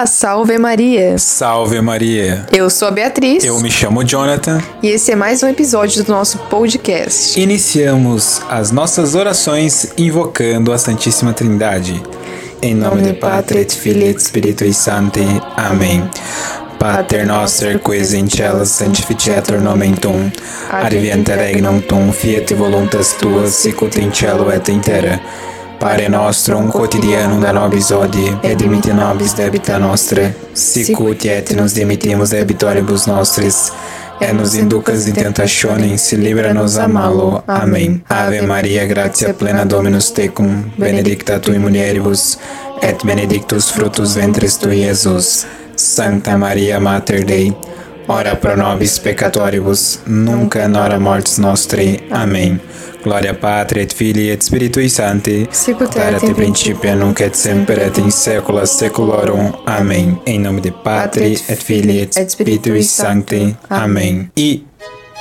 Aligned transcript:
Olá, 0.00 0.06
salve 0.06 0.56
Maria! 0.56 1.18
Salve 1.18 1.78
Maria! 1.82 2.46
Eu 2.50 2.70
sou 2.70 2.88
a 2.88 2.90
Beatriz. 2.90 3.44
Eu 3.44 3.60
me 3.60 3.70
chamo 3.70 4.02
Jonathan. 4.02 4.58
E 4.82 4.88
esse 4.88 5.12
é 5.12 5.14
mais 5.14 5.42
um 5.42 5.46
episódio 5.46 6.02
do 6.02 6.10
nosso 6.10 6.38
podcast. 6.48 7.38
Iniciamos 7.38 8.40
as 8.48 8.70
nossas 8.70 9.14
orações 9.14 9.92
invocando 9.98 10.72
a 10.72 10.78
Santíssima 10.78 11.34
Trindade. 11.34 12.02
Em 12.62 12.74
nome 12.74 13.02
do 13.02 13.14
Pátria 13.16 13.60
et 13.60 13.70
Filii 13.74 14.08
et 14.08 14.22
Spiritui 14.22 14.72
Sancti. 14.72 15.20
Amém. 15.54 16.08
Pater 16.78 17.26
noster 17.26 17.78
quis 17.78 18.14
in 18.14 18.26
cielo 18.26 18.64
sanctificetur 18.64 19.60
nomen 19.60 19.92
tuum, 19.92 20.32
advienta 20.70 21.36
regnum 21.36 21.78
tuum, 21.82 22.10
fiat 22.10 22.54
voluntas 22.54 23.12
tuas, 23.20 23.54
sicut 23.54 24.00
in 24.00 24.10
cielo 24.10 24.50
et 24.50 24.66
in 24.70 24.80
terra. 24.80 25.20
Pare 25.80 26.08
nostrum 26.08 26.70
quotidianum 26.70 27.40
da 27.40 27.52
nobis 27.52 27.90
odie, 27.90 28.34
et 28.42 28.58
dimitte 28.58 28.92
nobis 28.92 29.32
debita 29.34 29.78
nostra, 29.78 30.26
sicut 30.52 31.24
et 31.24 31.54
nos 31.56 31.72
dimittimus 31.72 32.34
debitoribus 32.34 33.06
nostris, 33.08 33.72
et 34.20 34.34
nos 34.36 34.54
inducas 34.54 35.06
in 35.08 35.14
tentationes, 35.14 36.12
libera-nos 36.12 36.76
a 36.76 36.86
malo. 36.86 37.42
Amém. 37.46 38.02
Ave 38.08 38.42
Maria, 38.42 38.84
gratia 38.86 39.32
plena 39.34 39.64
Dominus 39.64 40.12
tecum, 40.12 40.64
benedicta 40.76 41.38
tui 41.40 41.58
mulieribus, 41.58 42.38
et 42.82 43.02
benedictus 43.04 43.70
fructus 43.72 44.14
ventris 44.14 44.58
tui, 44.58 44.84
Jesus. 44.84 45.46
Santa 45.76 46.36
Maria 46.36 46.78
Mater 46.78 47.24
Dei, 47.24 47.56
ora 48.10 48.34
pro 48.34 48.56
nobis 48.56 48.98
peccatoribus, 48.98 50.00
nunca 50.06 50.66
nora 50.66 50.98
mortis 50.98 51.38
nostri. 51.38 52.00
Amém. 52.10 52.60
Gloria 53.02 53.32
Patri 53.34 53.80
et 53.80 53.94
Filii 53.94 54.30
et 54.30 54.42
Spiritui 54.42 54.90
Sancti, 54.90 55.48
Sicut 55.50 55.96
erat 55.96 56.22
in 56.22 56.34
principio 56.34 56.94
nunc 56.94 57.20
et 57.20 57.34
semper 57.34 57.78
et 57.78 57.98
in 57.98 58.10
saecula 58.10 58.66
saeculorum. 58.66 59.52
Amém. 59.64 60.20
Em 60.26 60.38
nome 60.40 60.60
de 60.60 60.70
Patri 60.70 61.38
et 61.48 61.62
Filii 61.62 62.00
et 62.16 62.30
Spiritui 62.30 62.82
Sancti. 62.82 63.56
Amém. 63.70 64.28
E 64.36 64.64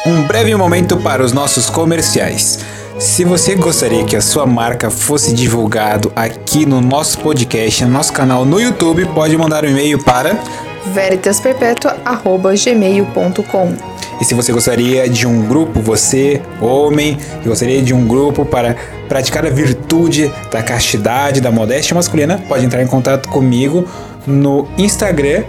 um 0.06 0.24
breve 0.28 0.56
momento 0.56 0.98
para 0.98 1.24
os 1.24 1.32
nossos 1.32 1.70
comerciais. 1.70 2.60
Se 2.98 3.24
você 3.24 3.56
gostaria 3.56 4.04
que 4.04 4.16
a 4.16 4.22
sua 4.22 4.46
marca 4.46 4.90
fosse 4.90 5.32
divulgado 5.34 6.12
aqui 6.16 6.66
no 6.66 6.82
nosso 6.82 7.20
podcast, 7.20 7.86
no 7.86 7.92
nosso 7.92 8.12
canal 8.12 8.44
no 8.44 8.60
YouTube, 8.60 9.06
pode 9.14 9.38
mandar 9.38 9.64
um 9.64 9.70
e-mail 9.70 10.04
para 10.04 10.38
veritasperpetua.gmail.com 10.94 13.74
E 14.20 14.26
se 14.26 14.34
você 14.34 14.52
gostaria 14.52 15.08
de 15.10 15.28
um 15.28 15.48
grupo, 15.48 15.80
você, 15.82 16.42
homem, 16.60 17.18
que 17.42 17.48
gostaria 17.48 17.82
de 17.82 17.94
um 17.94 18.06
grupo 18.08 18.44
para 18.46 18.76
praticar 19.08 19.46
a 19.46 19.50
virtude 19.50 20.30
da 20.52 20.62
castidade, 20.62 21.40
da 21.42 21.52
modéstia 21.52 21.96
masculina, 21.96 22.40
pode 22.48 22.64
entrar 22.66 22.84
em 22.84 22.88
contato 22.88 23.30
comigo 23.30 23.88
no 24.28 24.68
Instagram, 24.78 25.46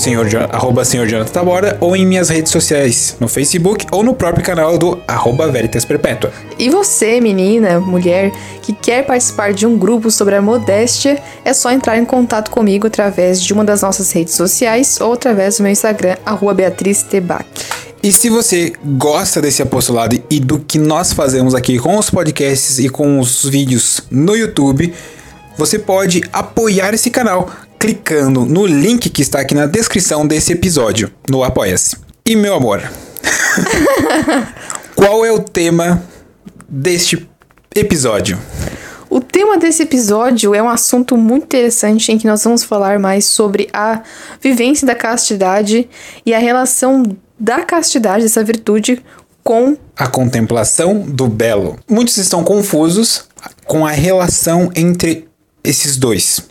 senhor, 0.00 0.26
arroba 0.50 0.84
senhor 0.84 1.06
Jonathan 1.06 1.30
Taborda, 1.30 1.76
ou 1.80 1.94
em 1.94 2.06
minhas 2.06 2.28
redes 2.30 2.50
sociais, 2.50 3.16
no 3.20 3.28
Facebook 3.28 3.86
ou 3.92 4.02
no 4.02 4.14
próprio 4.14 4.44
canal 4.44 4.78
do 4.78 4.98
arroba 5.06 5.46
Veritas 5.48 5.84
Perpétua. 5.84 6.32
E 6.58 6.70
você, 6.70 7.20
menina, 7.20 7.78
mulher, 7.78 8.32
que 8.62 8.72
quer 8.72 9.04
participar 9.04 9.52
de 9.52 9.66
um 9.66 9.78
grupo 9.78 10.10
sobre 10.10 10.34
a 10.34 10.42
modéstia, 10.42 11.22
é 11.44 11.52
só 11.52 11.70
entrar 11.70 11.98
em 11.98 12.04
contato 12.04 12.50
comigo 12.50 12.86
através 12.86 13.42
de 13.42 13.52
uma 13.52 13.64
das 13.64 13.82
nossas 13.82 14.10
redes 14.10 14.34
sociais 14.34 15.00
ou 15.00 15.12
através 15.12 15.58
do 15.58 15.62
meu 15.62 15.72
Instagram, 15.72 16.16
arroba 16.24 16.54
Beatriz 16.54 17.02
Tebac. 17.02 17.44
E 18.02 18.10
se 18.12 18.30
você 18.30 18.72
gosta 18.82 19.42
desse 19.42 19.60
apostolado 19.60 20.18
e 20.30 20.40
do 20.40 20.58
que 20.58 20.78
nós 20.78 21.12
fazemos 21.12 21.54
aqui 21.54 21.78
com 21.78 21.98
os 21.98 22.08
podcasts 22.08 22.78
e 22.78 22.88
com 22.88 23.20
os 23.20 23.44
vídeos 23.44 24.00
no 24.10 24.34
YouTube, 24.34 24.94
você 25.58 25.78
pode 25.78 26.22
apoiar 26.32 26.94
esse 26.94 27.10
canal 27.10 27.50
clicando 27.80 28.44
no 28.44 28.66
link 28.66 29.08
que 29.08 29.22
está 29.22 29.40
aqui 29.40 29.54
na 29.54 29.64
descrição 29.64 30.26
desse 30.26 30.52
episódio, 30.52 31.10
no 31.30 31.42
Apoia-se. 31.42 31.96
E 32.26 32.36
meu 32.36 32.54
amor, 32.54 32.82
qual 34.94 35.24
é 35.24 35.32
o 35.32 35.40
tema 35.40 36.02
deste 36.68 37.26
episódio? 37.74 38.38
O 39.08 39.18
tema 39.18 39.56
desse 39.56 39.82
episódio 39.82 40.54
é 40.54 40.62
um 40.62 40.68
assunto 40.68 41.16
muito 41.16 41.44
interessante 41.44 42.12
em 42.12 42.18
que 42.18 42.26
nós 42.26 42.44
vamos 42.44 42.62
falar 42.62 42.98
mais 42.98 43.24
sobre 43.24 43.70
a 43.72 44.02
vivência 44.42 44.86
da 44.86 44.94
castidade 44.94 45.88
e 46.24 46.34
a 46.34 46.38
relação 46.38 47.02
da 47.38 47.62
castidade, 47.62 48.24
dessa 48.24 48.44
virtude, 48.44 49.02
com 49.42 49.74
A 49.96 50.06
contemplação 50.06 51.00
do 51.00 51.26
belo. 51.26 51.78
Muitos 51.88 52.18
estão 52.18 52.44
confusos 52.44 53.24
com 53.64 53.86
a 53.86 53.90
relação 53.90 54.70
entre 54.76 55.26
esses 55.64 55.96
dois 55.96 56.50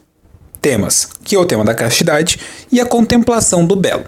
temas, 0.61 1.09
que 1.23 1.35
é 1.35 1.39
o 1.39 1.45
tema 1.45 1.63
da 1.63 1.73
castidade 1.73 2.39
e 2.71 2.79
a 2.79 2.85
contemplação 2.85 3.65
do 3.65 3.75
belo. 3.75 4.05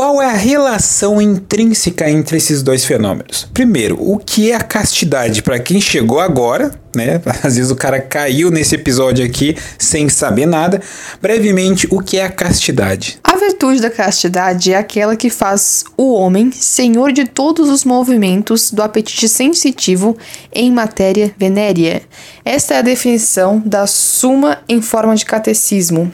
Qual 0.00 0.22
é 0.22 0.30
a 0.30 0.34
relação 0.34 1.20
intrínseca 1.20 2.08
entre 2.08 2.38
esses 2.38 2.62
dois 2.62 2.86
fenômenos? 2.86 3.46
Primeiro, 3.52 3.98
o 4.00 4.16
que 4.16 4.50
é 4.50 4.54
a 4.54 4.62
castidade 4.62 5.42
para 5.42 5.58
quem 5.58 5.78
chegou 5.78 6.18
agora, 6.18 6.70
né? 6.96 7.20
Às 7.44 7.56
vezes 7.56 7.70
o 7.70 7.76
cara 7.76 8.00
caiu 8.00 8.50
nesse 8.50 8.76
episódio 8.76 9.22
aqui 9.22 9.54
sem 9.78 10.08
saber 10.08 10.46
nada. 10.46 10.80
Brevemente, 11.20 11.86
o 11.90 12.00
que 12.00 12.16
é 12.16 12.24
a 12.24 12.30
castidade? 12.30 13.18
A 13.22 13.36
virtude 13.36 13.82
da 13.82 13.90
castidade 13.90 14.72
é 14.72 14.78
aquela 14.78 15.14
que 15.16 15.28
faz 15.28 15.84
o 15.98 16.14
homem 16.14 16.50
senhor 16.50 17.12
de 17.12 17.26
todos 17.26 17.68
os 17.68 17.84
movimentos 17.84 18.70
do 18.70 18.82
apetite 18.82 19.28
sensitivo 19.28 20.16
em 20.50 20.72
matéria 20.72 21.30
venérea. 21.36 22.00
Esta 22.42 22.72
é 22.72 22.78
a 22.78 22.82
definição 22.82 23.62
da 23.66 23.86
Suma 23.86 24.62
em 24.66 24.80
forma 24.80 25.14
de 25.14 25.26
catecismo. 25.26 26.10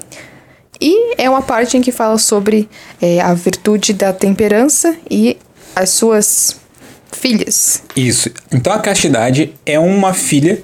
E 0.81 1.15
é 1.17 1.29
uma 1.29 1.43
parte 1.43 1.77
em 1.77 1.81
que 1.81 1.93
fala 1.93 2.19
sobre 2.19 2.69
é, 3.01 3.21
a 3.21 3.33
virtude 3.35 3.93
da 3.93 4.13
temperança 4.13 4.97
e 5.11 5.37
as 5.75 5.91
suas 5.91 6.57
filhas. 7.13 7.83
Isso. 7.95 8.31
Então 8.53 8.73
a 8.73 8.79
castidade 8.79 9.55
é 9.65 9.79
uma 9.79 10.13
filha 10.13 10.63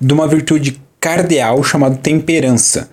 de 0.00 0.12
uma 0.12 0.26
virtude 0.26 0.80
cardeal 1.00 1.62
chamada 1.62 1.96
temperança, 1.96 2.88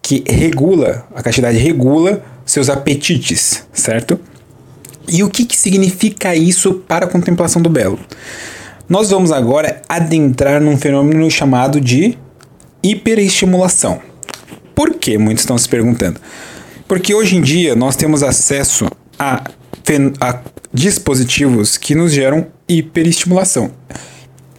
que 0.00 0.22
regula, 0.26 1.06
a 1.14 1.22
castidade 1.22 1.58
regula 1.58 2.22
seus 2.44 2.68
apetites, 2.68 3.66
certo? 3.72 4.20
E 5.08 5.22
o 5.22 5.30
que, 5.30 5.44
que 5.44 5.56
significa 5.56 6.34
isso 6.34 6.74
para 6.86 7.06
a 7.06 7.08
contemplação 7.08 7.60
do 7.60 7.68
belo? 7.70 7.98
Nós 8.88 9.10
vamos 9.10 9.32
agora 9.32 9.82
adentrar 9.88 10.60
num 10.60 10.76
fenômeno 10.76 11.30
chamado 11.30 11.80
de 11.80 12.18
hiperestimulação. 12.82 14.00
Por 14.74 14.94
que? 14.94 15.16
Muitos 15.18 15.42
estão 15.42 15.56
se 15.56 15.68
perguntando. 15.68 16.20
Porque 16.86 17.14
hoje 17.14 17.36
em 17.36 17.40
dia 17.40 17.74
nós 17.74 17.96
temos 17.96 18.22
acesso 18.22 18.88
a, 19.18 19.44
a 20.20 20.40
dispositivos 20.72 21.76
que 21.76 21.94
nos 21.94 22.12
geram 22.12 22.46
hiperestimulação. 22.68 23.70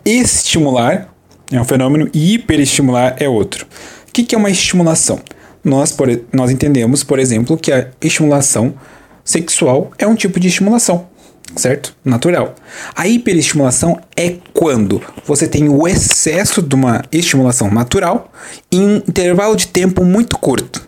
Estimular 0.04 1.14
é 1.52 1.60
um 1.60 1.66
fenômeno 1.66 2.10
e 2.14 2.34
hiperestimular 2.34 3.16
é 3.20 3.28
outro. 3.28 3.66
O 4.08 4.12
que, 4.12 4.24
que 4.24 4.36
é 4.36 4.38
uma 4.38 4.50
estimulação? 4.50 5.20
Nós, 5.64 5.92
por, 5.92 6.08
nós 6.32 6.52
entendemos, 6.52 7.04
por 7.04 7.20
exemplo, 7.20 7.58
que 7.58 7.72
a 7.72 7.90
estimulação 8.02 8.74
sexual 9.24 9.92
é 9.98 10.08
um 10.08 10.16
tipo 10.16 10.40
de 10.40 10.48
estimulação, 10.48 11.08
certo? 11.56 11.96
Natural. 12.04 12.56
A 12.96 13.08
hiperestimulação 13.08 14.00
é 14.16 14.36
quando 14.54 15.02
você 15.26 15.48
tem 15.48 15.70
o 15.70 15.88
excesso 15.88 16.62
de 16.62 16.76
uma 16.76 17.04
estimulação 17.12 17.72
natural 17.72 18.32
em 18.72 18.82
um 18.82 18.96
intervalo 18.98 19.56
de 19.56 19.68
tempo 19.68 20.04
muito 20.04 20.38
curto. 20.38 20.88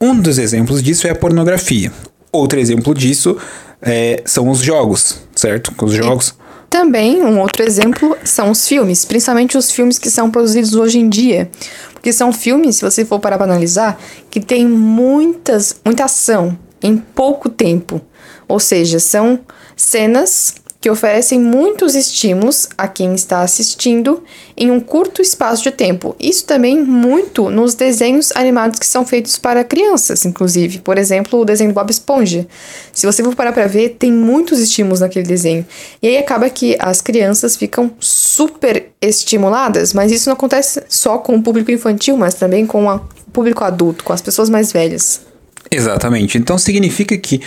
Um 0.00 0.18
dos 0.18 0.38
exemplos 0.38 0.82
disso 0.82 1.06
é 1.06 1.10
a 1.10 1.14
pornografia. 1.14 1.92
Outro 2.30 2.58
exemplo 2.58 2.94
disso 2.94 3.36
é, 3.80 4.22
são 4.24 4.48
os 4.50 4.58
jogos, 4.58 5.20
certo? 5.34 5.72
Os 5.82 5.92
jogos. 5.92 6.34
Também, 6.68 7.22
um 7.22 7.40
outro 7.40 7.62
exemplo 7.62 8.16
são 8.24 8.50
os 8.50 8.66
filmes, 8.66 9.04
principalmente 9.04 9.56
os 9.56 9.70
filmes 9.70 9.98
que 9.98 10.10
são 10.10 10.30
produzidos 10.30 10.74
hoje 10.74 10.98
em 10.98 11.08
dia. 11.08 11.48
Porque 11.92 12.12
são 12.12 12.32
filmes, 12.32 12.76
se 12.76 12.82
você 12.82 13.04
for 13.04 13.20
parar 13.20 13.38
para 13.38 13.46
analisar, 13.46 14.00
que 14.28 14.40
tem 14.40 14.66
muitas, 14.66 15.76
muita 15.84 16.04
ação 16.04 16.58
em 16.82 16.96
pouco 16.96 17.48
tempo. 17.48 18.00
Ou 18.48 18.58
seja, 18.58 18.98
são 18.98 19.40
cenas 19.76 20.54
que 20.84 20.90
oferecem 20.90 21.40
muitos 21.40 21.94
estímulos 21.94 22.68
a 22.76 22.86
quem 22.86 23.14
está 23.14 23.40
assistindo 23.40 24.22
em 24.54 24.70
um 24.70 24.78
curto 24.78 25.22
espaço 25.22 25.62
de 25.62 25.70
tempo. 25.70 26.14
Isso 26.20 26.44
também 26.44 26.78
muito 26.78 27.48
nos 27.48 27.72
desenhos 27.72 28.30
animados 28.34 28.78
que 28.78 28.86
são 28.86 29.06
feitos 29.06 29.38
para 29.38 29.64
crianças, 29.64 30.26
inclusive. 30.26 30.80
Por 30.80 30.98
exemplo, 30.98 31.40
o 31.40 31.44
desenho 31.46 31.70
do 31.70 31.74
Bob 31.74 31.90
Esponja. 31.90 32.46
Se 32.92 33.06
você 33.06 33.24
for 33.24 33.34
parar 33.34 33.54
para 33.54 33.66
ver, 33.66 33.96
tem 33.98 34.12
muitos 34.12 34.58
estímulos 34.58 35.00
naquele 35.00 35.26
desenho. 35.26 35.64
E 36.02 36.08
aí 36.08 36.18
acaba 36.18 36.50
que 36.50 36.76
as 36.78 37.00
crianças 37.00 37.56
ficam 37.56 37.90
super 37.98 38.90
estimuladas, 39.00 39.94
mas 39.94 40.12
isso 40.12 40.28
não 40.28 40.34
acontece 40.34 40.82
só 40.86 41.16
com 41.16 41.34
o 41.36 41.42
público 41.42 41.70
infantil, 41.70 42.14
mas 42.18 42.34
também 42.34 42.66
com 42.66 42.86
o 42.86 43.00
público 43.32 43.64
adulto, 43.64 44.04
com 44.04 44.12
as 44.12 44.20
pessoas 44.20 44.50
mais 44.50 44.70
velhas. 44.70 45.22
Exatamente. 45.70 46.36
Então 46.36 46.58
significa 46.58 47.16
que, 47.16 47.40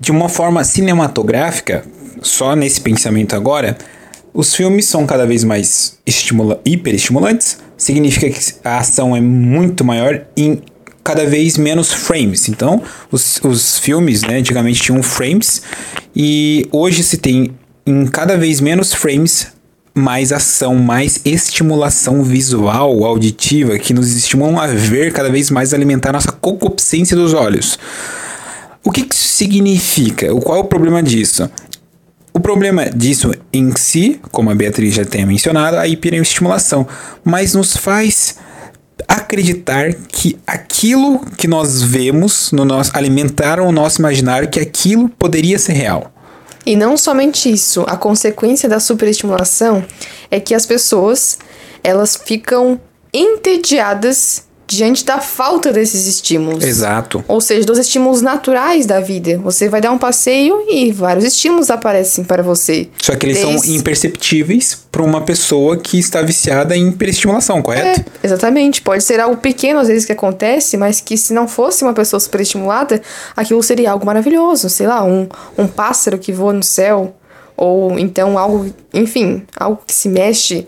de 0.00 0.10
uma 0.10 0.28
forma 0.28 0.64
cinematográfica, 0.64 1.84
só 2.22 2.56
nesse 2.56 2.80
pensamento 2.80 3.36
agora, 3.36 3.76
os 4.32 4.54
filmes 4.54 4.86
são 4.86 5.06
cada 5.06 5.26
vez 5.26 5.44
mais 5.44 5.98
estimula 6.06 6.60
hiperestimulantes. 6.64 7.58
Significa 7.76 8.30
que 8.30 8.54
a 8.64 8.78
ação 8.78 9.14
é 9.14 9.20
muito 9.20 9.84
maior 9.84 10.24
em 10.36 10.62
cada 11.04 11.26
vez 11.26 11.56
menos 11.56 11.92
frames. 11.92 12.48
Então, 12.48 12.82
os, 13.10 13.40
os 13.42 13.78
filmes, 13.78 14.22
né, 14.22 14.38
antigamente 14.38 14.80
tinham 14.80 15.02
frames 15.02 15.62
e 16.14 16.68
hoje 16.72 17.02
se 17.02 17.18
tem 17.18 17.52
em 17.86 18.06
cada 18.06 18.36
vez 18.36 18.60
menos 18.60 18.94
frames 18.94 19.48
mais 19.92 20.32
ação, 20.32 20.76
mais 20.76 21.20
estimulação 21.24 22.22
visual, 22.22 23.04
auditiva, 23.04 23.78
que 23.78 23.92
nos 23.92 24.14
estimulam 24.14 24.58
a 24.58 24.66
ver 24.68 25.12
cada 25.12 25.28
vez 25.28 25.50
mais 25.50 25.74
alimentar 25.74 26.12
nossa 26.12 26.30
concupiscência 26.30 27.16
dos 27.16 27.34
olhos. 27.34 27.78
O 28.84 28.90
que, 28.90 29.02
que 29.02 29.14
isso 29.14 29.28
significa? 29.28 30.34
Qual 30.36 30.58
é 30.58 30.60
o 30.60 30.64
problema 30.64 31.02
disso? 31.02 31.50
O 32.32 32.40
problema 32.40 32.88
disso 32.88 33.32
em 33.52 33.74
si, 33.76 34.20
como 34.30 34.50
a 34.50 34.54
Beatriz 34.54 34.94
já 34.94 35.04
tem 35.04 35.26
mencionado, 35.26 35.76
a 35.76 35.86
hiperestimulação, 35.86 36.86
mas 37.24 37.54
nos 37.54 37.76
faz 37.76 38.36
acreditar 39.08 39.92
que 39.92 40.38
aquilo 40.46 41.18
que 41.36 41.48
nós 41.48 41.82
vemos 41.82 42.52
no 42.52 42.64
nosso 42.64 42.90
alimentaram 42.94 43.66
o 43.66 43.72
nosso 43.72 44.00
imaginário 44.00 44.48
que 44.48 44.60
aquilo 44.60 45.08
poderia 45.08 45.58
ser 45.58 45.72
real. 45.72 46.12
E 46.64 46.76
não 46.76 46.96
somente 46.96 47.50
isso, 47.50 47.84
a 47.88 47.96
consequência 47.96 48.68
da 48.68 48.78
superestimulação 48.78 49.84
é 50.30 50.38
que 50.38 50.54
as 50.54 50.66
pessoas 50.66 51.38
elas 51.82 52.16
ficam 52.16 52.80
entediadas 53.12 54.44
diante 54.70 55.04
da 55.04 55.18
falta 55.18 55.72
desses 55.72 56.06
estímulos. 56.06 56.62
Exato. 56.62 57.24
Ou 57.26 57.40
seja, 57.40 57.66
dos 57.66 57.76
estímulos 57.76 58.22
naturais 58.22 58.86
da 58.86 59.00
vida. 59.00 59.36
Você 59.38 59.68
vai 59.68 59.80
dar 59.80 59.90
um 59.90 59.98
passeio 59.98 60.64
e 60.68 60.92
vários 60.92 61.24
estímulos 61.24 61.70
aparecem 61.70 62.22
para 62.22 62.40
você. 62.40 62.88
Só 63.02 63.16
que 63.16 63.26
eles 63.26 63.38
Desde... 63.38 63.66
são 63.66 63.74
imperceptíveis 63.74 64.78
para 64.92 65.02
uma 65.02 65.22
pessoa 65.22 65.76
que 65.76 65.98
está 65.98 66.22
viciada 66.22 66.76
em 66.76 66.88
hiperestimulação, 66.88 67.60
correto? 67.60 68.00
É, 68.00 68.26
exatamente. 68.26 68.80
Pode 68.80 69.02
ser 69.02 69.18
algo 69.18 69.38
pequeno 69.38 69.80
às 69.80 69.88
vezes 69.88 70.04
que 70.04 70.12
acontece, 70.12 70.76
mas 70.76 71.00
que 71.00 71.16
se 71.16 71.32
não 71.32 71.48
fosse 71.48 71.82
uma 71.82 71.92
pessoa 71.92 72.20
superestimulada, 72.20 73.02
aquilo 73.36 73.62
seria 73.64 73.90
algo 73.90 74.06
maravilhoso. 74.06 74.70
Sei 74.70 74.86
lá, 74.86 75.02
um, 75.04 75.28
um 75.58 75.66
pássaro 75.66 76.16
que 76.16 76.32
voa 76.32 76.52
no 76.52 76.62
céu. 76.62 77.16
Ou 77.56 77.98
então 77.98 78.38
algo, 78.38 78.72
enfim, 78.94 79.42
algo 79.58 79.82
que 79.84 79.92
se 79.92 80.08
mexe 80.08 80.66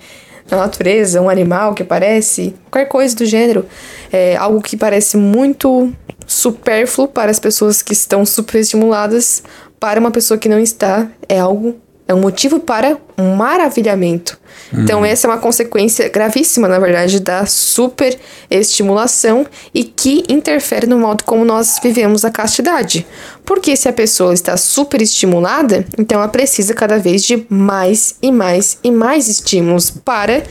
na 0.50 0.58
natureza, 0.58 1.20
um 1.20 1.28
animal 1.28 1.74
que 1.74 1.82
aparece, 1.82 2.54
qualquer 2.70 2.88
coisa 2.88 3.14
do 3.16 3.24
gênero, 3.24 3.66
é 4.12 4.36
algo 4.36 4.60
que 4.60 4.76
parece 4.76 5.16
muito 5.16 5.92
supérfluo 6.26 7.08
para 7.08 7.30
as 7.30 7.38
pessoas 7.38 7.82
que 7.82 7.92
estão 7.92 8.24
superestimuladas, 8.24 9.42
para 9.78 9.98
uma 9.98 10.10
pessoa 10.10 10.38
que 10.38 10.48
não 10.48 10.58
está, 10.58 11.08
é 11.28 11.38
algo 11.38 11.76
é 12.12 12.14
um 12.14 12.20
motivo 12.20 12.60
para 12.60 12.96
um 13.18 13.34
maravilhamento. 13.34 14.38
Então, 14.72 15.00
Uhum. 15.00 15.04
essa 15.04 15.26
é 15.26 15.30
uma 15.30 15.38
consequência 15.38 16.08
gravíssima, 16.08 16.68
na 16.68 16.78
verdade, 16.78 17.20
da 17.20 17.44
superestimulação 17.46 19.46
e 19.74 19.84
que 19.84 20.24
interfere 20.28 20.86
no 20.86 20.98
modo 20.98 21.24
como 21.24 21.44
nós 21.44 21.78
vivemos 21.82 22.24
a 22.24 22.30
castidade. 22.30 23.06
Porque 23.44 23.76
se 23.76 23.88
a 23.88 23.92
pessoa 23.92 24.32
está 24.32 24.56
superestimulada, 24.56 25.84
então 25.98 26.18
ela 26.18 26.28
precisa 26.28 26.74
cada 26.74 26.98
vez 26.98 27.24
de 27.24 27.44
mais 27.48 28.16
e 28.22 28.32
mais 28.32 28.78
e 28.82 28.90
mais 28.90 29.28
estímulos 29.28 29.90
para 29.90 30.42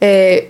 é, 0.00 0.46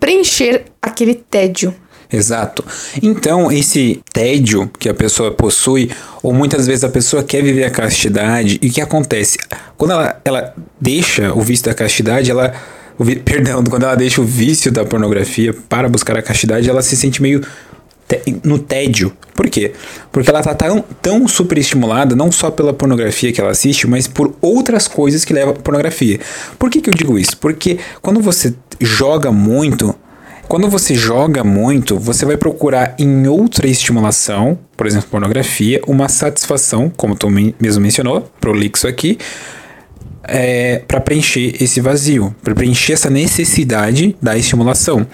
preencher 0.00 0.64
aquele 0.82 1.14
tédio. 1.14 1.74
Exato. 2.12 2.64
Então, 3.02 3.50
esse 3.50 4.00
tédio 4.12 4.70
que 4.78 4.88
a 4.88 4.94
pessoa 4.94 5.30
possui, 5.30 5.90
ou 6.22 6.32
muitas 6.32 6.66
vezes 6.66 6.84
a 6.84 6.88
pessoa 6.88 7.22
quer 7.22 7.42
viver 7.42 7.64
a 7.64 7.70
castidade, 7.70 8.58
e 8.62 8.68
o 8.68 8.72
que 8.72 8.80
acontece? 8.80 9.38
Quando 9.76 9.92
ela, 9.92 10.20
ela 10.24 10.54
deixa 10.80 11.32
o 11.32 11.40
vício 11.40 11.66
da 11.66 11.74
castidade, 11.74 12.30
ela. 12.30 12.52
o 12.98 13.04
perdão, 13.24 13.64
quando 13.64 13.84
ela 13.84 13.94
deixa 13.94 14.20
o 14.20 14.24
vício 14.24 14.70
da 14.70 14.84
pornografia 14.84 15.54
para 15.68 15.88
buscar 15.88 16.16
a 16.16 16.22
castidade, 16.22 16.68
ela 16.68 16.82
se 16.82 16.96
sente 16.96 17.20
meio 17.20 17.42
no 18.42 18.58
tédio. 18.58 19.12
Por 19.34 19.48
quê? 19.48 19.72
Porque 20.12 20.30
ela 20.30 20.42
tá 20.42 20.54
tão, 20.54 20.84
tão 21.02 21.26
superestimulada, 21.26 22.14
não 22.14 22.30
só 22.30 22.50
pela 22.50 22.72
pornografia 22.72 23.32
que 23.32 23.40
ela 23.40 23.50
assiste, 23.50 23.86
mas 23.86 24.06
por 24.06 24.34
outras 24.40 24.86
coisas 24.86 25.24
que 25.24 25.32
levam 25.32 25.54
à 25.54 25.56
pornografia. 25.56 26.20
Por 26.58 26.70
que, 26.70 26.80
que 26.80 26.90
eu 26.90 26.94
digo 26.94 27.18
isso? 27.18 27.36
Porque 27.38 27.78
quando 28.00 28.20
você 28.20 28.54
joga 28.80 29.32
muito, 29.32 29.94
quando 30.54 30.68
você 30.70 30.94
joga 30.94 31.42
muito, 31.42 31.98
você 31.98 32.24
vai 32.24 32.36
procurar 32.36 32.94
em 32.96 33.26
outra 33.26 33.66
estimulação, 33.66 34.56
por 34.76 34.86
exemplo, 34.86 35.08
pornografia, 35.10 35.80
uma 35.84 36.08
satisfação, 36.08 36.88
como 36.96 37.16
tu 37.16 37.28
mesmo 37.28 37.80
mencionou, 37.80 38.30
prolixo 38.40 38.86
aqui, 38.86 39.18
é, 40.22 40.80
para 40.86 41.00
preencher 41.00 41.60
esse 41.60 41.80
vazio, 41.80 42.32
para 42.40 42.54
preencher 42.54 42.92
essa 42.92 43.10
necessidade 43.10 44.14
da 44.22 44.38
estimulação. 44.38 45.04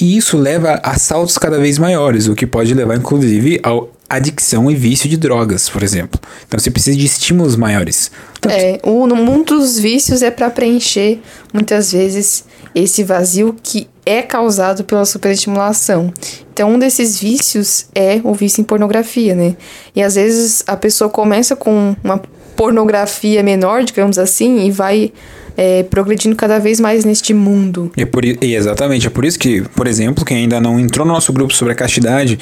E 0.00 0.16
isso 0.16 0.36
leva 0.36 0.80
a 0.82 0.98
saltos 0.98 1.38
cada 1.38 1.60
vez 1.60 1.78
maiores, 1.78 2.26
o 2.26 2.34
que 2.34 2.44
pode 2.44 2.74
levar 2.74 2.96
inclusive 2.96 3.60
a 3.62 4.16
adicção 4.16 4.68
e 4.68 4.74
vício 4.74 5.08
de 5.08 5.16
drogas, 5.16 5.68
por 5.68 5.84
exemplo. 5.84 6.20
Então 6.48 6.58
você 6.58 6.72
precisa 6.72 6.96
de 6.96 7.06
estímulos 7.06 7.54
maiores. 7.54 8.10
Tanto- 8.40 8.52
É, 8.52 8.80
o, 8.82 9.06
dos 9.44 9.78
vícios 9.78 10.22
é 10.22 10.30
para 10.32 10.50
preencher 10.50 11.20
muitas 11.54 11.92
vezes 11.92 12.44
esse 12.74 13.04
vazio 13.04 13.54
que 13.62 13.88
é 14.04 14.22
causado 14.22 14.84
pela 14.84 15.04
superestimulação. 15.04 16.12
Então, 16.52 16.72
um 16.72 16.78
desses 16.78 17.18
vícios 17.18 17.86
é 17.94 18.20
o 18.24 18.34
vício 18.34 18.60
em 18.60 18.64
pornografia, 18.64 19.34
né? 19.34 19.56
E 19.94 20.02
às 20.02 20.14
vezes 20.14 20.62
a 20.66 20.76
pessoa 20.76 21.08
começa 21.08 21.54
com 21.54 21.94
uma 22.02 22.20
pornografia 22.56 23.42
menor, 23.42 23.84
digamos 23.84 24.18
assim, 24.18 24.66
e 24.66 24.70
vai 24.70 25.12
é, 25.56 25.82
progredindo 25.82 26.34
cada 26.36 26.58
vez 26.58 26.80
mais 26.80 27.04
neste 27.04 27.34
mundo. 27.34 27.90
É 27.96 28.04
por, 28.04 28.24
e 28.24 28.36
exatamente, 28.40 29.06
é 29.06 29.10
por 29.10 29.24
isso 29.24 29.38
que, 29.38 29.62
por 29.74 29.86
exemplo, 29.86 30.24
quem 30.24 30.38
ainda 30.38 30.60
não 30.60 30.78
entrou 30.78 31.06
no 31.06 31.12
nosso 31.12 31.32
grupo 31.32 31.54
sobre 31.54 31.72
a 31.72 31.76
castidade 31.76 32.38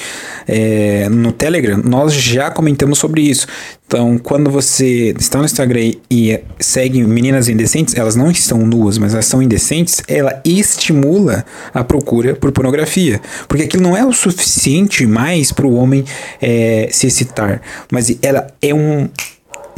é, 0.46 1.08
no 1.08 1.32
Telegram, 1.32 1.80
nós 1.84 2.12
já 2.12 2.50
comentamos 2.50 2.98
sobre 2.98 3.22
isso. 3.22 3.46
Então, 3.86 4.18
quando 4.18 4.48
você 4.50 5.12
está 5.18 5.38
no 5.38 5.44
Instagram 5.44 5.92
e 6.08 6.38
segue 6.60 7.02
meninas 7.02 7.48
indecentes, 7.48 7.96
elas 7.96 8.14
não 8.14 8.30
estão 8.30 8.58
nuas, 8.58 8.98
mas 8.98 9.14
elas 9.14 9.26
são 9.26 9.42
indecentes, 9.42 10.00
ela 10.06 10.40
estimula 10.44 11.44
a 11.74 11.82
procura 11.82 12.36
por 12.36 12.52
pornografia. 12.52 13.20
Porque 13.48 13.64
aquilo 13.64 13.82
não 13.82 13.96
é 13.96 14.06
o 14.06 14.12
suficiente 14.12 15.04
mais 15.06 15.50
para 15.50 15.66
o 15.66 15.74
homem 15.74 16.04
é, 16.40 16.88
se 16.92 17.08
excitar, 17.08 17.60
mas 17.90 18.16
ela 18.22 18.46
é 18.62 18.72
um 18.72 19.08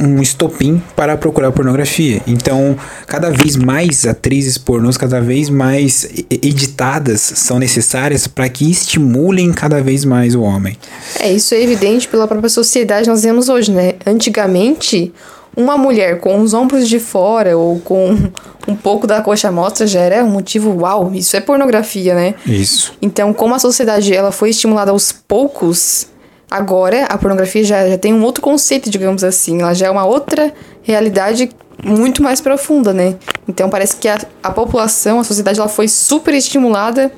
um 0.03 0.21
estopim 0.21 0.81
para 0.95 1.17
procurar 1.17 1.51
pornografia. 1.51 2.21
Então, 2.27 2.75
cada 3.07 3.29
vez 3.29 3.55
mais 3.55 4.05
atrizes 4.05 4.57
pornôs, 4.57 4.97
cada 4.97 5.21
vez 5.21 5.49
mais 5.49 6.07
editadas 6.29 7.21
são 7.21 7.59
necessárias 7.59 8.27
para 8.27 8.49
que 8.49 8.69
estimulem 8.69 9.51
cada 9.51 9.81
vez 9.81 10.05
mais 10.05 10.35
o 10.35 10.41
homem. 10.41 10.77
É, 11.19 11.31
isso 11.31 11.53
é 11.53 11.61
evidente 11.61 12.07
pela 12.07 12.27
própria 12.27 12.49
sociedade 12.49 13.03
que 13.03 13.09
nós 13.09 13.23
vemos 13.23 13.49
hoje, 13.49 13.71
né? 13.71 13.93
Antigamente, 14.05 15.13
uma 15.55 15.77
mulher 15.77 16.19
com 16.19 16.41
os 16.41 16.53
ombros 16.53 16.87
de 16.87 16.99
fora 16.99 17.57
ou 17.57 17.79
com 17.79 18.17
um 18.67 18.75
pouco 18.75 19.05
da 19.05 19.21
coxa 19.21 19.49
à 19.49 19.51
mostra 19.51 19.85
já 19.85 19.99
era 19.99 20.23
um 20.23 20.29
motivo, 20.29 20.81
uau, 20.81 21.13
isso 21.13 21.35
é 21.35 21.41
pornografia, 21.41 22.15
né? 22.15 22.35
Isso. 22.45 22.93
Então, 23.01 23.33
como 23.33 23.53
a 23.55 23.59
sociedade 23.59 24.13
ela 24.13 24.31
foi 24.31 24.49
estimulada 24.49 24.91
aos 24.91 25.11
poucos, 25.11 26.07
agora 26.53 27.05
a 27.05 27.17
pornografia 27.17 27.63
já, 27.63 27.89
já 27.89 27.97
tem 27.97 28.13
um 28.13 28.23
outro 28.23 28.41
conceito, 28.41 28.89
digamos 28.89 29.23
assim. 29.23 29.61
Ela 29.61 29.73
já 29.73 29.87
é 29.87 29.89
uma 29.89 30.05
outra 30.05 30.53
realidade 30.83 31.49
muito 31.83 32.21
mais 32.21 32.39
profunda, 32.39 32.93
né? 32.93 33.15
Então, 33.47 33.69
parece 33.69 33.95
que 33.97 34.07
a, 34.07 34.17
a 34.41 34.51
população, 34.51 35.19
a 35.19 35.23
sociedade, 35.23 35.59
ela 35.59 35.67
foi 35.69 35.87
super 35.87 36.33
estimulada 36.33 37.11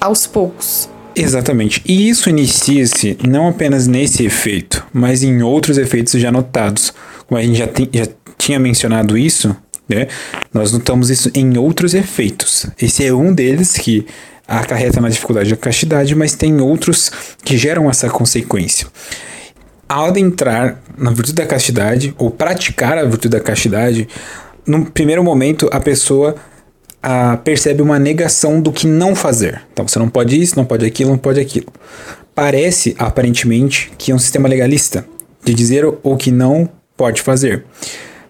aos 0.00 0.26
poucos. 0.26 0.88
Exatamente. 1.14 1.82
E 1.86 2.08
isso 2.08 2.30
inicia-se 2.30 3.18
não 3.28 3.48
apenas 3.48 3.86
nesse 3.86 4.24
efeito, 4.24 4.86
mas 4.92 5.22
em 5.22 5.42
outros 5.42 5.76
efeitos 5.76 6.12
já 6.20 6.30
notados. 6.32 6.92
Como 7.26 7.38
a 7.38 7.42
gente 7.42 7.58
já, 7.58 7.66
tem- 7.66 7.90
já 7.92 8.06
tinha 8.38 8.58
mencionado 8.58 9.18
isso, 9.18 9.54
né? 9.88 10.06
Nós 10.54 10.72
notamos 10.72 11.10
isso 11.10 11.30
em 11.34 11.58
outros 11.58 11.92
efeitos. 11.94 12.66
Esse 12.80 13.04
é 13.04 13.12
um 13.12 13.32
deles 13.32 13.72
que 13.72 14.06
acarreta 14.56 15.00
na 15.00 15.08
dificuldade 15.10 15.50
da 15.50 15.56
castidade, 15.56 16.14
mas 16.14 16.34
tem 16.34 16.60
outros 16.60 17.10
que 17.44 17.58
geram 17.58 17.88
essa 17.90 18.08
consequência. 18.08 18.86
Ao 19.86 20.06
adentrar 20.06 20.80
na 20.96 21.10
virtude 21.10 21.34
da 21.34 21.46
castidade, 21.46 22.14
ou 22.18 22.30
praticar 22.30 22.96
a 22.96 23.04
virtude 23.04 23.28
da 23.36 23.40
castidade, 23.40 24.08
no 24.66 24.86
primeiro 24.86 25.22
momento 25.22 25.68
a 25.72 25.80
pessoa 25.80 26.34
percebe 27.44 27.80
uma 27.80 27.98
negação 27.98 28.60
do 28.60 28.72
que 28.72 28.86
não 28.86 29.14
fazer. 29.14 29.62
Então 29.72 29.86
você 29.86 29.98
não 29.98 30.08
pode 30.08 30.40
isso, 30.40 30.56
não 30.56 30.64
pode 30.64 30.84
aquilo, 30.84 31.10
não 31.10 31.18
pode 31.18 31.38
aquilo. 31.40 31.66
Parece, 32.34 32.94
aparentemente, 32.98 33.90
que 33.98 34.12
é 34.12 34.14
um 34.14 34.18
sistema 34.18 34.48
legalista 34.48 35.06
de 35.44 35.54
dizer 35.54 35.84
o- 35.84 35.98
o 36.02 36.16
que 36.16 36.30
não 36.30 36.68
pode 36.96 37.22
fazer. 37.22 37.64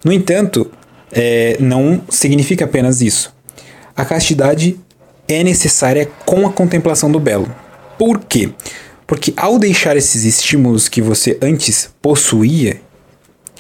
No 0.05 0.13
entanto, 0.13 0.71
é, 1.11 1.57
não 1.59 2.03
significa 2.09 2.65
apenas 2.67 3.01
isso. 3.01 3.35
A 3.97 4.05
castidade 4.05 4.79
é 5.29 5.45
necessária 5.45 6.09
com 6.25 6.47
a 6.47 6.53
contemplação 6.53 7.11
do 7.11 7.21
belo. 7.21 7.55
Por 7.99 8.21
quê? 8.21 8.51
Porque 9.07 9.33
ao 9.37 9.59
deixar 9.59 9.97
esses 9.97 10.25
estímulos 10.25 10.89
que 10.89 11.03
você 11.03 11.39
antes 11.41 11.91
possuía 12.01 12.81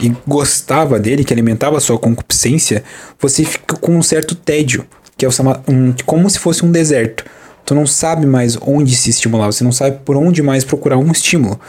e 0.00 0.12
gostava 0.26 0.98
dele, 0.98 1.24
que 1.24 1.32
alimentava 1.32 1.76
a 1.76 1.80
sua 1.80 1.98
concupiscência, 1.98 2.84
você 3.18 3.44
fica 3.44 3.76
com 3.76 3.96
um 3.96 4.02
certo 4.02 4.34
tédio, 4.34 4.86
que 5.16 5.24
é 5.24 5.28
um, 5.66 5.92
como 6.06 6.28
se 6.30 6.38
fosse 6.38 6.64
um 6.64 6.70
deserto. 6.70 7.24
Tu 7.64 7.74
não 7.74 7.86
sabe 7.86 8.26
mais 8.26 8.56
onde 8.60 8.94
se 8.96 9.10
estimular, 9.10 9.46
você 9.46 9.62
não 9.62 9.72
sabe 9.72 9.98
por 10.04 10.16
onde 10.16 10.42
mais 10.42 10.64
procurar 10.64 10.96
um 10.96 11.10
estímulo. 11.10 11.60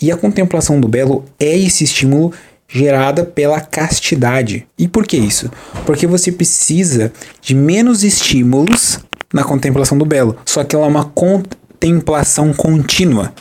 E 0.00 0.10
a 0.10 0.16
contemplação 0.16 0.80
do 0.80 0.88
belo 0.88 1.24
é 1.38 1.56
esse 1.56 1.84
estímulo 1.84 2.32
gerada 2.66 3.24
pela 3.24 3.60
castidade. 3.60 4.66
E 4.76 4.88
por 4.88 5.06
que 5.06 5.16
isso? 5.16 5.50
Porque 5.86 6.06
você 6.06 6.32
precisa 6.32 7.12
de 7.40 7.54
menos 7.54 8.02
estímulos 8.02 8.98
na 9.34 9.44
contemplação 9.44 9.98
do 9.98 10.06
belo, 10.06 10.36
só 10.46 10.64
que 10.64 10.74
ela 10.74 10.86
é 10.86 10.88
uma 10.88 11.04
contemplação 11.04 12.54
contínua 12.54 13.34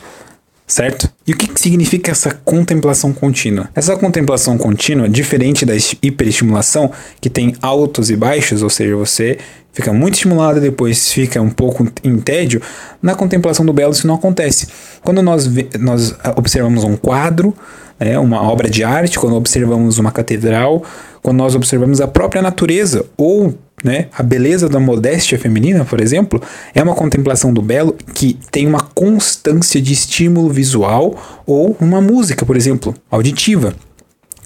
certo? 0.73 1.07
E 1.27 1.33
o 1.33 1.37
que, 1.37 1.47
que 1.47 1.59
significa 1.59 2.11
essa 2.11 2.31
contemplação 2.31 3.13
contínua? 3.13 3.69
Essa 3.75 3.95
contemplação 3.95 4.57
contínua, 4.57 5.07
diferente 5.07 5.65
da 5.65 5.73
hiperestimulação, 6.01 6.91
que 7.21 7.29
tem 7.29 7.55
altos 7.61 8.09
e 8.09 8.15
baixos, 8.15 8.63
ou 8.63 8.69
seja, 8.69 8.95
você 8.95 9.37
fica 9.71 9.93
muito 9.93 10.15
estimulado 10.15 10.57
e 10.57 10.61
depois 10.61 11.11
fica 11.11 11.41
um 11.41 11.49
pouco 11.49 11.87
em 12.03 12.17
tédio, 12.19 12.61
na 13.01 13.13
contemplação 13.13 13.65
do 13.65 13.73
belo 13.73 13.93
isso 13.93 14.07
não 14.07 14.15
acontece. 14.15 14.67
Quando 15.03 15.21
nós, 15.21 15.47
nós 15.79 16.15
observamos 16.35 16.83
um 16.83 16.95
quadro, 16.95 17.55
né, 17.99 18.17
uma 18.19 18.41
obra 18.41 18.69
de 18.69 18.83
arte, 18.83 19.19
quando 19.19 19.35
observamos 19.35 19.97
uma 19.97 20.11
catedral, 20.11 20.83
quando 21.21 21.37
nós 21.37 21.55
observamos 21.55 22.01
a 22.01 22.07
própria 22.07 22.41
natureza 22.41 23.05
ou 23.17 23.53
né, 23.83 24.07
a 24.17 24.23
beleza 24.23 24.69
da 24.69 24.79
modéstia 24.79 25.37
feminina, 25.37 25.83
por 25.83 25.99
exemplo, 25.99 26.41
é 26.73 26.81
uma 26.81 26.95
contemplação 26.95 27.53
do 27.53 27.61
belo 27.61 27.95
que 28.13 28.37
tem 28.49 28.65
uma 28.65 28.79
constância 28.79 29.81
de 29.81 29.93
estímulo 29.93 30.49
visual 30.49 31.15
ou 31.45 31.75
uma 31.79 31.99
música, 31.99 32.45
por 32.45 32.55
exemplo, 32.55 32.95
auditiva, 33.11 33.75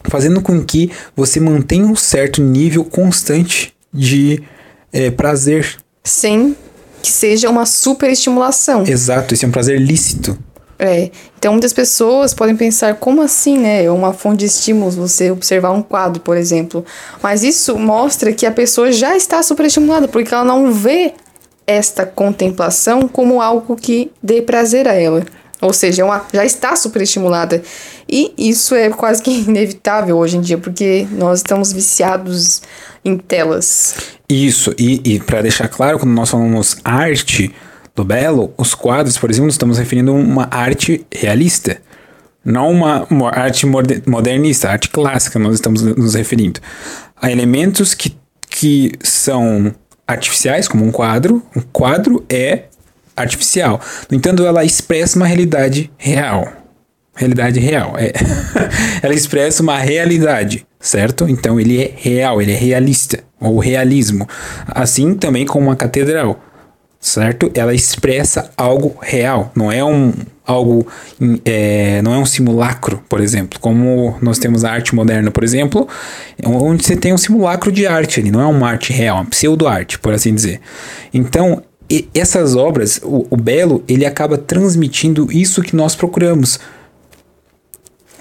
fazendo 0.05 0.41
com 0.41 0.63
que 0.63 0.91
você 1.15 1.39
mantenha 1.39 1.85
um 1.85 1.95
certo 1.95 2.41
nível 2.41 2.83
constante 2.83 3.73
de 3.93 4.41
é, 4.91 5.11
prazer. 5.11 5.75
Sem 6.03 6.55
que 7.01 7.11
seja 7.11 7.49
uma 7.49 7.65
super 7.65 8.09
estimulação. 8.09 8.83
Exato, 8.85 9.33
esse 9.33 9.45
é 9.45 9.47
um 9.47 9.51
prazer 9.51 9.79
lícito. 9.79 10.37
É. 10.79 11.09
Então 11.39 11.53
muitas 11.53 11.73
pessoas 11.73 12.33
podem 12.33 12.55
pensar, 12.55 12.95
como 12.95 13.21
assim, 13.21 13.57
né? 13.57 13.85
É 13.85 13.91
uma 13.91 14.13
fonte 14.13 14.39
de 14.39 14.45
estímulos 14.45 14.95
você 14.95 15.31
observar 15.31 15.71
um 15.71 15.81
quadro, 15.81 16.21
por 16.21 16.37
exemplo. 16.37 16.85
Mas 17.21 17.43
isso 17.43 17.77
mostra 17.77 18.31
que 18.31 18.45
a 18.45 18.51
pessoa 18.51 18.91
já 18.91 19.15
está 19.15 19.41
superestimulada, 19.41 20.07
porque 20.07 20.33
ela 20.33 20.45
não 20.45 20.71
vê 20.71 21.13
esta 21.65 22.05
contemplação 22.05 23.07
como 23.07 23.41
algo 23.41 23.75
que 23.75 24.11
dê 24.21 24.41
prazer 24.41 24.87
a 24.87 24.93
ela. 24.93 25.25
Ou 25.59 25.73
seja, 25.73 26.05
uma, 26.05 26.23
já 26.31 26.45
está 26.45 26.75
superestimulada. 26.75 27.63
E 28.07 28.33
isso 28.37 28.75
é 28.75 28.89
quase 28.89 29.21
que 29.21 29.31
inevitável 29.47 30.17
hoje 30.17 30.37
em 30.37 30.41
dia, 30.41 30.57
porque 30.57 31.07
nós 31.11 31.39
estamos 31.39 31.73
viciados 31.73 32.61
em 33.03 33.17
telas. 33.17 33.95
Isso, 34.29 34.73
e, 34.77 35.01
e 35.03 35.19
para 35.19 35.41
deixar 35.41 35.67
claro, 35.67 35.97
quando 35.99 36.13
nós 36.13 36.29
falamos 36.29 36.77
arte, 36.83 37.53
do 37.97 38.03
belo, 38.03 38.53
os 38.55 38.75
quadros, 38.75 39.17
por 39.17 39.31
exemplo, 39.31 39.49
estamos 39.49 39.79
referindo 39.79 40.11
a 40.11 40.13
uma 40.13 40.47
arte 40.51 41.03
realista, 41.11 41.81
não 42.45 42.71
uma, 42.71 43.07
arte 43.31 43.65
modernista, 44.05 44.69
arte 44.69 44.87
clássica, 44.89 45.39
nós 45.39 45.55
estamos 45.55 45.81
nos 45.81 46.13
referindo 46.13 46.59
a 47.19 47.31
elementos 47.31 47.95
que, 47.95 48.15
que 48.47 48.91
são 49.03 49.73
artificiais, 50.07 50.67
como 50.67 50.85
um 50.85 50.91
quadro. 50.91 51.43
Um 51.55 51.61
quadro 51.73 52.23
é 52.29 52.65
artificial. 53.15 53.81
No 54.09 54.15
entanto, 54.15 54.45
ela 54.45 54.63
expressa 54.63 55.17
uma 55.17 55.25
realidade 55.25 55.91
real. 55.97 56.47
Realidade 57.15 57.59
real. 57.59 57.95
É. 57.97 58.13
ela 59.01 59.15
expressa 59.15 59.63
uma 59.63 59.79
realidade, 59.79 60.65
certo? 60.79 61.27
Então 61.27 61.59
ele 61.59 61.81
é 61.81 61.91
real, 61.95 62.39
ele 62.39 62.51
é 62.53 62.55
realista, 62.55 63.23
ou 63.41 63.57
realismo. 63.57 64.29
Assim 64.67 65.15
também 65.15 65.47
como 65.47 65.65
uma 65.65 65.75
catedral 65.75 66.39
certo? 66.99 67.51
Ela 67.53 67.73
expressa 67.73 68.51
algo 68.57 68.95
real, 69.01 69.51
não 69.55 69.71
é 69.71 69.83
um 69.83 70.13
algo 70.45 70.87
é, 71.43 72.01
não 72.01 72.13
é 72.13 72.17
um 72.17 72.25
simulacro, 72.25 73.03
por 73.09 73.19
exemplo, 73.19 73.59
como 73.59 74.17
nós 74.21 74.39
temos 74.39 74.63
a 74.63 74.71
arte 74.71 74.95
moderna, 74.95 75.29
por 75.29 75.43
exemplo, 75.43 75.87
onde 76.45 76.85
você 76.85 76.95
tem 76.95 77.13
um 77.13 77.17
simulacro 77.17 77.69
de 77.69 77.85
arte 77.85 78.21
ali, 78.21 78.31
não 78.31 78.39
é 78.39 78.45
uma 78.45 78.69
arte 78.69 78.93
real, 78.93 79.17
é 79.17 79.21
uma 79.21 79.29
pseudo-arte, 79.29 79.99
por 79.99 80.13
assim 80.13 80.33
dizer. 80.33 80.61
Então, 81.13 81.61
essas 82.13 82.55
obras, 82.55 82.99
o, 83.03 83.27
o 83.29 83.35
belo, 83.35 83.83
ele 83.87 84.05
acaba 84.05 84.37
transmitindo 84.37 85.29
isso 85.31 85.61
que 85.61 85.75
nós 85.75 85.95
procuramos, 85.95 86.59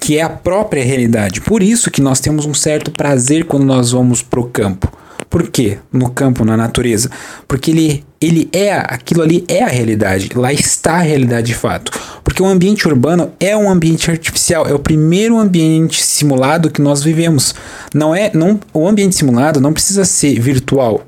que 0.01 0.19
é 0.19 0.23
a 0.23 0.29
própria 0.29 0.85
realidade. 0.85 1.41
Por 1.41 1.63
isso 1.63 1.91
que 1.91 2.01
nós 2.01 2.19
temos 2.19 2.45
um 2.45 2.55
certo 2.55 2.91
prazer 2.91 3.45
quando 3.45 3.65
nós 3.65 3.93
vamos 3.93 4.21
pro 4.21 4.45
campo. 4.45 4.93
Por 5.37 5.49
quê? 5.49 5.77
No 5.93 6.09
campo, 6.09 6.47
na 6.47 6.57
natureza. 6.57 7.11
Porque 7.47 7.71
ele, 7.71 8.03
ele 8.19 8.49
é, 8.55 8.73
aquilo 8.73 9.21
ali 9.21 9.45
é 9.47 9.63
a 9.63 9.69
realidade. 9.69 10.31
Lá 10.35 10.51
está 10.51 10.95
a 10.95 11.03
realidade 11.03 11.49
de 11.49 11.55
fato. 11.55 11.93
Porque 12.25 12.43
o 12.43 12.47
ambiente 12.47 12.89
urbano 12.89 13.31
é 13.39 13.55
um 13.55 13.69
ambiente 13.69 14.11
artificial. 14.11 14.67
É 14.67 14.73
o 14.73 14.79
primeiro 14.79 15.37
ambiente 15.37 16.03
simulado 16.03 16.71
que 16.71 16.81
nós 16.81 17.03
vivemos. 17.03 17.55
Não 17.93 18.15
é, 18.15 18.31
não, 18.33 18.59
o 18.73 18.89
ambiente 18.89 19.15
simulado 19.15 19.61
não 19.61 19.75
precisa 19.75 20.07
ser 20.07 20.41
virtual. 20.41 21.05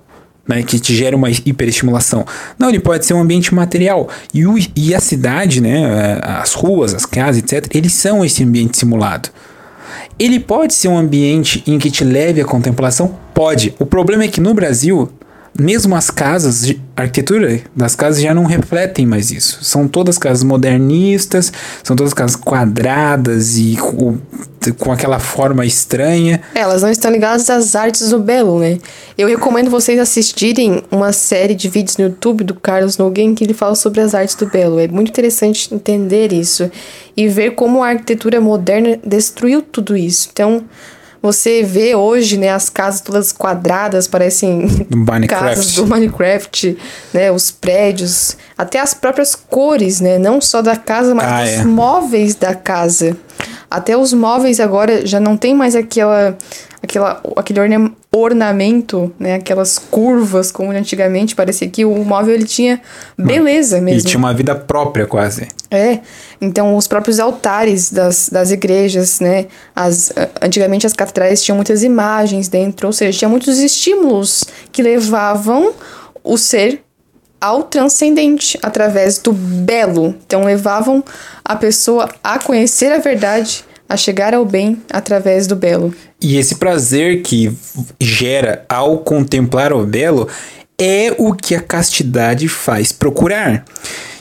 Né, 0.47 0.63
que 0.63 0.79
te 0.79 0.95
gera 0.95 1.17
uma 1.17 1.31
hiperestimulação. 1.31 2.27
Não, 2.59 2.69
ele 2.69 2.81
pode 2.81 3.07
ser 3.07 3.15
um 3.15 3.23
ambiente 3.23 3.55
material. 3.55 4.11
E, 4.35 4.47
o, 4.47 4.57
e 4.77 4.95
a 4.95 5.01
cidade, 5.01 5.63
né, 5.63 6.21
as 6.23 6.53
ruas, 6.53 6.93
as 6.95 7.07
casas, 7.07 7.43
etc., 7.43 7.67
eles 7.75 7.95
são 7.95 8.23
esse 8.23 8.45
ambiente 8.45 8.77
simulado. 8.77 9.31
Ele 10.19 10.41
pode 10.41 10.75
ser 10.75 10.89
um 10.89 10.99
ambiente 10.99 11.63
em 11.67 11.79
que 11.79 11.91
te 11.91 12.03
leve 12.03 12.41
à 12.41 12.45
contemplação? 12.45 13.17
Pode. 13.33 13.73
O 13.79 13.87
problema 13.87 14.25
é 14.25 14.29
que 14.29 14.41
no 14.41 14.53
Brasil, 14.53 15.09
mesmo 15.59 15.97
as 15.97 16.09
casas, 16.09 16.73
a 16.97 17.03
arquitetura 17.03 17.61
das 17.75 17.97
casas 17.97 18.23
já 18.23 18.33
não 18.33 18.45
refletem 18.45 19.05
mais 19.05 19.33
isso. 19.33 19.59
São 19.65 19.89
todas 19.89 20.17
casas 20.17 20.45
modernistas, 20.45 21.53
são 21.83 21.97
todas 21.97 22.15
casas 22.15 22.37
quadradas 22.37 23.59
e 23.59 23.77
com, 23.77 24.19
com 24.79 24.93
aquela 24.93 25.19
forma 25.19 25.67
estranha. 25.67 26.41
Elas 26.55 26.83
não 26.83 26.91
estão 26.91 27.11
ligadas 27.11 27.51
às 27.51 27.75
artes 27.75 28.11
do 28.11 28.21
belo, 28.21 28.61
né? 28.61 28.79
Eu 29.17 29.27
recomendo 29.27 29.69
vocês 29.69 29.99
assistirem 29.99 30.85
uma 30.93 31.13
série 31.13 31.57
de 31.57 31.69
vídeos 31.69 31.97
no 31.97 32.05
YouTube 32.05 32.45
do 32.45 32.55
Carlos 32.55 32.97
Nogueira 32.97 33.35
que 33.35 33.43
ele 33.43 33.55
fala 33.55 33.75
sobre 33.75 34.01
as 34.01 34.15
artes 34.15 34.37
do 34.37 34.47
belo. 34.47 34.79
É 34.79 34.87
muito 34.87 35.09
interessante 35.09 35.75
entender 35.75 36.33
isso 36.33 36.71
e 37.17 37.27
ver 37.27 37.57
como 37.57 37.83
a 37.83 37.89
arquitetura 37.89 38.41
moderna 38.41 38.97
destruiu 39.05 39.61
tudo 39.61 39.97
isso. 39.97 40.29
Então, 40.33 40.65
você 41.23 41.63
vê 41.63 41.95
hoje, 41.95 42.37
né, 42.37 42.51
as 42.51 42.71
casas 42.71 43.01
todas 43.01 43.33
quadradas, 43.33 44.07
parecem 44.07 44.87
casas 45.29 45.75
do 45.75 45.87
Minecraft, 45.87 46.77
né, 47.13 47.33
os 47.33 47.51
prédios, 47.51 48.37
até 48.57 48.79
as 48.79 48.95
próprias 48.95 49.35
cores, 49.35 50.01
né, 50.01 50.19
não 50.19 50.41
só 50.41 50.63
da 50.63 50.77
casa, 50.77 51.15
mas 51.15 51.27
ah, 51.27 51.45
dos 51.45 51.61
é. 51.61 51.65
móveis 51.65 52.35
da 52.35 52.55
casa. 52.55 53.17
Até 53.71 53.97
os 53.97 54.13
móveis 54.13 54.61
agora 54.61 55.07
já 55.07 55.21
não 55.21 55.37
tem 55.37 55.55
mais 55.55 55.77
aquela, 55.77 56.37
aquela 56.83 57.21
aquele 57.37 57.61
ornamento, 58.13 59.13
né, 59.19 59.35
aquelas 59.35 59.79
curvas 59.79 60.51
como 60.53 60.71
antigamente 60.71 61.35
parecia 61.35 61.69
que 61.69 61.85
o 61.85 62.05
móvel 62.05 62.35
ele 62.35 62.45
tinha 62.45 62.81
beleza 63.17 63.81
mesmo. 63.81 64.01
E 64.01 64.03
tinha 64.03 64.19
uma 64.19 64.33
vida 64.33 64.55
própria 64.55 65.07
quase. 65.07 65.49
É. 65.71 66.01
Então 66.41 66.77
os 66.77 66.87
próprios 66.87 67.19
altares 67.19 67.91
das, 67.91 68.29
das 68.29 68.51
igrejas, 68.51 69.21
né, 69.21 69.47
as 69.75 70.13
antigamente 70.41 70.87
as 70.87 70.93
catedrais 70.93 71.43
tinham 71.43 71.57
muitas 71.57 71.83
imagens 71.83 72.49
dentro, 72.49 72.87
ou 72.87 72.93
seja, 72.93 73.19
tinha 73.19 73.29
muitos 73.29 73.59
estímulos 73.59 74.45
que 74.71 74.83
levavam 74.83 75.75
o 76.23 76.39
ser 76.39 76.83
ao 77.41 77.63
transcendente 77.65 78.59
através 78.63 79.19
do 79.19 79.33
belo. 79.33 80.15
Então 80.27 80.45
levavam 80.45 81.05
a 81.45 81.57
pessoa 81.57 82.09
a 82.23 82.39
conhecer 82.39 82.93
a 82.93 82.99
verdade, 82.99 83.65
a 83.89 83.97
chegar 83.97 84.35
ao 84.35 84.45
bem 84.45 84.83
através 84.91 85.47
do 85.47 85.57
belo. 85.57 85.95
E 86.21 86.37
esse 86.37 86.57
prazer 86.57 87.23
que 87.23 87.53
gera 88.01 88.65
ao 88.69 88.99
contemplar 88.99 89.73
o 89.73 89.87
belo 89.87 90.29
é 90.79 91.15
o 91.19 91.33
que 91.33 91.55
a 91.55 91.61
castidade 91.61 92.49
faz 92.49 92.93
procurar. 92.93 93.65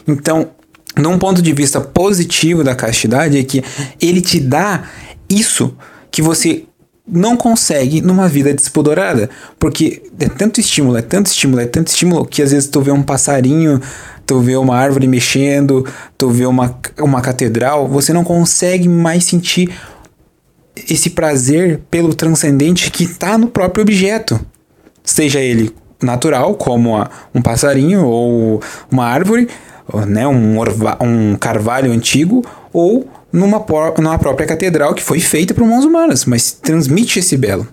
Então, 0.07 0.49
num 0.95 1.19
ponto 1.19 1.41
de 1.41 1.53
vista 1.53 1.81
positivo 1.81 2.63
da 2.63 2.73
castidade 2.73 3.37
é 3.37 3.43
que 3.43 3.63
ele 4.01 4.21
te 4.21 4.39
dá 4.39 4.83
isso 5.29 5.75
que 6.09 6.21
você 6.21 6.63
não 7.07 7.37
consegue 7.37 8.01
numa 8.01 8.27
vida 8.27 8.53
despodorada. 8.53 9.29
Porque 9.59 10.01
é 10.19 10.27
tanto 10.27 10.59
estímulo, 10.59 10.97
é 10.97 11.01
tanto 11.01 11.27
estímulo, 11.27 11.61
é 11.61 11.65
tanto 11.65 11.87
estímulo 11.87 12.25
que 12.25 12.41
às 12.41 12.51
vezes 12.51 12.69
tu 12.69 12.81
vê 12.81 12.91
um 12.91 13.03
passarinho, 13.03 13.81
tu 14.27 14.41
vê 14.41 14.57
uma 14.57 14.75
árvore 14.75 15.07
mexendo, 15.07 15.85
tu 16.17 16.29
vê 16.29 16.45
uma, 16.45 16.77
uma 16.99 17.21
catedral, 17.21 17.87
você 17.87 18.11
não 18.11 18.25
consegue 18.25 18.89
mais 18.89 19.23
sentir 19.23 19.71
esse 20.89 21.11
prazer 21.11 21.79
pelo 21.89 22.13
transcendente 22.13 22.91
que 22.91 23.05
está 23.05 23.37
no 23.37 23.47
próprio 23.47 23.81
objeto. 23.81 24.39
Seja 25.03 25.39
ele 25.39 25.73
natural, 26.03 26.53
como 26.55 26.97
a, 26.97 27.09
um 27.33 27.41
passarinho 27.41 28.05
ou 28.05 28.61
uma 28.91 29.05
árvore, 29.05 29.47
né, 30.05 30.27
um, 30.27 30.59
orva, 30.59 30.97
um 31.01 31.35
carvalho 31.35 31.91
antigo, 31.91 32.43
ou 32.73 33.07
numa, 33.31 33.65
numa 33.97 34.19
própria 34.19 34.45
catedral 34.45 34.93
que 34.93 35.01
foi 35.01 35.21
feita 35.21 35.53
por 35.53 35.65
mãos 35.65 35.85
humanas, 35.85 36.25
mas 36.25 36.51
transmite 36.51 37.19
esse 37.19 37.37
belo. 37.37 37.65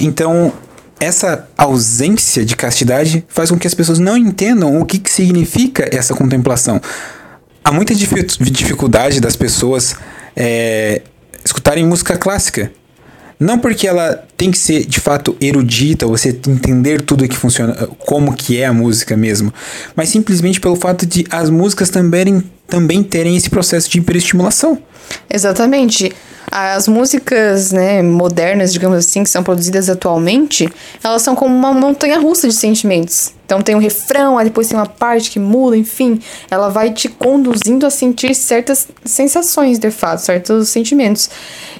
Então, 0.00 0.52
essa 1.00 1.48
ausência 1.56 2.44
de 2.44 2.54
castidade 2.54 3.24
faz 3.28 3.50
com 3.50 3.58
que 3.58 3.66
as 3.66 3.74
pessoas 3.74 3.98
não 3.98 4.16
entendam 4.16 4.78
o 4.78 4.84
que, 4.84 4.98
que 4.98 5.10
significa 5.10 5.88
essa 5.90 6.14
contemplação. 6.14 6.80
Há 7.64 7.72
muita 7.72 7.94
dificuldade 7.94 9.20
das 9.20 9.34
pessoas 9.34 9.96
é, 10.36 11.02
escutarem 11.44 11.86
música 11.86 12.16
clássica. 12.18 12.70
Não 13.40 13.58
porque 13.58 13.88
ela 13.88 14.22
tem 14.36 14.50
que 14.50 14.58
ser 14.58 14.84
de 14.84 15.00
fato 15.00 15.34
erudita, 15.40 16.06
você 16.06 16.28
entender 16.28 17.00
tudo 17.00 17.26
que 17.26 17.36
funciona, 17.36 17.74
como 17.98 18.34
que 18.34 18.60
é 18.60 18.66
a 18.66 18.72
música 18.72 19.16
mesmo, 19.16 19.52
mas 19.96 20.10
simplesmente 20.10 20.60
pelo 20.60 20.76
fato 20.76 21.06
de 21.06 21.26
as 21.30 21.48
músicas 21.48 21.88
também, 21.88 22.44
também 22.68 23.02
terem 23.02 23.34
esse 23.34 23.48
processo 23.48 23.88
de 23.88 23.98
hiperestimulação. 23.98 24.78
Exatamente. 25.32 26.12
As 26.50 26.86
músicas, 26.86 27.72
né, 27.72 28.02
modernas, 28.02 28.74
digamos 28.74 28.98
assim, 28.98 29.24
que 29.24 29.30
são 29.30 29.42
produzidas 29.42 29.88
atualmente, 29.88 30.68
elas 31.02 31.22
são 31.22 31.34
como 31.34 31.54
uma 31.54 31.72
montanha 31.72 32.20
russa 32.20 32.46
de 32.46 32.54
sentimentos. 32.54 33.32
Então 33.50 33.60
tem 33.60 33.74
um 33.74 33.80
refrão, 33.80 34.38
aí 34.38 34.44
depois 34.44 34.68
tem 34.68 34.78
uma 34.78 34.86
parte 34.86 35.28
que 35.28 35.40
muda, 35.40 35.76
enfim, 35.76 36.20
ela 36.48 36.68
vai 36.68 36.92
te 36.92 37.08
conduzindo 37.08 37.84
a 37.84 37.90
sentir 37.90 38.32
certas 38.32 38.86
sensações, 39.04 39.76
de 39.76 39.90
fato, 39.90 40.20
certos 40.20 40.68
sentimentos. 40.68 41.28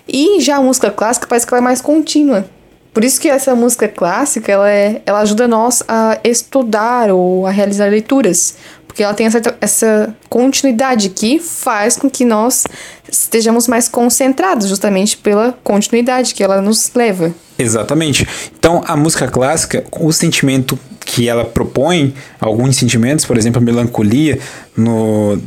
E 0.09 0.41
já 0.41 0.57
a 0.57 0.61
música 0.61 0.91
clássica 0.91 1.29
parece 1.29 1.47
que 1.47 1.55
ela 1.55 1.61
é 1.61 1.63
mais 1.63 1.81
contínua. 1.81 2.45
Por 2.93 3.05
isso 3.05 3.21
que 3.21 3.29
essa 3.29 3.55
música 3.55 3.87
clássica, 3.87 4.51
ela, 4.51 4.69
é, 4.69 5.01
ela 5.07 5.21
ajuda 5.21 5.47
nós 5.47 5.81
a 5.87 6.19
estudar 6.25 7.09
ou 7.09 7.47
a 7.47 7.53
realizar 7.53 7.89
leituras. 7.89 8.57
Porque 8.85 9.05
ela 9.05 9.15
tem 9.15 9.27
essa, 9.27 9.41
essa 9.61 10.17
continuidade 10.29 11.11
que 11.11 11.39
faz 11.39 11.97
com 11.97 12.11
que 12.11 12.25
nós 12.25 12.65
estejamos 13.09 13.69
mais 13.69 13.89
concentrados, 13.89 14.69
justamente 14.69 15.17
pela 15.17 15.57
continuidade 15.63 16.35
que 16.35 16.43
ela 16.43 16.61
nos 16.61 16.91
leva. 16.97 17.33
Exatamente. 17.57 18.27
Então, 18.59 18.83
a 18.85 18.97
música 18.97 19.29
clássica, 19.29 19.85
o 19.93 20.11
sentimento 20.11 20.77
que 21.13 21.29
ela 21.29 21.45
propõe, 21.45 22.15
alguns 22.39 22.77
sentimentos, 22.77 23.25
por 23.25 23.37
exemplo, 23.37 23.61
a 23.61 23.65
melancolia, 23.65 24.39
no 24.77 25.41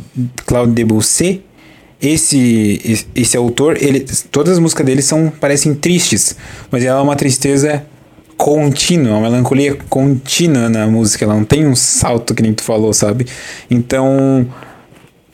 Claude 0.45 0.73
Debussy, 0.73 1.41
esse, 2.01 3.07
esse 3.15 3.37
autor, 3.37 3.77
ele, 3.81 4.05
todas 4.29 4.53
as 4.53 4.59
músicas 4.59 4.85
dele 4.85 5.01
são 5.01 5.31
parecem 5.39 5.73
tristes, 5.73 6.35
mas 6.69 6.83
ela 6.83 6.99
é 6.99 7.01
uma 7.01 7.15
tristeza 7.15 7.85
contínua, 8.35 9.17
uma 9.17 9.29
melancolia 9.29 9.77
contínua 9.87 10.67
na 10.67 10.85
música, 10.85 11.23
ela 11.23 11.33
não 11.33 11.45
tem 11.45 11.65
um 11.65 11.75
salto 11.77 12.35
que 12.35 12.43
nem 12.43 12.53
tu 12.53 12.61
falou, 12.61 12.91
sabe? 12.91 13.25
Então 13.71 14.45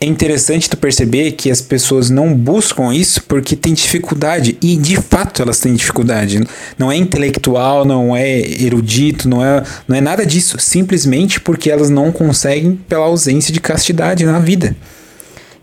é 0.02 0.06
interessante 0.06 0.70
tu 0.70 0.78
perceber 0.78 1.32
que 1.32 1.50
as 1.50 1.60
pessoas 1.60 2.08
não 2.08 2.34
buscam 2.34 2.90
isso 2.94 3.22
porque 3.24 3.54
tem 3.54 3.74
dificuldade 3.74 4.56
e 4.62 4.74
de 4.74 4.96
fato 4.96 5.42
elas 5.42 5.60
têm 5.60 5.74
dificuldade. 5.74 6.42
Não 6.78 6.90
é 6.90 6.96
intelectual, 6.96 7.84
não 7.84 8.16
é 8.16 8.40
erudito, 8.40 9.28
não 9.28 9.44
é, 9.44 9.62
não 9.86 9.94
é 9.94 10.00
nada 10.00 10.24
disso, 10.24 10.56
simplesmente 10.58 11.38
porque 11.38 11.70
elas 11.70 11.90
não 11.90 12.10
conseguem 12.10 12.80
pela 12.88 13.04
ausência 13.04 13.52
de 13.52 13.60
castidade 13.60 14.24
na 14.24 14.38
vida. 14.38 14.74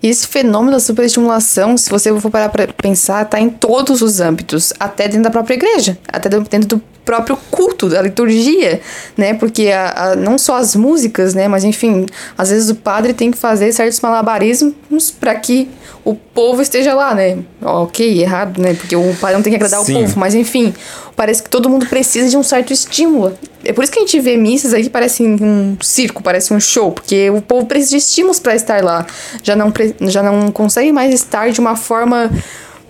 Esse 0.10 0.28
fenômeno 0.28 0.72
da 0.72 0.80
superestimulação, 0.80 1.78
se 1.78 1.90
você 1.90 2.18
for 2.20 2.32
parar 2.32 2.50
para 2.50 2.68
pensar, 2.68 3.24
está 3.24 3.40
em 3.40 3.50
todos 3.50 4.02
os 4.02 4.20
âmbitos, 4.20 4.74
até 4.80 5.08
dentro 5.08 5.24
da 5.24 5.30
própria 5.30 5.56
igreja, 5.56 5.98
até 6.08 6.30
dentro 6.30 6.68
do 6.68 6.82
próprio 7.04 7.38
culto, 7.50 7.88
da 7.88 8.02
liturgia, 8.02 8.82
né? 9.16 9.34
Porque 9.34 9.70
a, 9.70 10.12
a, 10.12 10.16
não 10.16 10.38
só 10.38 10.58
as 10.58 10.76
músicas, 10.76 11.34
né? 11.34 11.48
Mas 11.48 11.64
enfim, 11.64 12.06
às 12.38 12.50
vezes 12.50 12.70
o 12.70 12.76
padre 12.76 13.14
tem 13.14 13.32
que 13.32 13.38
fazer 13.38 13.72
certos 13.72 14.02
malabarismos 14.02 15.12
para 15.18 15.34
que 15.36 15.70
o 16.04 16.16
povo 16.16 16.62
esteja 16.62 16.94
lá, 16.94 17.14
né? 17.14 17.40
Ok, 17.62 18.22
errado, 18.22 18.62
né? 18.62 18.74
Porque 18.74 18.96
o 18.96 19.16
padre 19.16 19.36
não 19.36 19.44
tem 19.44 19.52
que 19.52 19.58
agradar 19.58 19.82
Sim. 19.84 19.96
o 19.96 20.00
povo, 20.02 20.20
mas 20.20 20.36
enfim, 20.36 20.74
parece 21.18 21.44
que 21.44 21.50
todo 21.50 21.70
mundo 21.70 21.86
precisa 21.86 22.30
de 22.30 22.38
um 22.38 22.44
certo 22.44 22.72
estímulo. 22.72 23.38
É 23.64 23.74
por 23.74 23.84
isso 23.84 23.92
que 23.92 24.00
a 24.00 24.02
gente 24.02 24.20
vê 24.20 24.38
missas 24.38 24.74
aí 24.74 24.84
que 24.84 24.90
parecem 24.90 25.36
um 25.42 25.76
circo, 25.82 26.24
parece 26.24 26.54
um 26.54 26.60
show, 26.60 26.92
porque 26.92 27.30
o 27.30 27.42
povo 27.42 27.66
precisa 27.66 27.92
de 27.92 27.98
estímulos 27.98 28.40
para 28.40 28.56
estar 28.56 28.82
lá. 28.82 29.06
Já 29.44 29.56
não, 29.56 29.74
já 30.02 30.22
não 30.24 30.52
consegue 30.52 30.92
mais 30.92 31.14
estar 31.14 31.52
de 31.52 31.60
uma 31.60 31.76
forma 31.76 32.32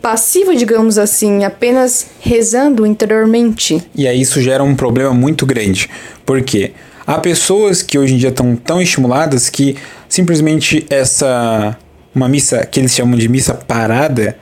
passiva, 0.02 0.56
digamos 0.56 0.98
assim, 0.98 1.44
apenas 1.44 2.08
rezando 2.20 2.86
interiormente. 2.86 3.82
E 3.96 4.08
aí 4.08 4.22
isso 4.22 4.42
gera 4.42 4.64
um 4.64 4.76
problema 4.76 5.14
muito 5.14 5.46
grande. 5.46 5.90
Por 6.26 6.42
quê? 6.42 6.72
Há 7.06 7.20
pessoas 7.20 7.82
que 7.82 7.98
hoje 7.98 8.14
em 8.14 8.18
dia 8.18 8.30
estão 8.30 8.56
tão 8.56 8.82
estimuladas 8.82 9.50
que 9.50 9.78
simplesmente 10.10 10.86
essa 10.90 11.78
uma 12.14 12.28
missa 12.28 12.66
que 12.66 12.80
eles 12.80 12.94
chamam 12.94 13.18
de 13.18 13.30
missa 13.30 13.54
parada 13.54 14.36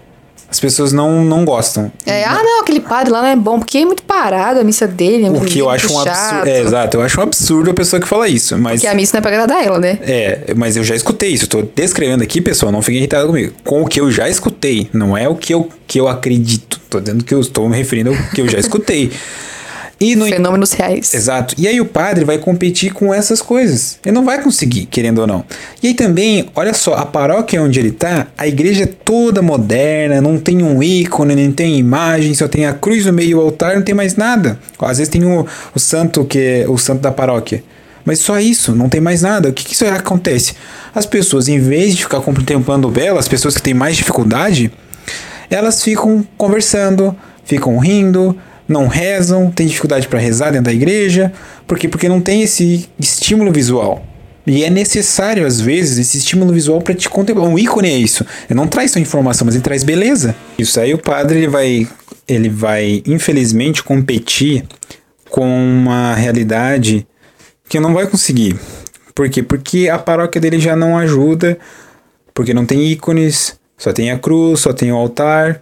as 0.56 0.60
pessoas 0.60 0.94
não, 0.94 1.24
não 1.26 1.44
gostam. 1.44 1.91
É, 2.06 2.24
ah, 2.24 2.41
não, 2.41 2.62
aquele 2.62 2.80
padre 2.80 3.12
lá 3.12 3.22
não 3.22 3.28
é 3.28 3.36
bom, 3.36 3.60
porque 3.60 3.80
é 3.80 3.86
muito 3.86 4.04
parado 4.04 4.62
a 4.62 4.63
missa 4.63 4.88
dele. 4.88 5.26
É 5.26 5.30
o 5.30 5.41
que 5.41 5.60
eu 5.60 5.70
acho 5.70 5.91
um 5.91 6.00
absurdo. 6.00 6.48
É, 6.48 6.62
exato, 6.62 6.96
eu 6.96 7.02
acho 7.02 7.20
um 7.20 7.24
absurdo 7.24 7.72
a 7.72 7.74
pessoa 7.74 8.00
que 8.00 8.08
fala 8.08 8.28
isso. 8.30 8.58
Mas, 8.58 8.80
porque 8.80 8.88
a 8.88 8.96
missa 8.96 9.15
não 9.15 9.20
é 9.20 9.22
pra 9.22 9.32
agradar 9.32 9.65
ela, 9.65 9.80
né? 9.80 10.00
É, 10.02 10.54
mas 10.56 10.78
eu 10.78 10.84
já 10.84 10.96
escutei 10.96 11.32
isso. 11.32 11.44
Eu 11.44 11.50
tô 11.50 11.62
descrevendo 11.62 12.24
aqui, 12.24 12.39
pessoal, 12.39 12.72
não 12.72 12.82
fiquem 12.82 13.00
irritados 13.00 13.28
comigo. 13.28 13.54
Com 13.65 13.82
o 13.82 13.86
que 13.86 14.00
eu 14.00 14.10
já 14.10 14.30
escutei, 14.30 14.89
não 14.94 15.18
é 15.18 15.28
o 15.28 15.36
que 15.36 15.54
eu, 15.54 15.68
que 15.86 16.00
eu 16.00 16.08
acredito. 16.08 16.80
Tô 16.89 17.02
dizendo 17.02 17.26
que 17.26 17.34
eu 17.34 17.41
estou 17.41 17.68
me 17.68 17.76
referindo 17.76 18.12
ao 18.12 18.15
que 18.34 18.39
eu 18.39 18.48
já 18.48 18.58
escutei. 18.58 19.12
E 20.06 20.15
no... 20.15 20.28
Fenômenos 20.28 20.72
reais. 20.74 21.13
Exato. 21.13 21.56
E 21.58 21.68
aí 21.68 21.82
o 21.82 21.86
padre 21.86 22.24
vai 22.24 22.38
competir 22.38 22.94
com 22.94 23.12
essas 23.12 23.41
coisas. 23.41 23.98
Ele 24.06 24.13
não 24.13 24.24
vai 24.24 24.41
conseguir, 24.41 24.86
querendo 24.86 25.20
ou 25.20 25.28
não. 25.28 25.44
E 25.82 25.88
aí 25.88 25.94
também, 25.96 26.48
olha 26.54 26.76
só, 26.76 26.94
a 26.94 27.06
paróquia 27.06 27.62
onde 27.62 27.80
ele 27.80 27.91
tá, 27.91 28.28
a 28.38 28.48
igreja 28.48 28.84
é 28.84 28.88
toda 28.88 29.41
moderna, 29.41 30.22
não 30.22 30.38
tem 30.38 30.62
um 30.62 30.84
ícone, 30.84 31.36
não 31.36 31.52
tem 31.52 31.80
imagem, 31.80 32.36
só 32.36 32.48
tem 32.48 32.68
a 32.68 32.74
cruz 32.74 33.06
no 33.06 33.13
meio 33.13 33.30
e 33.30 33.36
o 33.36 33.41
altar, 33.41 33.76
não 33.76 33.82
tem 33.82 33.96
mais 33.96 34.15
nada. 34.15 34.60
Às 34.80 35.00
vezes 35.00 35.12
tem 35.12 35.26
o, 35.26 35.48
o 35.74 35.80
santo 35.80 36.24
que 36.24 36.38
é 36.38 36.65
o 36.68 36.78
santo 36.78 37.02
da 37.02 37.12
paróquia. 37.12 37.63
Mas 38.06 38.20
só 38.20 38.39
isso, 38.39 38.76
não 38.76 38.88
tem 38.88 39.02
mais 39.02 39.24
nada. 39.24 39.50
O 39.50 39.54
que, 39.54 39.65
que 39.65 39.74
isso 39.74 39.86
acontece? 39.88 40.54
As 40.94 41.08
pessoas, 41.08 41.48
em 41.48 41.60
vez 41.60 41.96
de 41.96 42.04
ficar 42.04 42.22
contemplando 42.22 42.88
vela, 42.89 43.20
as 43.20 43.28
pessoas 43.28 43.56
que 43.56 43.63
têm 43.63 43.74
mais 43.74 43.98
dificuldade, 43.98 44.72
elas 45.50 45.84
ficam 45.84 46.26
conversando, 46.38 47.15
ficam 47.44 47.80
rindo, 47.80 48.38
não 48.67 48.88
rezam, 48.88 49.51
tem 49.51 49.67
dificuldade 49.67 50.08
para 50.08 50.19
rezar 50.19 50.51
dentro 50.51 50.65
da 50.65 50.73
igreja, 50.73 51.32
porque 51.67 51.88
porque 51.88 52.10
não 52.10 52.21
tem 52.21 52.41
esse 52.41 52.89
estímulo 52.99 53.51
visual. 53.51 54.04
E 54.47 54.63
é 54.63 54.69
necessário, 54.69 55.45
às 55.45 55.60
vezes, 55.60 55.97
esse 55.97 56.17
estímulo 56.17 56.54
visual 56.54 56.80
para 56.80 56.93
te 56.93 57.10
contemplar. 57.10 57.47
Um 57.47 57.58
ícone 57.58 57.89
é 57.89 57.97
isso. 57.97 58.23
Ele 58.47 58.56
não 58.58 58.67
traz 58.67 58.91
só 58.91 58.99
informação, 58.99 59.45
mas 59.45 59.56
ele 59.56 59.63
traz 59.63 59.84
beleza. 59.84 60.36
Isso 60.58 60.80
aí 60.80 60.93
o 60.93 60.99
padre 60.99 61.39
ele 61.39 61.47
vai, 61.47 61.88
ele 62.28 62.49
vai 62.49 63.01
infelizmente 63.08 63.82
competir 63.84 64.63
com 65.30 65.47
uma 65.47 66.13
realidade 66.13 67.08
que 67.67 67.80
não 67.80 67.93
vai 67.93 68.06
conseguir. 68.06 68.56
Por 69.15 69.30
quê? 69.30 69.41
Porque 69.41 69.89
a 69.89 69.97
paróquia 69.97 70.39
dele 70.39 70.60
já 70.60 70.75
não 70.75 70.97
ajuda, 70.97 71.58
porque 72.34 72.54
não 72.54 72.65
tem 72.65 72.86
ícones, 72.86 73.58
só 73.78 73.91
tem 73.91 74.12
a 74.12 74.19
cruz, 74.19 74.60
só 74.60 74.73
tem 74.73 74.91
o 74.91 74.95
altar, 74.95 75.62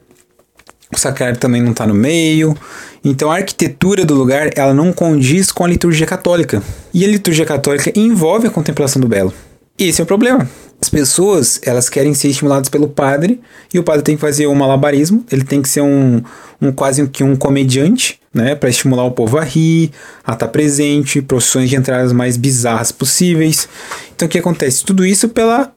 o 0.97 0.99
sacrário 0.99 1.37
também 1.37 1.61
não 1.61 1.71
está 1.71 1.85
no 1.85 1.93
meio. 1.93 2.55
Então 3.03 3.31
a 3.31 3.35
arquitetura 3.35 4.05
do 4.05 4.13
lugar 4.13 4.49
ela 4.55 4.73
não 4.73 4.93
condiz 4.93 5.51
com 5.51 5.63
a 5.63 5.67
liturgia 5.67 6.05
católica. 6.05 6.61
E 6.93 7.03
a 7.03 7.07
liturgia 7.07 7.45
católica 7.45 7.91
envolve 7.95 8.47
a 8.47 8.51
contemplação 8.51 9.01
do 9.01 9.07
belo. 9.07 9.33
E 9.77 9.85
esse 9.85 10.01
é 10.01 10.03
o 10.03 10.07
problema. 10.07 10.47
As 10.81 10.89
pessoas 10.89 11.59
elas 11.63 11.89
querem 11.89 12.13
ser 12.13 12.27
estimuladas 12.27 12.69
pelo 12.69 12.87
padre 12.87 13.39
e 13.73 13.79
o 13.79 13.83
padre 13.83 14.03
tem 14.03 14.15
que 14.15 14.21
fazer 14.21 14.47
um 14.47 14.55
malabarismo. 14.55 15.25
Ele 15.31 15.43
tem 15.43 15.61
que 15.61 15.69
ser 15.69 15.81
um, 15.81 16.21
um 16.61 16.71
quase 16.71 17.07
que 17.07 17.23
um 17.23 17.35
comediante, 17.35 18.19
né, 18.33 18.53
para 18.53 18.69
estimular 18.69 19.05
o 19.05 19.11
povo 19.11 19.37
a 19.37 19.43
rir, 19.43 19.91
a 20.25 20.33
estar 20.33 20.45
tá 20.45 20.51
presente, 20.51 21.21
procissões 21.21 21.69
de 21.69 21.75
entradas 21.75 22.11
mais 22.11 22.37
bizarras 22.37 22.91
possíveis. 22.91 23.67
Então 24.15 24.27
o 24.27 24.29
que 24.29 24.37
acontece? 24.37 24.83
Tudo 24.83 25.05
isso 25.05 25.29
pela 25.29 25.71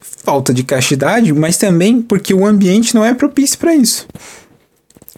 falta 0.00 0.52
de 0.52 0.62
castidade, 0.62 1.32
mas 1.32 1.56
também 1.56 2.00
porque 2.00 2.32
o 2.32 2.46
ambiente 2.46 2.94
não 2.94 3.04
é 3.04 3.14
propício 3.14 3.58
para 3.58 3.74
isso. 3.74 4.06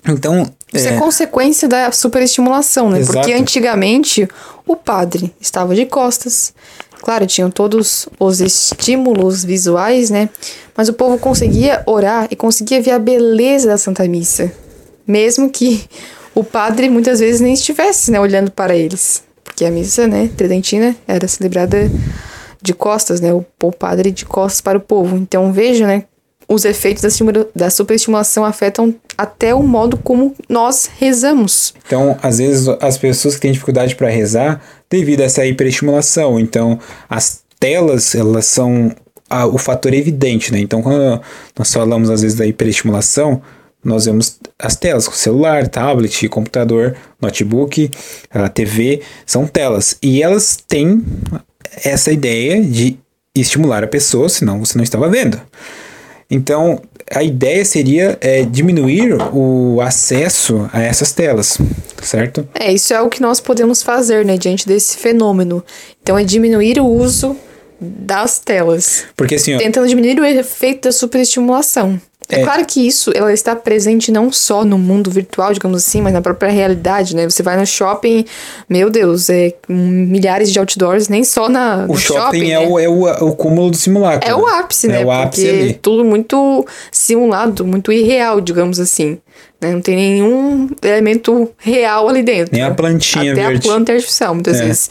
Então. 0.06 0.50
Isso 0.72 0.88
é... 0.88 0.94
é 0.94 0.98
consequência 0.98 1.68
da 1.68 1.92
superestimulação, 1.92 2.90
né? 2.90 3.00
Exato. 3.00 3.18
Porque 3.18 3.32
antigamente 3.32 4.28
o 4.66 4.74
padre 4.74 5.32
estava 5.40 5.74
de 5.74 5.86
costas. 5.86 6.52
Claro, 7.02 7.26
tinham 7.26 7.50
todos 7.50 8.08
os 8.18 8.40
estímulos 8.40 9.44
visuais, 9.44 10.08
né? 10.08 10.28
Mas 10.76 10.88
o 10.88 10.92
povo 10.92 11.18
conseguia 11.18 11.82
orar 11.84 12.28
e 12.30 12.36
conseguia 12.36 12.80
ver 12.80 12.92
a 12.92 12.98
beleza 12.98 13.68
da 13.68 13.76
Santa 13.76 14.06
Missa. 14.06 14.52
Mesmo 15.06 15.50
que 15.50 15.84
o 16.34 16.44
padre 16.44 16.88
muitas 16.88 17.20
vezes 17.20 17.40
nem 17.40 17.54
estivesse 17.54 18.10
né, 18.10 18.20
olhando 18.20 18.50
para 18.50 18.74
eles. 18.74 19.22
Porque 19.42 19.64
a 19.64 19.70
missa, 19.70 20.06
né, 20.06 20.30
tridentina, 20.36 20.96
era 21.06 21.26
celebrada 21.26 21.90
de 22.62 22.72
costas, 22.72 23.20
né? 23.20 23.32
O, 23.32 23.44
o 23.62 23.72
padre 23.72 24.10
de 24.10 24.24
costas 24.24 24.60
para 24.60 24.78
o 24.78 24.80
povo. 24.80 25.16
Então 25.16 25.52
veja, 25.52 25.86
né? 25.86 26.04
Os 26.48 26.64
efeitos 26.64 27.02
da, 27.02 27.46
da 27.54 27.70
superestimulação 27.70 28.44
afetam 28.44 28.94
até 29.16 29.54
o 29.54 29.62
modo 29.62 29.96
como 29.96 30.34
nós 30.48 30.90
rezamos. 30.98 31.72
Então, 31.86 32.18
às 32.22 32.38
vezes, 32.38 32.68
as 32.80 32.98
pessoas 32.98 33.36
que 33.36 33.40
têm 33.40 33.52
dificuldade 33.52 33.94
para 33.94 34.08
rezar 34.08 34.60
devido 34.90 35.22
a 35.22 35.24
essa 35.24 35.46
hiperestimulação. 35.46 36.38
Então, 36.38 36.78
as 37.08 37.42
telas, 37.58 38.14
elas 38.14 38.46
são 38.46 38.94
a, 39.30 39.46
o 39.46 39.56
fator 39.56 39.94
evidente, 39.94 40.52
né? 40.52 40.58
Então, 40.58 40.82
quando 40.82 41.22
nós 41.56 41.72
falamos, 41.72 42.10
às 42.10 42.20
vezes, 42.20 42.36
da 42.36 42.46
hiperestimulação, 42.46 43.40
nós 43.84 44.04
vemos 44.04 44.38
as 44.58 44.76
telas, 44.76 45.04
celular, 45.04 45.66
tablet, 45.66 46.28
computador, 46.28 46.94
notebook, 47.20 47.90
a 48.30 48.48
TV, 48.48 49.00
são 49.26 49.46
telas. 49.46 49.96
E 50.02 50.22
elas 50.22 50.58
têm 50.68 51.02
essa 51.84 52.12
ideia 52.12 52.62
de 52.62 52.98
estimular 53.34 53.82
a 53.82 53.86
pessoa, 53.86 54.28
senão 54.28 54.58
você 54.58 54.76
não 54.76 54.84
estava 54.84 55.08
vendo. 55.08 55.40
Então, 56.30 56.80
a 57.10 57.22
ideia 57.22 57.64
seria 57.64 58.16
é, 58.20 58.42
diminuir 58.42 59.16
o 59.34 59.80
acesso 59.82 60.68
a 60.72 60.80
essas 60.80 61.12
telas, 61.12 61.58
certo? 62.02 62.48
É, 62.54 62.72
isso 62.72 62.94
é 62.94 63.00
o 63.00 63.10
que 63.10 63.20
nós 63.20 63.38
podemos 63.38 63.82
fazer, 63.82 64.24
né, 64.24 64.38
diante 64.38 64.66
desse 64.66 64.96
fenômeno. 64.96 65.62
Então, 66.02 66.18
é 66.18 66.24
diminuir 66.24 66.80
o 66.80 66.86
uso 66.86 67.36
das 67.78 68.38
telas. 68.38 69.04
Porque 69.16 69.34
assim, 69.34 69.56
ó, 69.56 69.58
Tentando 69.58 69.88
diminuir 69.88 70.18
o 70.20 70.24
efeito 70.24 70.84
da 70.84 70.92
superestimulação. 70.92 72.00
É, 72.32 72.40
É. 72.40 72.44
claro 72.44 72.64
que 72.64 72.86
isso 72.86 73.12
ela 73.14 73.32
está 73.32 73.54
presente 73.54 74.10
não 74.10 74.32
só 74.32 74.64
no 74.64 74.78
mundo 74.78 75.10
virtual, 75.10 75.52
digamos 75.52 75.76
assim, 75.86 76.00
mas 76.00 76.12
na 76.12 76.20
própria 76.22 76.50
realidade, 76.50 77.14
né? 77.14 77.28
Você 77.28 77.42
vai 77.42 77.56
no 77.56 77.66
shopping, 77.66 78.24
meu 78.68 78.90
Deus, 78.90 79.28
é 79.30 79.52
milhares 79.68 80.50
de 80.52 80.58
outdoors, 80.58 81.08
nem 81.08 81.22
só 81.24 81.48
na, 81.48 81.84
o 81.84 81.92
no 81.92 81.96
shopping, 81.96 82.50
é, 82.50 82.58
né? 82.60 82.66
o, 82.68 82.78
é, 82.78 82.88
o, 82.88 83.08
é 83.08 83.22
o 83.22 83.32
cúmulo 83.34 83.70
do 83.70 83.76
simulacro. 83.76 84.28
É 84.28 84.34
o 84.34 84.46
ápice, 84.46 84.86
É 84.86 84.90
né? 84.90 85.04
o 85.04 85.10
ápice 85.10 85.46
Porque 85.46 85.60
ali. 85.62 85.74
tudo 85.74 86.04
muito 86.04 86.66
simulado, 86.90 87.64
muito 87.64 87.92
irreal, 87.92 88.40
digamos 88.40 88.80
assim. 88.80 89.18
né? 89.60 89.72
Não 89.72 89.80
tem 89.80 89.94
nenhum 89.96 90.68
elemento 90.82 91.50
real 91.58 92.08
ali 92.08 92.22
dentro. 92.22 92.52
Nem 92.52 92.62
a 92.62 92.70
plantinha 92.72 93.32
Até 93.32 93.42
verde. 93.46 93.68
a 93.68 93.70
planta 93.72 93.92
é 93.92 93.94
artificial, 93.94 94.34
muitas 94.34 94.60
É. 94.60 94.64
vezes. 94.64 94.90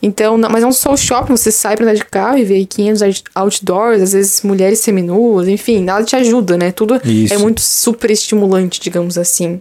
Então, 0.00 0.38
não- 0.38 0.48
mas 0.48 0.62
não 0.62 0.70
só 0.70 0.92
o 0.92 0.96
shopping, 0.96 1.36
você 1.36 1.50
sai 1.50 1.74
pra 1.74 1.84
andar 1.84 1.94
de 1.94 2.04
carro 2.04 2.38
e 2.38 2.44
vê 2.44 2.64
500 2.64 3.02
out- 3.02 3.24
outdoors, 3.34 4.00
às 4.00 4.12
vezes 4.12 4.42
mulheres 4.42 4.78
seminuas, 4.78 5.48
enfim, 5.48 5.82
nada 5.82 6.04
te 6.04 6.14
ajuda, 6.14 6.56
né? 6.56 6.70
Tudo 6.70 7.00
Isso. 7.04 7.34
é 7.34 7.38
muito 7.38 7.60
super 7.60 8.10
estimulante, 8.10 8.80
digamos 8.80 9.18
assim. 9.18 9.60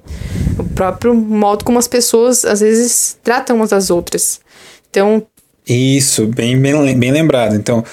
O 0.60 0.63
próprio 0.63 1.13
modo 1.15 1.65
como 1.65 1.80
as 1.80 1.88
pessoas, 1.88 2.45
às 2.45 2.60
vezes, 2.60 3.17
tratam 3.23 3.56
umas 3.56 3.71
das 3.71 3.89
outras. 3.89 4.39
Então, 4.89 5.26
Isso, 5.67 6.28
bem, 6.28 6.58
bem, 6.62 6.97
bem 6.97 7.12
lembrado. 7.12 7.56
Então, 7.56 7.84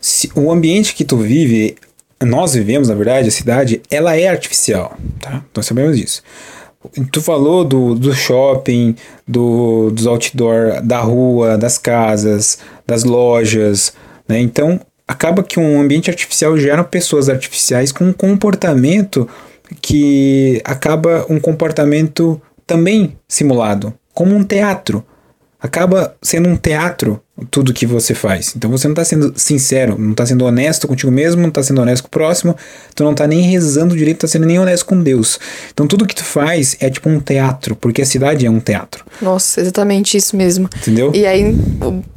se 0.00 0.30
o 0.34 0.50
ambiente 0.52 0.94
que 0.94 1.04
tu 1.04 1.16
vive, 1.16 1.76
nós 2.22 2.52
vivemos, 2.54 2.88
na 2.88 2.94
verdade, 2.94 3.28
a 3.28 3.30
cidade, 3.30 3.80
ela 3.90 4.16
é 4.16 4.28
artificial, 4.28 4.94
tá? 5.20 5.42
Nós 5.56 5.64
sabemos 5.64 5.96
disso. 5.96 6.22
Tu 7.10 7.22
falou 7.22 7.64
do, 7.64 7.94
do 7.94 8.12
shopping, 8.12 8.94
do, 9.26 9.90
dos 9.90 10.06
outdoor, 10.06 10.82
da 10.82 11.00
rua, 11.00 11.56
das 11.56 11.78
casas, 11.78 12.58
das 12.86 13.04
lojas, 13.04 13.94
né? 14.28 14.38
Então, 14.40 14.80
acaba 15.06 15.42
que 15.42 15.58
um 15.58 15.80
ambiente 15.80 16.10
artificial 16.10 16.56
gera 16.58 16.84
pessoas 16.84 17.28
artificiais 17.28 17.90
com 17.90 18.04
um 18.04 18.12
comportamento 18.12 19.28
que 19.80 20.60
acaba 20.64 21.24
um 21.28 21.40
comportamento 21.40 22.40
também 22.66 23.16
simulado, 23.26 23.92
como 24.12 24.34
um 24.34 24.44
teatro 24.44 25.04
acaba 25.64 26.14
sendo 26.20 26.46
um 26.46 26.56
teatro 26.56 27.18
tudo 27.50 27.72
que 27.72 27.86
você 27.86 28.12
faz. 28.12 28.52
Então 28.54 28.70
você 28.70 28.86
não 28.86 28.92
está 28.92 29.02
sendo 29.02 29.32
sincero, 29.34 29.96
não 29.98 30.10
está 30.10 30.26
sendo 30.26 30.44
honesto 30.44 30.86
contigo 30.86 31.10
mesmo, 31.10 31.40
não 31.40 31.48
está 31.48 31.62
sendo 31.62 31.80
honesto 31.80 32.02
com 32.02 32.08
o 32.08 32.10
próximo, 32.10 32.54
tu 32.94 33.02
não 33.02 33.12
está 33.12 33.26
nem 33.26 33.40
rezando 33.40 33.96
direito, 33.96 34.20
tá 34.20 34.28
sendo 34.28 34.44
nem 34.44 34.58
honesto 34.58 34.84
com 34.84 35.02
Deus. 35.02 35.40
Então 35.72 35.86
tudo 35.86 36.06
que 36.06 36.14
tu 36.14 36.22
faz 36.22 36.76
é 36.80 36.90
tipo 36.90 37.08
um 37.08 37.18
teatro, 37.18 37.74
porque 37.74 38.02
a 38.02 38.06
cidade 38.06 38.44
é 38.44 38.50
um 38.50 38.60
teatro, 38.60 39.06
nossa, 39.22 39.62
exatamente 39.62 40.18
isso 40.18 40.36
mesmo. 40.36 40.68
entendeu? 40.82 41.10
E 41.14 41.24
aí, 41.24 41.56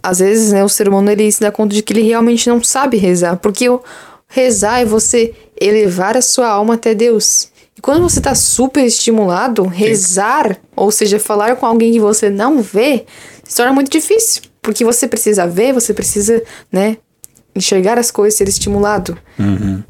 às 0.03 0.19
vezes, 0.19 0.51
né, 0.51 0.61
o 0.61 0.69
ser 0.69 0.89
humano 0.89 1.09
ele 1.09 1.31
se 1.31 1.39
dá 1.39 1.49
conta 1.49 1.73
de 1.73 1.81
que 1.81 1.93
ele 1.93 2.03
realmente 2.03 2.49
não 2.49 2.61
sabe 2.61 2.97
rezar, 2.97 3.37
porque 3.37 3.69
o 3.69 3.81
rezar 4.27 4.81
é 4.81 4.85
você 4.85 5.33
elevar 5.59 6.17
a 6.17 6.21
sua 6.21 6.49
alma 6.49 6.73
até 6.73 6.93
Deus. 6.93 7.47
E 7.77 7.81
quando 7.81 8.01
você 8.01 8.17
está 8.19 8.33
super 8.33 8.83
estimulado, 8.83 9.63
rezar, 9.63 10.57
ou 10.75 10.91
seja, 10.91 11.19
falar 11.19 11.55
com 11.57 11.65
alguém 11.65 11.91
que 11.91 11.99
você 11.99 12.27
não 12.27 12.59
vê, 12.59 13.05
se 13.47 13.55
torna 13.55 13.73
muito 13.73 13.89
difícil, 13.91 14.41
porque 14.61 14.83
você 14.83 15.07
precisa 15.07 15.47
ver, 15.47 15.73
você 15.73 15.93
precisa, 15.93 16.41
né, 16.71 16.97
enxergar 17.55 17.97
as 17.97 18.11
coisas, 18.11 18.37
ser 18.37 18.47
estimulado. 18.47 19.17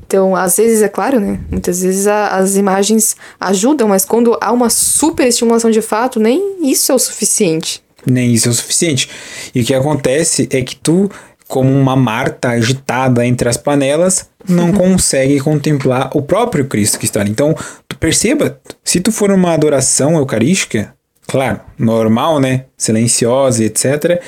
Então, 0.05 0.35
às 0.35 0.55
vezes, 0.55 0.81
é 0.81 0.87
claro, 0.87 1.19
né? 1.19 1.39
Muitas 1.51 1.81
vezes 1.81 2.07
a- 2.07 2.29
as 2.37 2.55
imagens 2.55 3.15
ajudam, 3.39 3.89
mas 3.89 4.05
quando 4.05 4.37
há 4.39 4.51
uma 4.53 4.69
super 4.69 5.27
estimulação 5.27 5.69
de 5.69 5.81
fato, 5.81 6.17
nem 6.19 6.69
isso 6.71 6.91
é 6.91 6.95
o 6.95 6.99
suficiente. 6.99 7.81
Nem 8.05 8.31
isso 8.33 8.47
é 8.47 8.51
o 8.51 8.53
suficiente. 8.53 9.09
E 9.53 9.61
o 9.61 9.65
que 9.65 9.73
acontece 9.73 10.47
é 10.49 10.61
que 10.61 10.77
tu, 10.77 11.11
como 11.45 11.69
uma 11.69 11.95
Marta 11.95 12.49
agitada 12.49 13.25
entre 13.25 13.49
as 13.49 13.57
panelas, 13.57 14.29
não 14.47 14.71
consegue 14.73 15.37
contemplar 15.41 16.09
o 16.13 16.21
próprio 16.21 16.65
Cristo 16.67 16.97
que 16.97 17.03
está 17.05 17.19
ali. 17.19 17.31
Então, 17.31 17.53
tu 17.85 17.97
perceba, 17.97 18.61
se 18.81 19.01
tu 19.01 19.11
for 19.11 19.29
uma 19.29 19.53
adoração 19.53 20.15
eucarística, 20.15 20.93
claro, 21.27 21.61
normal, 21.77 22.39
né? 22.39 22.65
Silenciosa 22.77 23.63
etc., 23.63 24.21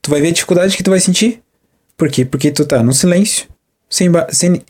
tu 0.00 0.10
vai 0.10 0.20
ver 0.20 0.28
a 0.28 0.32
dificuldade 0.32 0.76
que 0.76 0.82
tu 0.82 0.90
vai 0.90 1.00
sentir. 1.00 1.42
Por 1.96 2.08
quê? 2.08 2.24
Porque 2.24 2.50
tu 2.50 2.64
tá 2.64 2.82
no 2.82 2.92
silêncio, 2.92 3.46
sem, 3.88 4.10
sem 4.30 4.62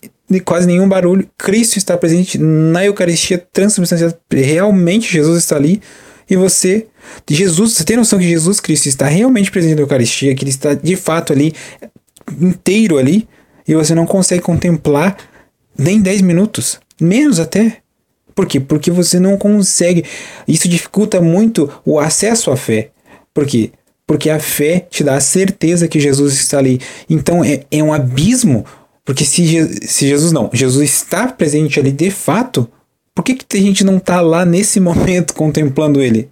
quase 0.44 0.66
nenhum 0.66 0.88
barulho. 0.88 1.28
Cristo 1.36 1.76
está 1.76 1.96
presente 1.96 2.38
na 2.38 2.84
Eucaristia 2.84 3.38
transubstanciada. 3.52 4.18
Realmente 4.30 5.12
Jesus 5.12 5.38
está 5.38 5.56
ali. 5.56 5.82
E 6.28 6.34
você, 6.34 6.86
Jesus, 7.28 7.74
você 7.74 7.84
tem 7.84 7.96
noção 7.96 8.18
que 8.18 8.28
Jesus 8.28 8.58
Cristo 8.58 8.86
está 8.86 9.06
realmente 9.06 9.50
presente 9.50 9.76
na 9.76 9.82
Eucaristia, 9.82 10.34
que 10.34 10.42
ele 10.42 10.50
está 10.50 10.74
de 10.74 10.96
fato 10.96 11.32
ali, 11.32 11.54
inteiro 12.40 12.98
ali, 12.98 13.28
e 13.66 13.74
você 13.74 13.94
não 13.94 14.06
consegue 14.06 14.42
contemplar 14.42 15.16
nem 15.78 16.00
10 16.00 16.22
minutos, 16.22 16.80
menos 17.00 17.38
até. 17.38 17.78
Por 18.36 18.44
quê? 18.44 18.60
Porque 18.60 18.90
você 18.90 19.18
não 19.18 19.38
consegue. 19.38 20.04
Isso 20.46 20.68
dificulta 20.68 21.22
muito 21.22 21.72
o 21.86 21.98
acesso 21.98 22.50
à 22.50 22.56
fé. 22.56 22.90
Por 23.32 23.46
quê? 23.46 23.70
Porque 24.06 24.28
a 24.28 24.38
fé 24.38 24.86
te 24.90 25.02
dá 25.02 25.16
a 25.16 25.20
certeza 25.20 25.88
que 25.88 25.98
Jesus 25.98 26.34
está 26.34 26.58
ali. 26.58 26.78
Então 27.08 27.42
é, 27.42 27.64
é 27.70 27.82
um 27.82 27.94
abismo. 27.94 28.66
Porque 29.06 29.24
se, 29.24 29.88
se 29.88 30.06
Jesus 30.06 30.32
não, 30.32 30.50
Jesus 30.52 30.90
está 30.90 31.28
presente 31.28 31.80
ali 31.80 31.90
de 31.90 32.10
fato, 32.10 32.68
por 33.14 33.24
que, 33.24 33.34
que 33.34 33.56
a 33.56 33.60
gente 33.60 33.82
não 33.82 33.96
está 33.96 34.20
lá 34.20 34.44
nesse 34.44 34.78
momento 34.80 35.32
contemplando 35.32 36.02
ele? 36.02 36.28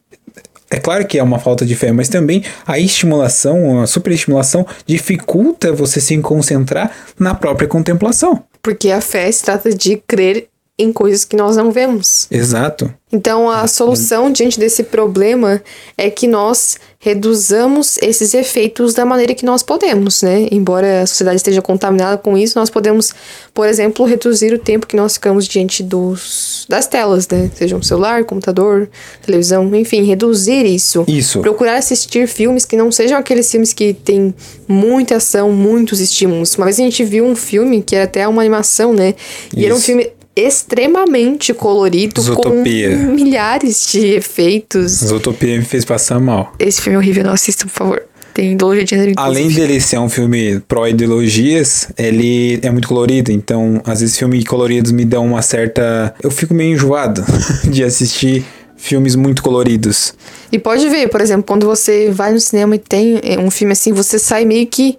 É 0.70 0.78
claro 0.78 1.06
que 1.06 1.18
é 1.18 1.22
uma 1.22 1.38
falta 1.38 1.64
de 1.64 1.74
fé, 1.74 1.90
mas 1.90 2.08
também 2.08 2.42
a 2.66 2.78
estimulação, 2.78 3.80
a 3.80 3.86
superestimulação, 3.86 4.66
dificulta 4.84 5.72
você 5.72 6.00
se 6.00 6.18
concentrar 6.18 6.90
na 7.18 7.34
própria 7.34 7.68
contemplação. 7.68 8.42
Porque 8.60 8.90
a 8.90 9.00
fé 9.00 9.30
se 9.30 9.44
trata 9.44 9.72
de 9.72 9.96
crer 10.06 10.48
em 10.76 10.92
coisas 10.92 11.24
que 11.24 11.36
nós 11.36 11.56
não 11.56 11.70
vemos. 11.70 12.26
Exato. 12.30 12.92
Então, 13.12 13.48
a 13.48 13.68
solução 13.68 14.32
diante 14.32 14.58
desse 14.58 14.82
problema 14.82 15.62
é 15.96 16.10
que 16.10 16.26
nós 16.26 16.76
reduzamos 16.98 17.96
esses 17.98 18.34
efeitos 18.34 18.92
da 18.92 19.04
maneira 19.04 19.34
que 19.34 19.44
nós 19.44 19.62
podemos, 19.62 20.22
né? 20.22 20.48
Embora 20.50 21.02
a 21.02 21.06
sociedade 21.06 21.36
esteja 21.36 21.62
contaminada 21.62 22.16
com 22.18 22.36
isso, 22.36 22.58
nós 22.58 22.70
podemos, 22.70 23.14
por 23.52 23.68
exemplo, 23.68 24.04
reduzir 24.04 24.52
o 24.52 24.58
tempo 24.58 24.84
que 24.84 24.96
nós 24.96 25.14
ficamos 25.14 25.46
diante 25.46 25.80
dos, 25.80 26.66
das 26.68 26.88
telas, 26.88 27.28
né? 27.28 27.48
Seja 27.54 27.76
um 27.76 27.82
celular, 27.82 28.24
computador, 28.24 28.88
televisão, 29.24 29.72
enfim, 29.76 30.02
reduzir 30.02 30.66
isso. 30.66 31.04
Isso. 31.06 31.40
Procurar 31.40 31.76
assistir 31.76 32.26
filmes 32.26 32.64
que 32.64 32.76
não 32.76 32.90
sejam 32.90 33.16
aqueles 33.16 33.48
filmes 33.48 33.72
que 33.72 33.94
tem 33.94 34.34
muita 34.66 35.16
ação, 35.16 35.52
muitos 35.52 36.00
estímulos. 36.00 36.56
Uma 36.56 36.64
vez 36.64 36.80
a 36.80 36.82
gente 36.82 37.04
viu 37.04 37.24
um 37.24 37.36
filme 37.36 37.80
que 37.80 37.94
era 37.94 38.06
até 38.06 38.26
uma 38.26 38.42
animação, 38.42 38.92
né? 38.92 39.14
E 39.56 39.64
era 39.64 39.72
um 39.72 39.76
Isso. 39.76 39.86
filme 39.86 40.10
extremamente 40.36 41.54
colorido, 41.54 42.20
Zootopia. 42.20 42.90
com 42.90 43.12
milhares 43.12 43.86
de 43.90 44.14
efeitos. 44.14 44.92
Zootopia 45.04 45.58
me 45.58 45.64
fez 45.64 45.84
passar 45.84 46.20
mal. 46.20 46.52
Esse 46.58 46.80
filme 46.82 46.96
é 46.96 46.98
horrível, 46.98 47.24
não 47.24 47.32
assista, 47.32 47.64
por 47.66 47.72
favor. 47.72 48.02
Tem 48.34 48.52
ideologia 48.52 48.82
de 48.82 48.90
gênero, 48.90 49.12
Além 49.16 49.48
dele 49.48 49.80
ser 49.80 49.96
um 49.98 50.08
filme 50.08 50.58
pró-ideologias, 50.66 51.88
ele 51.96 52.58
é 52.62 52.70
muito 52.70 52.88
colorido. 52.88 53.30
Então, 53.30 53.80
às 53.86 54.00
vezes, 54.00 54.18
filmes 54.18 54.44
coloridos 54.44 54.90
me 54.90 55.04
dão 55.04 55.24
uma 55.24 55.40
certa. 55.40 56.12
Eu 56.20 56.32
fico 56.32 56.52
meio 56.52 56.74
enjoado 56.74 57.24
de 57.70 57.84
assistir 57.84 58.44
filmes 58.76 59.14
muito 59.14 59.40
coloridos. 59.40 60.14
E 60.50 60.58
pode 60.58 60.88
ver, 60.88 61.08
por 61.08 61.20
exemplo, 61.20 61.44
quando 61.44 61.64
você 61.64 62.10
vai 62.10 62.32
no 62.32 62.40
cinema 62.40 62.74
e 62.74 62.78
tem 62.80 63.20
é, 63.22 63.38
um 63.38 63.52
filme 63.52 63.72
assim, 63.72 63.92
você 63.92 64.18
sai 64.18 64.44
meio 64.44 64.66
que. 64.66 64.98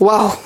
Uau! 0.00 0.40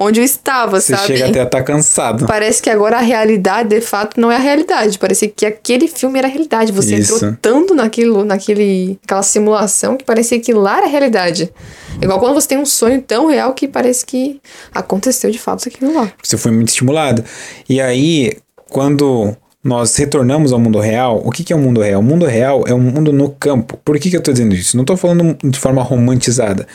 Onde 0.00 0.20
eu 0.20 0.24
estava, 0.24 0.80
Você 0.80 0.94
sabe? 0.94 1.08
chega 1.08 1.28
até 1.28 1.40
a 1.40 1.44
estar 1.44 1.62
cansado. 1.62 2.26
Parece 2.26 2.62
que 2.62 2.70
agora 2.70 2.98
a 2.98 3.00
realidade, 3.00 3.68
de 3.70 3.80
fato, 3.80 4.20
não 4.20 4.30
é 4.30 4.36
a 4.36 4.38
realidade. 4.38 4.98
Parece 4.98 5.28
que 5.28 5.44
aquele 5.44 5.88
filme 5.88 6.18
era 6.18 6.28
a 6.28 6.30
realidade. 6.30 6.70
Você 6.70 6.96
Isso. 6.96 7.16
entrou 7.16 7.36
tanto 7.42 7.74
naquilo, 7.74 8.24
naquele, 8.24 8.98
naquela 9.02 9.22
simulação 9.22 9.96
que 9.96 10.04
parecia 10.04 10.38
que 10.38 10.52
lá 10.52 10.78
era 10.78 10.86
a 10.86 10.88
realidade. 10.88 11.52
Igual 12.00 12.20
quando 12.20 12.34
você 12.34 12.48
tem 12.48 12.58
um 12.58 12.66
sonho 12.66 13.02
tão 13.02 13.26
real 13.26 13.54
que 13.54 13.66
parece 13.66 14.06
que 14.06 14.40
aconteceu 14.72 15.30
de 15.30 15.38
fato 15.38 15.68
aquilo 15.68 15.92
lá. 15.92 16.12
Você 16.22 16.36
foi 16.36 16.52
muito 16.52 16.68
estimulado. 16.68 17.24
E 17.68 17.80
aí, 17.80 18.36
quando 18.70 19.36
nós 19.64 19.96
retornamos 19.96 20.52
ao 20.52 20.60
mundo 20.60 20.78
real, 20.78 21.20
o 21.24 21.30
que, 21.30 21.42
que 21.42 21.52
é 21.52 21.56
o 21.56 21.58
mundo 21.58 21.80
real? 21.80 22.00
O 22.00 22.04
mundo 22.04 22.24
real 22.24 22.64
é 22.66 22.72
um 22.72 22.80
mundo 22.80 23.12
no 23.12 23.30
campo. 23.30 23.78
Por 23.84 23.98
que, 23.98 24.10
que 24.10 24.16
eu 24.16 24.20
estou 24.20 24.32
dizendo 24.32 24.54
isso? 24.54 24.76
Não 24.76 24.82
estou 24.82 24.96
falando 24.96 25.36
de 25.42 25.58
forma 25.58 25.82
romantizada. 25.82 26.66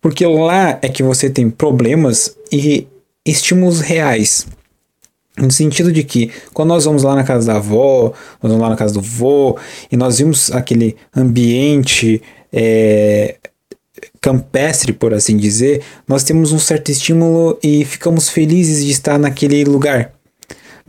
Porque 0.00 0.26
lá 0.26 0.78
é 0.82 0.88
que 0.88 1.02
você 1.02 1.28
tem 1.28 1.50
problemas 1.50 2.36
e 2.50 2.86
estímulos 3.24 3.80
reais. 3.80 4.46
No 5.36 5.50
sentido 5.50 5.92
de 5.92 6.02
que, 6.02 6.30
quando 6.52 6.68
nós 6.70 6.84
vamos 6.84 7.02
lá 7.02 7.14
na 7.14 7.24
casa 7.24 7.46
da 7.46 7.56
avó, 7.56 8.12
nós 8.42 8.50
vamos 8.50 8.60
lá 8.60 8.70
na 8.70 8.76
casa 8.76 8.94
do 8.94 9.00
vô, 9.00 9.56
e 9.90 9.96
nós 9.96 10.18
vimos 10.18 10.50
aquele 10.50 10.96
ambiente 11.16 12.20
é, 12.52 13.36
campestre, 14.20 14.92
por 14.92 15.14
assim 15.14 15.36
dizer, 15.36 15.82
nós 16.06 16.24
temos 16.24 16.52
um 16.52 16.58
certo 16.58 16.90
estímulo 16.90 17.58
e 17.62 17.84
ficamos 17.84 18.28
felizes 18.28 18.84
de 18.84 18.90
estar 18.90 19.18
naquele 19.18 19.64
lugar. 19.64 20.12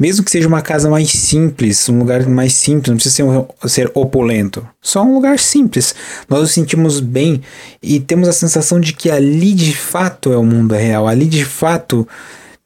Mesmo 0.02 0.26
que 0.26 0.32
seja 0.32 0.48
uma 0.48 0.64
casa 0.64 0.90
mais 0.90 1.12
simples, 1.12 1.88
um 1.88 2.00
lugar 2.00 2.26
mais 2.26 2.54
simples, 2.54 2.90
não 2.90 2.96
precisa 2.96 3.18
ser, 3.18 3.24
um, 3.24 3.46
ser 3.68 3.92
opulento. 3.94 4.68
Só 4.82 5.04
um 5.04 5.14
lugar 5.14 5.38
simples. 5.38 5.94
Nós 6.28 6.42
nos 6.42 6.52
sentimos 6.54 7.00
bem 7.00 7.44
e 7.84 8.00
temos 8.00 8.28
a 8.28 8.34
sensação 8.34 8.80
de 8.80 8.94
que 8.94 9.12
ali 9.12 9.54
de 9.54 9.78
fato 9.78 10.34
é 10.34 10.38
o 10.38 10.44
mundo 10.44 10.74
real. 10.74 11.08
Ali 11.08 11.28
de 11.28 11.46
fato 11.46 12.08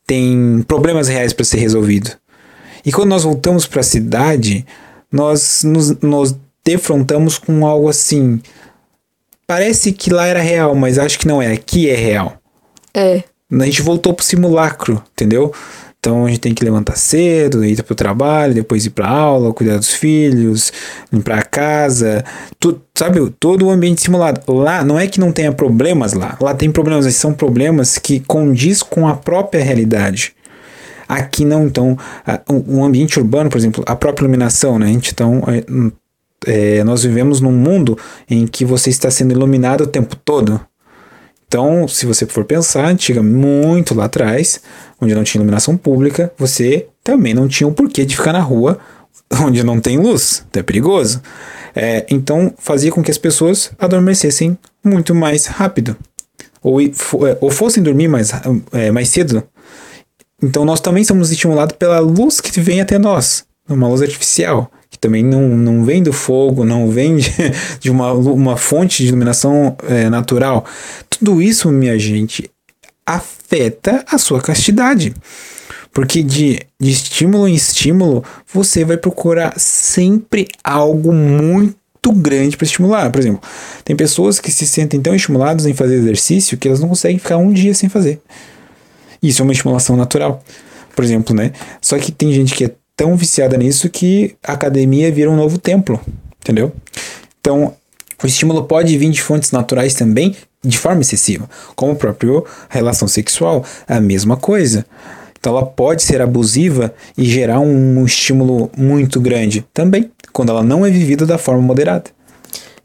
tem 0.08 0.64
problemas 0.66 1.10
reais 1.10 1.34
para 1.34 1.44
ser 1.44 1.58
resolvido. 1.58 2.10
E 2.86 2.92
quando 2.94 3.10
nós 3.10 3.26
voltamos 3.26 3.68
para 3.68 3.82
a 3.82 3.84
cidade, 3.84 4.66
nós 5.12 5.62
nos, 5.66 5.90
nos 6.00 6.34
defrontamos 6.64 7.38
com 7.38 7.68
algo 7.68 7.90
assim. 7.90 8.42
Parece 9.46 9.92
que 9.92 10.10
lá 10.10 10.26
era 10.26 10.40
real, 10.40 10.74
mas 10.74 10.98
acho 10.98 11.20
que 11.20 11.28
não 11.28 11.42
é. 11.42 11.52
Aqui 11.52 11.90
é 11.90 11.96
real. 11.96 12.38
É. 12.94 13.24
A 13.52 13.66
gente 13.66 13.82
voltou 13.82 14.14
pro 14.14 14.24
simulacro, 14.24 15.04
entendeu? 15.12 15.54
Então 16.06 16.24
a 16.24 16.30
gente 16.30 16.40
tem 16.40 16.54
que 16.54 16.64
levantar 16.64 16.96
cedo, 16.98 17.66
ir 17.66 17.82
para 17.82 17.94
o 17.94 17.96
trabalho, 17.96 18.54
depois 18.54 18.86
ir 18.86 18.92
para 18.92 19.08
aula, 19.08 19.52
cuidar 19.52 19.78
dos 19.78 19.92
filhos, 19.92 20.72
limpar 21.12 21.40
a 21.40 21.42
casa, 21.42 22.24
sabe? 22.94 23.28
Todo 23.40 23.66
o 23.66 23.72
ambiente 23.72 24.04
simulado. 24.04 24.40
Lá 24.54 24.84
não 24.84 25.00
é 25.00 25.08
que 25.08 25.20
não 25.20 25.32
tenha 25.32 25.52
problemas 25.52 26.14
lá, 26.14 26.38
lá 26.40 26.54
tem 26.54 26.70
problemas, 26.70 27.06
mas 27.06 27.16
são 27.16 27.34
problemas 27.34 27.98
que 27.98 28.20
condiz 28.20 28.84
com 28.84 29.08
a 29.08 29.16
própria 29.16 29.64
realidade. 29.64 30.36
Aqui 31.10 31.44
não, 31.44 31.66
então, 31.66 31.98
um 32.68 32.86
ambiente 32.86 33.18
urbano, 33.18 33.50
por 33.50 33.58
exemplo, 33.58 33.84
a 33.88 33.96
própria 33.96 34.26
iluminação, 34.26 34.78
né? 34.78 34.86
A 34.86 34.90
gente, 34.90 35.12
então, 35.12 35.42
é, 35.48 36.78
é, 36.78 36.84
nós 36.84 37.02
vivemos 37.02 37.42
num 37.42 37.52
mundo 37.52 37.98
em 38.30 38.46
que 38.46 38.64
você 38.64 38.92
está 38.92 39.10
sendo 39.10 39.32
iluminado 39.32 39.82
o 39.82 39.88
tempo 39.88 40.16
todo. 40.16 40.62
Então, 41.48 41.88
se 41.88 42.06
você 42.06 42.26
for 42.26 42.44
pensar, 42.44 42.88
antiga, 42.88 43.22
muito 43.22 43.94
lá 43.94 44.06
atrás, 44.06 44.62
onde 45.00 45.14
não 45.14 45.24
tinha 45.24 45.40
iluminação 45.40 45.78
pública, 45.78 46.32
você 46.38 46.88
também 47.04 47.34
não 47.34 47.48
tinha 47.48 47.68
o 47.68 47.72
porquê 47.72 48.04
de 48.06 48.16
ficar 48.16 48.34
na 48.34 48.42
rua 48.42 48.80
onde 49.42 49.64
não 49.64 49.80
tem 49.80 49.98
luz, 49.98 50.44
então 50.50 50.60
é 50.60 50.64
perigoso. 50.64 51.22
É, 51.76 52.06
então, 52.10 52.54
fazia 52.58 52.92
com 52.92 53.04
que 53.04 53.12
as 53.12 53.18
pessoas 53.18 53.72
adormecessem 53.78 54.58
muito 54.84 55.14
mais 55.14 55.46
rápido, 55.46 55.96
ou, 56.64 56.82
é, 56.82 57.38
ou 57.42 57.52
fossem 57.52 57.84
dormir 57.84 58.08
mais, 58.08 58.32
é, 58.72 58.92
mais 58.92 59.10
cedo. 59.10 59.44
Então, 60.42 60.66
nós 60.66 60.80
também 60.80 61.04
somos 61.04 61.32
estimulados 61.32 61.76
pela 61.78 62.00
luz 62.00 62.40
que 62.40 62.60
vem 62.62 62.82
até 62.82 62.98
nós, 62.98 63.46
uma 63.68 63.88
luz 63.88 64.02
artificial 64.02 64.72
também 65.06 65.24
não, 65.24 65.50
não 65.50 65.84
vem 65.84 66.02
do 66.02 66.12
fogo, 66.12 66.66
não 66.66 66.90
vem 66.90 67.18
de, 67.18 67.32
de 67.80 67.92
uma, 67.92 68.12
uma 68.12 68.58
fonte 68.58 69.04
de 69.04 69.10
iluminação 69.10 69.78
é, 69.88 70.10
natural. 70.10 70.66
Tudo 71.08 71.40
isso, 71.42 71.72
minha 71.72 71.98
gente, 72.00 72.50
afeta 73.06 74.04
a 74.10 74.18
sua 74.18 74.42
castidade. 74.42 75.14
Porque 75.94 76.24
de, 76.24 76.60
de 76.80 76.92
estímulo 76.92 77.48
em 77.48 77.54
estímulo, 77.54 78.24
você 78.52 78.84
vai 78.84 78.98
procurar 78.98 79.54
sempre 79.58 80.48
algo 80.64 81.14
muito 81.14 82.12
grande 82.12 82.58
para 82.58 82.66
estimular. 82.66 83.12
Por 83.12 83.20
exemplo, 83.20 83.48
tem 83.84 83.96
pessoas 83.96 84.40
que 84.40 84.52
se 84.52 84.66
sentem 84.66 85.00
tão 85.00 85.14
estimuladas 85.14 85.68
em 85.68 85.74
fazer 85.74 85.96
exercício 85.96 86.58
que 86.58 86.68
elas 86.68 86.80
não 86.80 86.90
conseguem 86.90 87.20
ficar 87.20 87.38
um 87.38 87.54
dia 87.54 87.74
sem 87.76 87.88
fazer. 87.88 88.20
Isso 89.22 89.42
é 89.42 89.44
uma 89.44 89.54
estimulação 89.54 89.96
natural, 89.96 90.44
por 90.96 91.06
exemplo, 91.06 91.36
né? 91.36 91.52
Só 91.80 91.98
que 91.98 92.12
tem 92.12 92.34
gente 92.34 92.56
que 92.56 92.66
é 92.66 92.72
tão 92.96 93.16
viciada 93.16 93.58
nisso 93.58 93.90
que 93.90 94.36
a 94.44 94.54
academia 94.54 95.12
vira 95.12 95.30
um 95.30 95.36
novo 95.36 95.58
templo, 95.58 96.00
entendeu? 96.42 96.72
Então, 97.40 97.74
o 98.24 98.28
estímulo 98.28 98.64
pode 98.64 98.98
vir 98.98 99.10
de 99.10 99.22
fontes 99.22 99.52
naturais 99.52 99.94
também, 99.94 100.36
de 100.64 100.78
forma 100.78 101.02
excessiva, 101.02 101.50
como 101.76 101.92
a 101.92 101.96
própria 101.96 102.42
relação 102.70 103.08
sexual, 103.08 103.64
a 103.88 104.00
mesma 104.00 104.38
coisa. 104.38 104.86
Então, 105.38 105.56
ela 105.56 105.66
pode 105.66 106.02
ser 106.02 106.22
abusiva 106.22 106.94
e 107.18 107.26
gerar 107.26 107.60
um, 107.60 108.04
estímulo 108.06 108.72
muito 108.76 109.20
grande 109.22 109.66
também, 109.74 110.10
quando 110.32 110.50
ela 110.50 110.64
não 110.64 110.86
é 110.86 110.90
vivida 110.90 111.26
da 111.26 111.38
forma 111.38 111.62
moderada. 111.62 112.10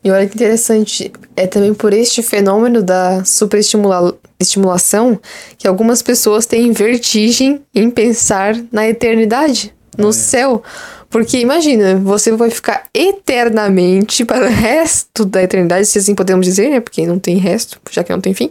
E 0.03 0.11
olha 0.11 0.27
que 0.27 0.35
interessante, 0.35 1.13
é 1.37 1.47
também 1.47 1.73
por 1.75 1.93
este 1.93 2.23
fenômeno 2.23 2.83
da 2.83 3.23
superestimulação 3.25 5.21
que 5.59 5.69
algumas 5.69 6.03
pessoas 6.03 6.47
têm 6.47 6.73
vertigem 6.73 7.61
em 7.75 7.91
pensar 7.91 8.59
na 8.73 8.89
eternidade 8.89 9.75
no 9.97 10.11
é. 10.11 10.13
céu. 10.13 10.63
Porque 11.09 11.39
imagina, 11.39 11.97
você 11.97 12.31
vai 12.31 12.51
ficar 12.51 12.85
eternamente 12.95 14.25
para 14.25 14.47
o 14.47 14.49
resto 14.49 15.25
da 15.25 15.43
eternidade, 15.43 15.87
se 15.87 15.99
assim 15.99 16.15
podemos 16.15 16.47
dizer, 16.47 16.71
né? 16.71 16.79
Porque 16.79 17.05
não 17.05 17.19
tem 17.19 17.37
resto, 17.37 17.81
já 17.91 18.05
que 18.05 18.13
não 18.13 18.21
tem 18.21 18.33
fim. 18.33 18.51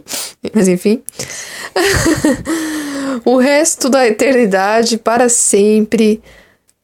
Mas 0.52 0.68
enfim. 0.68 1.02
o 3.24 3.38
resto 3.38 3.88
da 3.88 4.06
eternidade 4.06 4.98
para 4.98 5.30
sempre 5.30 6.20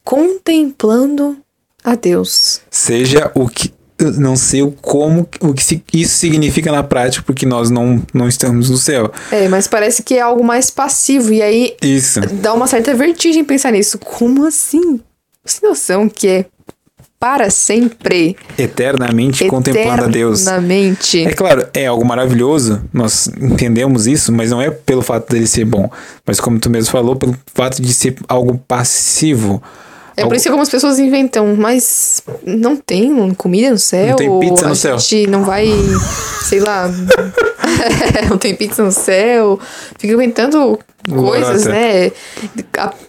contemplando 0.03 1.37
a 1.85 1.95
Deus. 1.95 2.63
Seja 2.71 3.31
o 3.35 3.47
que 3.47 3.76
não 4.17 4.37
sei 4.37 4.63
o 4.63 4.71
como 4.71 5.27
o 5.41 5.55
que 5.55 5.81
isso 5.95 6.17
significa 6.17 6.71
na 6.71 6.83
prática 6.83 7.25
porque 7.27 7.47
nós 7.47 7.71
não, 7.71 8.03
não 8.13 8.29
estamos 8.29 8.69
no 8.69 8.77
céu. 8.77 9.11
É, 9.31 9.49
mas 9.49 9.67
parece 9.67 10.03
que 10.03 10.15
é 10.15 10.21
algo 10.21 10.45
mais 10.45 10.71
passivo 10.71 11.33
e 11.33 11.43
aí 11.43 11.75
isso. 11.81 12.21
dá 12.21 12.53
uma 12.53 12.67
certa 12.67 12.95
vertigem 12.95 13.45
pensar 13.45 13.73
nisso. 13.73 13.99
Como 13.99 14.47
assim? 14.47 15.01
Você 15.45 15.61
tem 15.61 15.69
noção 15.71 16.09
que 16.09 16.29
é 16.29 16.47
para 17.19 17.51
sempre. 17.51 18.37
Eternamente, 18.59 19.45
Eternamente 19.45 19.49
contemplando 19.49 20.05
a 20.05 20.07
Deus. 20.07 20.43
Eternamente. 20.43 21.27
É 21.27 21.33
claro, 21.33 21.67
é 21.73 21.87
algo 21.87 22.05
maravilhoso, 22.05 22.83
nós 22.93 23.29
entendemos 23.41 24.07
isso, 24.07 24.31
mas 24.33 24.51
não 24.51 24.61
é 24.61 24.71
pelo 24.71 25.03
fato 25.03 25.33
dele 25.33 25.47
ser 25.47 25.65
bom, 25.65 25.91
mas 26.27 26.39
como 26.41 26.59
tu 26.59 26.69
mesmo 26.69 26.91
falou, 26.93 27.17
pelo 27.17 27.35
fato 27.55 27.81
de 27.81 27.93
ser 27.95 28.17
algo 28.29 28.61
passivo. 28.69 29.63
É 30.17 30.25
por 30.25 30.35
isso 30.35 30.45
que 30.45 30.49
algumas 30.49 30.71
pessoas 30.71 30.99
inventam, 30.99 31.55
mas 31.57 32.23
não 32.45 32.75
tem 32.75 33.35
comida 33.35 33.71
no 33.71 33.79
céu. 33.79 34.09
Não 34.09 34.17
tem 34.17 34.41
pizza 34.41 34.69
no 34.69 34.75
céu. 34.77 34.95
A 34.95 34.99
gente 34.99 35.27
não 35.27 35.45
vai, 35.45 35.69
sei 36.49 36.61
lá. 36.61 36.91
não 38.29 38.39
tem 38.39 38.55
pizza 38.55 38.83
no 38.83 38.93
céu. 38.93 39.59
Fica 39.99 40.15
inventando 40.15 40.79
coisas, 41.09 41.65
né? 41.67 42.13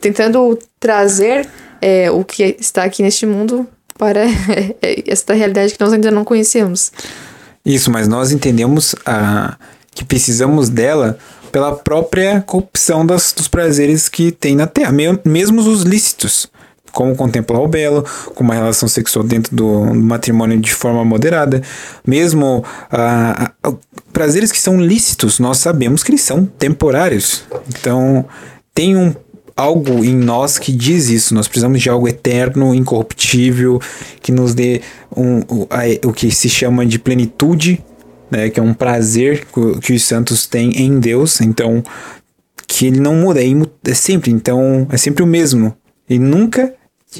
Tentando 0.02 0.58
trazer 0.80 1.48
é, 1.82 2.10
o 2.12 2.24
que 2.24 2.56
está 2.60 2.84
aqui 2.84 3.04
neste 3.04 3.26
mundo 3.26 3.68
para 3.98 4.22
esta 5.06 5.34
realidade 5.34 5.74
que 5.74 5.82
nós 5.82 5.94
ainda 5.94 6.12
não 6.12 6.24
conhecemos. 6.24 6.92
Isso, 7.66 7.92
mas 7.92 8.08
nós 8.08 8.32
entendemos 8.32 8.96
a, 9.06 9.58
que 9.94 10.06
precisamos 10.06 10.70
dela 10.70 11.18
pela 11.52 11.76
própria 11.76 12.42
corrupção 12.42 13.06
das, 13.06 13.34
dos 13.34 13.48
prazeres 13.48 14.08
que 14.08 14.32
tem 14.32 14.56
na 14.56 14.68
Terra, 14.68 14.94
mesmo 15.26 15.62
os 15.62 15.84
lícitos 15.84 16.50
como 16.98 17.16
contemplar 17.16 17.62
o 17.62 17.68
belo, 17.68 18.04
com 18.34 18.44
uma 18.44 18.56
relação 18.56 18.90
sexual 18.90 19.24
dentro 19.24 19.56
do, 19.56 19.94
matrimônio 19.94 20.60
de 20.60 20.74
forma 20.74 21.06
moderada, 21.06 21.62
mesmo 22.04 22.66
ah, 22.92 23.52
ah, 23.62 23.74
prazeres 24.12 24.52
que 24.52 24.60
são 24.60 24.82
lícitos, 24.82 25.38
nós 25.38 25.60
sabemos 25.60 26.04
que 26.04 26.10
eles 26.10 26.22
são 26.22 26.44
temporários. 26.44 27.44
Então, 27.70 28.26
tem 28.74 28.98
um 28.98 29.14
algo 29.56 30.04
em 30.04 30.16
nós 30.16 30.58
que 30.58 30.72
diz 30.72 31.08
isso. 31.10 31.36
Nós 31.36 31.48
precisamos 31.48 31.80
de 31.80 31.88
algo 31.88 32.08
eterno, 32.08 32.74
incorruptível, 32.74 33.80
que 34.20 34.32
nos 34.32 34.56
dê 34.56 34.82
um, 35.16 35.42
o, 35.42 35.68
a, 35.70 36.08
o 36.08 36.12
que 36.12 36.32
se 36.32 36.50
chama 36.50 36.84
de 36.84 36.98
plenitude, 36.98 37.80
né, 38.32 38.50
que 38.50 38.60
é 38.60 38.64
um 38.64 38.74
prazer 38.74 39.46
que 39.84 39.94
os 39.94 40.04
santos 40.04 40.48
têm 40.48 40.82
em 40.82 41.00
Deus. 41.00 41.42
Então, 41.42 41.84
que 42.68 42.88
ele 42.88 43.00
não 43.00 43.14
muda, 43.18 43.40
é, 43.40 43.48
é 43.86 43.94
sempre. 43.94 44.32
Então, 44.32 44.88
é 44.90 44.98
sempre 44.98 45.22
o 45.22 45.28
mesmo. 45.28 45.78
E 46.10 46.18
nunca 46.18 46.74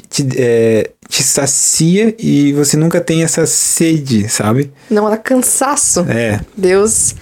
te, 0.08 0.26
é, 0.36 0.90
te 1.08 1.22
sacia 1.22 2.14
e 2.18 2.52
você 2.52 2.76
nunca 2.76 3.00
tem 3.00 3.22
essa 3.22 3.46
sede, 3.46 4.28
sabe? 4.28 4.72
Não, 4.90 5.08
dá 5.08 5.16
cansaço. 5.16 6.00
É. 6.08 6.40
Deus 6.56 7.14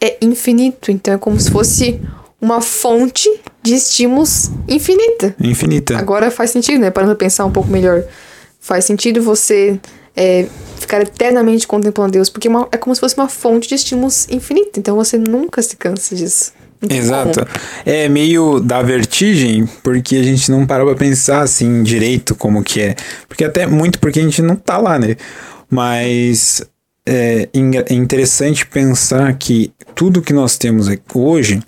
é 0.00 0.16
infinito, 0.20 0.90
então 0.90 1.14
é 1.14 1.18
como 1.18 1.38
se 1.38 1.50
fosse 1.50 2.00
uma 2.40 2.60
fonte 2.60 3.28
de 3.62 3.74
estímulos 3.74 4.50
infinita. 4.68 5.34
Infinita. 5.40 5.96
Agora 5.96 6.30
faz 6.30 6.50
sentido, 6.50 6.80
né? 6.80 6.90
Para 6.90 7.14
pensar 7.14 7.44
um 7.44 7.52
pouco 7.52 7.70
melhor. 7.70 8.04
Faz 8.60 8.84
sentido 8.84 9.22
você 9.22 9.78
é, 10.16 10.46
ficar 10.78 11.00
eternamente 11.00 11.66
contemplando 11.66 12.12
Deus, 12.12 12.28
porque 12.28 12.48
é, 12.48 12.50
uma, 12.50 12.68
é 12.70 12.76
como 12.76 12.94
se 12.94 13.00
fosse 13.00 13.16
uma 13.16 13.28
fonte 13.28 13.68
de 13.68 13.74
estímulos 13.74 14.28
infinita. 14.30 14.78
Então 14.78 14.96
você 14.96 15.16
nunca 15.16 15.62
se 15.62 15.76
cansa 15.76 16.14
disso. 16.14 16.52
Exato. 16.88 17.46
É 17.84 18.08
meio 18.08 18.60
da 18.60 18.82
vertigem, 18.82 19.68
porque 19.82 20.16
a 20.16 20.22
gente 20.22 20.50
não 20.50 20.66
parou 20.66 20.86
pra 20.86 20.96
pensar 20.96 21.42
assim 21.42 21.82
direito 21.82 22.34
como 22.34 22.62
que 22.62 22.80
é. 22.80 22.96
Porque 23.28 23.44
até 23.44 23.66
muito 23.66 23.98
porque 23.98 24.20
a 24.20 24.22
gente 24.22 24.42
não 24.42 24.56
tá 24.56 24.78
lá, 24.78 24.98
né? 24.98 25.16
Mas 25.70 26.62
é, 27.06 27.48
é 27.52 27.94
interessante 27.94 28.66
pensar 28.66 29.32
que 29.34 29.72
tudo 29.94 30.22
que 30.22 30.32
nós 30.32 30.56
temos 30.56 30.88
hoje 31.14 31.62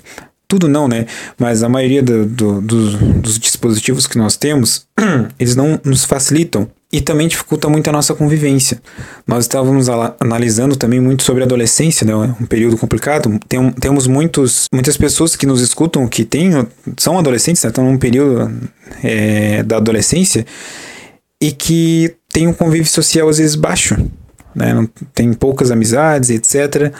tudo 0.48 0.68
não, 0.68 0.86
né? 0.86 1.06
Mas 1.38 1.62
a 1.62 1.68
maioria 1.68 2.02
do, 2.02 2.24
do, 2.24 2.60
dos, 2.60 2.94
dos 2.94 3.38
dispositivos 3.38 4.06
que 4.06 4.16
nós 4.16 4.36
temos, 4.36 4.86
eles 5.38 5.56
não 5.56 5.80
nos 5.84 6.04
facilitam 6.04 6.68
e 6.92 7.00
também 7.00 7.26
dificulta 7.26 7.68
muito 7.68 7.88
a 7.88 7.92
nossa 7.92 8.14
convivência. 8.14 8.80
Nós 9.26 9.44
estávamos 9.44 9.88
analisando 10.20 10.76
também 10.76 11.00
muito 11.00 11.22
sobre 11.22 11.42
a 11.42 11.46
adolescência, 11.46 12.06
né? 12.06 12.14
Um 12.14 12.46
período 12.46 12.76
complicado. 12.78 13.38
Tem, 13.48 13.70
temos 13.72 14.06
muitos, 14.06 14.66
muitas 14.72 14.96
pessoas 14.96 15.34
que 15.34 15.46
nos 15.46 15.60
escutam 15.60 16.06
que 16.06 16.24
têm, 16.24 16.50
são 16.96 17.18
adolescentes, 17.18 17.62
né? 17.62 17.68
estão 17.68 17.84
num 17.84 17.98
período 17.98 18.50
é, 19.02 19.62
da 19.62 19.78
adolescência 19.78 20.46
e 21.40 21.50
que 21.50 22.14
tem 22.32 22.46
um 22.46 22.52
convívio 22.52 22.86
social 22.86 23.28
às 23.28 23.38
vezes 23.38 23.56
baixo, 23.56 23.96
né? 24.54 24.88
Tem 25.12 25.32
poucas 25.32 25.70
amizades, 25.70 26.30
etc 26.30 26.94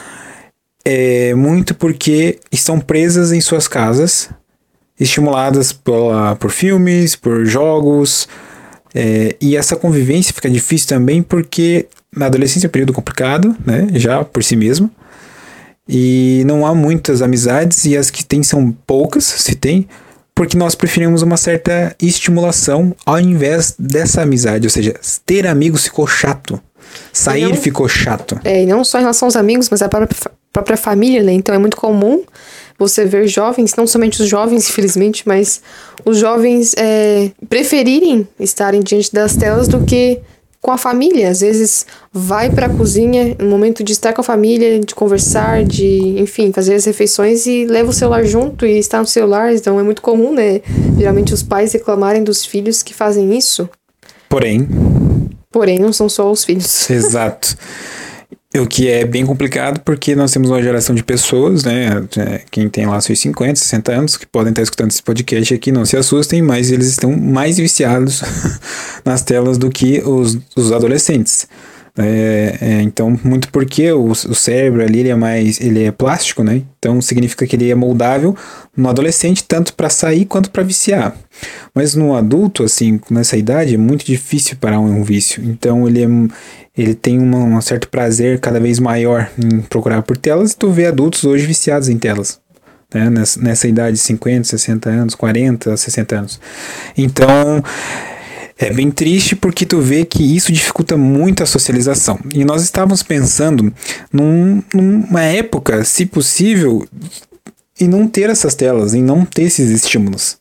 é 0.88 1.34
muito 1.34 1.74
porque 1.74 2.38
estão 2.52 2.78
presas 2.78 3.32
em 3.32 3.40
suas 3.40 3.66
casas, 3.66 4.30
estimuladas 5.00 5.72
por, 5.72 6.36
por 6.36 6.52
filmes, 6.52 7.16
por 7.16 7.44
jogos, 7.44 8.28
é, 8.98 9.36
e 9.42 9.54
essa 9.54 9.76
convivência 9.76 10.32
fica 10.32 10.48
difícil 10.48 10.88
também 10.88 11.22
porque 11.22 11.86
na 12.16 12.26
adolescência 12.26 12.66
é 12.66 12.68
um 12.68 12.72
período 12.72 12.94
complicado, 12.94 13.54
né, 13.64 13.88
já 13.92 14.24
por 14.24 14.42
si 14.42 14.56
mesmo, 14.56 14.90
e 15.86 16.42
não 16.46 16.64
há 16.64 16.74
muitas 16.74 17.20
amizades, 17.20 17.84
e 17.84 17.94
as 17.94 18.08
que 18.10 18.24
tem 18.24 18.42
são 18.42 18.74
poucas, 18.86 19.24
se 19.24 19.54
tem, 19.54 19.86
porque 20.34 20.56
nós 20.56 20.74
preferimos 20.74 21.20
uma 21.20 21.36
certa 21.36 21.94
estimulação 22.00 22.96
ao 23.04 23.20
invés 23.20 23.74
dessa 23.78 24.22
amizade, 24.22 24.66
ou 24.66 24.70
seja, 24.70 24.94
ter 25.26 25.46
amigos 25.46 25.84
ficou 25.84 26.06
chato. 26.06 26.58
Sair 27.12 27.48
não, 27.48 27.54
ficou 27.54 27.86
chato. 27.88 28.40
É, 28.44 28.62
e 28.62 28.66
não 28.66 28.82
só 28.82 28.96
em 28.96 29.02
relação 29.02 29.26
aos 29.26 29.36
amigos, 29.36 29.68
mas 29.68 29.82
a 29.82 29.88
própria, 29.90 30.16
própria 30.50 30.76
família, 30.76 31.22
né? 31.22 31.32
Então 31.32 31.54
é 31.54 31.58
muito 31.58 31.76
comum 31.76 32.22
você 32.78 33.04
ver 33.04 33.26
jovens, 33.26 33.74
não 33.74 33.86
somente 33.86 34.22
os 34.22 34.28
jovens, 34.28 34.68
infelizmente, 34.68 35.26
mas 35.26 35.60
os 36.04 36.18
jovens 36.18 36.74
é, 36.76 37.30
preferirem 37.48 38.26
estarem 38.38 38.80
diante 38.80 39.12
das 39.12 39.36
telas 39.36 39.68
do 39.68 39.84
que 39.84 40.20
com 40.60 40.72
a 40.72 40.78
família. 40.78 41.30
Às 41.30 41.40
vezes 41.40 41.86
vai 42.12 42.50
para 42.50 42.66
a 42.66 42.68
cozinha 42.68 43.36
no 43.38 43.48
momento 43.48 43.84
de 43.84 43.92
estar 43.92 44.12
com 44.12 44.20
a 44.20 44.24
família, 44.24 44.80
de 44.80 44.94
conversar, 44.94 45.64
de, 45.64 46.20
enfim, 46.20 46.52
fazer 46.52 46.74
as 46.74 46.84
refeições 46.84 47.46
e 47.46 47.64
leva 47.64 47.90
o 47.90 47.92
celular 47.92 48.24
junto 48.24 48.66
e 48.66 48.78
está 48.78 48.98
no 48.98 49.06
celular. 49.06 49.54
Então 49.54 49.78
é 49.78 49.82
muito 49.82 50.02
comum, 50.02 50.34
né? 50.34 50.60
Geralmente 50.98 51.32
os 51.32 51.42
pais 51.42 51.72
reclamarem 51.72 52.24
dos 52.24 52.44
filhos 52.44 52.82
que 52.82 52.92
fazem 52.92 53.36
isso. 53.38 53.68
Porém. 54.28 54.66
Porém, 55.52 55.78
não 55.78 55.92
são 55.92 56.08
só 56.08 56.30
os 56.30 56.44
filhos. 56.44 56.90
Exato. 56.90 57.56
O 58.60 58.66
que 58.66 58.88
é 58.88 59.04
bem 59.04 59.26
complicado 59.26 59.80
porque 59.84 60.14
nós 60.14 60.32
temos 60.32 60.50
uma 60.50 60.62
geração 60.62 60.94
de 60.94 61.02
pessoas, 61.02 61.64
né? 61.64 62.02
É, 62.16 62.40
quem 62.50 62.68
tem 62.68 62.86
lá 62.86 63.00
seus 63.00 63.18
50, 63.20 63.56
60 63.56 63.92
anos, 63.92 64.16
que 64.16 64.26
podem 64.26 64.50
estar 64.50 64.62
escutando 64.62 64.90
esse 64.90 65.02
podcast 65.02 65.52
aqui, 65.54 65.70
não 65.70 65.84
se 65.84 65.96
assustem, 65.96 66.42
mas 66.42 66.70
eles 66.70 66.88
estão 66.88 67.14
mais 67.16 67.56
viciados 67.56 68.22
nas 69.04 69.22
telas 69.22 69.58
do 69.58 69.70
que 69.70 70.00
os, 70.00 70.38
os 70.56 70.72
adolescentes. 70.72 71.46
É, 71.98 72.58
é, 72.60 72.82
então, 72.82 73.18
muito 73.24 73.48
porque 73.50 73.90
o, 73.90 74.10
o 74.10 74.34
cérebro 74.34 74.82
ali 74.82 75.00
ele 75.00 75.08
é 75.08 75.14
mais 75.14 75.58
ele 75.60 75.84
é 75.84 75.90
plástico, 75.90 76.44
né? 76.44 76.62
Então 76.78 77.00
significa 77.00 77.46
que 77.46 77.56
ele 77.56 77.70
é 77.70 77.74
moldável 77.74 78.36
no 78.76 78.88
adolescente 78.88 79.42
tanto 79.42 79.72
para 79.72 79.88
sair 79.88 80.26
quanto 80.26 80.50
para 80.50 80.62
viciar. 80.62 81.16
Mas 81.74 81.94
no 81.94 82.14
adulto, 82.14 82.64
assim, 82.64 83.00
nessa 83.10 83.36
idade 83.36 83.74
é 83.74 83.78
muito 83.78 84.04
difícil 84.04 84.56
parar 84.60 84.78
um, 84.78 85.02
vício. 85.02 85.42
Então 85.42 85.88
ele 85.88 86.04
é, 86.04 86.08
ele 86.76 86.94
tem 86.94 87.18
uma, 87.18 87.38
um 87.38 87.60
certo 87.62 87.88
prazer 87.88 88.40
cada 88.40 88.60
vez 88.60 88.78
maior 88.78 89.30
em 89.42 89.60
procurar 89.62 90.02
por 90.02 90.18
telas 90.18 90.52
e 90.52 90.56
tu 90.56 90.70
vê 90.70 90.86
adultos 90.86 91.24
hoje 91.24 91.46
viciados 91.46 91.88
em 91.88 91.96
telas. 91.96 92.38
Né? 92.92 93.08
Nessa, 93.08 93.40
nessa 93.40 93.68
idade 93.68 93.96
de 93.96 94.02
50, 94.02 94.44
60 94.44 94.90
anos, 94.90 95.14
40, 95.14 95.76
60 95.76 96.16
anos. 96.16 96.40
Então, 96.96 97.62
é 98.58 98.72
bem 98.72 98.90
triste 98.90 99.36
porque 99.36 99.66
tu 99.66 99.80
vê 99.80 100.04
que 100.04 100.22
isso 100.22 100.50
dificulta 100.50 100.96
muito 100.96 101.42
a 101.42 101.46
socialização. 101.46 102.18
E 102.32 102.44
nós 102.44 102.62
estávamos 102.62 103.02
pensando 103.02 103.72
num, 104.12 104.62
numa 104.72 105.22
época, 105.22 105.84
se 105.84 106.06
possível, 106.06 106.86
em 107.78 107.86
não 107.86 108.08
ter 108.08 108.30
essas 108.30 108.54
telas, 108.54 108.94
em 108.94 109.02
não 109.02 109.24
ter 109.24 109.42
esses 109.42 109.70
estímulos. 109.70 110.38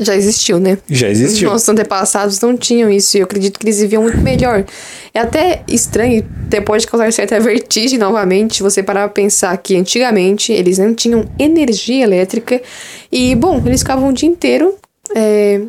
Já 0.00 0.14
existiu, 0.14 0.60
né? 0.60 0.78
Já 0.88 1.08
existiu. 1.08 1.48
Os 1.48 1.52
nossos 1.54 1.68
antepassados 1.68 2.40
não 2.40 2.56
tinham 2.56 2.88
isso 2.88 3.16
e 3.16 3.20
eu 3.20 3.24
acredito 3.24 3.58
que 3.58 3.66
eles 3.66 3.80
viviam 3.80 4.02
muito 4.02 4.18
melhor. 4.18 4.64
É 5.12 5.18
até 5.18 5.64
estranho, 5.66 6.24
depois 6.48 6.82
de 6.82 6.88
causar 6.88 7.12
certa 7.12 7.38
vertigem 7.40 7.98
novamente, 7.98 8.62
você 8.62 8.80
parar 8.80 9.08
pra 9.08 9.22
pensar 9.22 9.56
que 9.58 9.76
antigamente 9.76 10.52
eles 10.52 10.78
não 10.78 10.94
tinham 10.94 11.28
energia 11.36 12.04
elétrica 12.04 12.62
e, 13.10 13.34
bom, 13.34 13.60
eles 13.66 13.80
ficavam 13.80 14.08
o 14.08 14.12
dia 14.12 14.28
inteiro 14.28 14.76
é, 15.14 15.62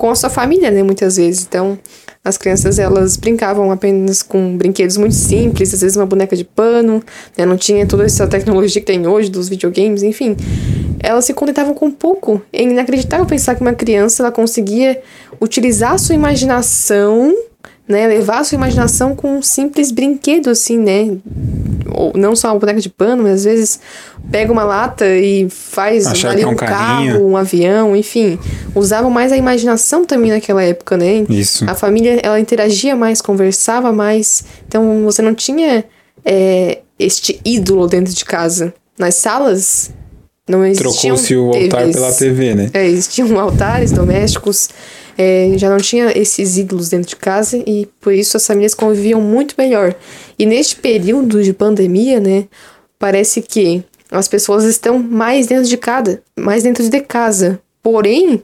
com 0.00 0.10
a 0.10 0.14
sua 0.14 0.30
família, 0.30 0.70
né, 0.70 0.82
muitas 0.82 1.16
vezes. 1.16 1.46
Então, 1.46 1.78
as 2.24 2.38
crianças, 2.38 2.78
elas 2.78 3.18
brincavam 3.18 3.70
apenas 3.70 4.22
com 4.22 4.56
brinquedos 4.56 4.96
muito 4.96 5.14
simples, 5.14 5.74
às 5.74 5.82
vezes 5.82 5.94
uma 5.94 6.06
boneca 6.06 6.34
de 6.34 6.42
pano, 6.42 7.02
né, 7.36 7.44
não 7.44 7.58
tinha 7.58 7.86
toda 7.86 8.06
essa 8.06 8.26
tecnologia 8.26 8.80
que 8.80 8.86
tem 8.86 9.06
hoje 9.06 9.30
dos 9.30 9.46
videogames, 9.46 10.02
enfim. 10.02 10.34
Elas 11.00 11.26
se 11.26 11.34
contentavam 11.34 11.74
com 11.74 11.90
pouco. 11.90 12.40
É 12.50 12.62
inacreditável 12.62 13.26
pensar 13.26 13.54
que 13.54 13.60
uma 13.60 13.74
criança, 13.74 14.22
ela 14.22 14.32
conseguia 14.32 15.02
utilizar 15.38 15.92
a 15.92 15.98
sua 15.98 16.14
imaginação 16.14 17.36
né, 17.90 18.06
levar 18.06 18.38
a 18.38 18.44
sua 18.44 18.54
imaginação 18.54 19.16
com 19.16 19.38
um 19.38 19.42
simples 19.42 19.90
brinquedo, 19.90 20.48
assim, 20.48 20.78
né? 20.78 21.16
Ou 21.92 22.12
não 22.14 22.36
só 22.36 22.48
uma 22.52 22.58
boneca 22.58 22.80
de 22.80 22.88
pano, 22.88 23.24
mas 23.24 23.32
às 23.40 23.44
vezes 23.44 23.80
pega 24.30 24.52
uma 24.52 24.62
lata 24.62 25.04
e 25.04 25.50
faz 25.50 26.06
Achar 26.06 26.30
ali 26.30 26.42
é 26.42 26.46
um, 26.46 26.52
um 26.52 26.54
carro, 26.54 27.26
um 27.26 27.36
avião, 27.36 27.96
enfim. 27.96 28.38
Usavam 28.76 29.10
mais 29.10 29.32
a 29.32 29.36
imaginação 29.36 30.04
também 30.04 30.30
naquela 30.30 30.62
época, 30.62 30.96
né? 30.96 31.26
Isso. 31.28 31.68
A 31.68 31.74
família, 31.74 32.20
ela 32.22 32.38
interagia 32.38 32.94
mais, 32.94 33.20
conversava 33.20 33.92
mais. 33.92 34.44
Então, 34.68 35.02
você 35.02 35.20
não 35.20 35.34
tinha 35.34 35.84
é, 36.24 36.78
este 36.96 37.40
ídolo 37.44 37.88
dentro 37.88 38.14
de 38.14 38.24
casa. 38.24 38.72
Nas 38.96 39.16
salas, 39.16 39.90
não 40.48 40.64
existiam 40.64 41.16
Trocou-se 41.16 41.36
o 41.36 41.46
altar 41.48 41.80
TVs. 41.80 41.96
pela 41.96 42.12
TV, 42.12 42.54
né? 42.54 42.70
É, 42.72 42.86
existiam 42.86 43.36
altares 43.40 43.90
domésticos 43.90 44.68
é, 45.22 45.52
já 45.58 45.68
não 45.68 45.76
tinha 45.76 46.16
esses 46.16 46.56
ídolos 46.56 46.88
dentro 46.88 47.10
de 47.10 47.16
casa 47.16 47.62
e 47.66 47.86
por 48.00 48.10
isso 48.10 48.38
as 48.38 48.46
famílias 48.46 48.74
conviviam 48.74 49.20
muito 49.20 49.54
melhor. 49.58 49.94
E 50.38 50.46
neste 50.46 50.76
período 50.76 51.42
de 51.42 51.52
pandemia, 51.52 52.18
né, 52.18 52.48
parece 52.98 53.42
que 53.42 53.84
as 54.10 54.26
pessoas 54.26 54.64
estão 54.64 54.98
mais 54.98 55.46
dentro 55.46 55.68
de 55.68 55.76
casa, 55.76 56.22
mais 56.34 56.62
dentro 56.62 56.88
de 56.88 57.00
casa. 57.02 57.60
Porém, 57.82 58.42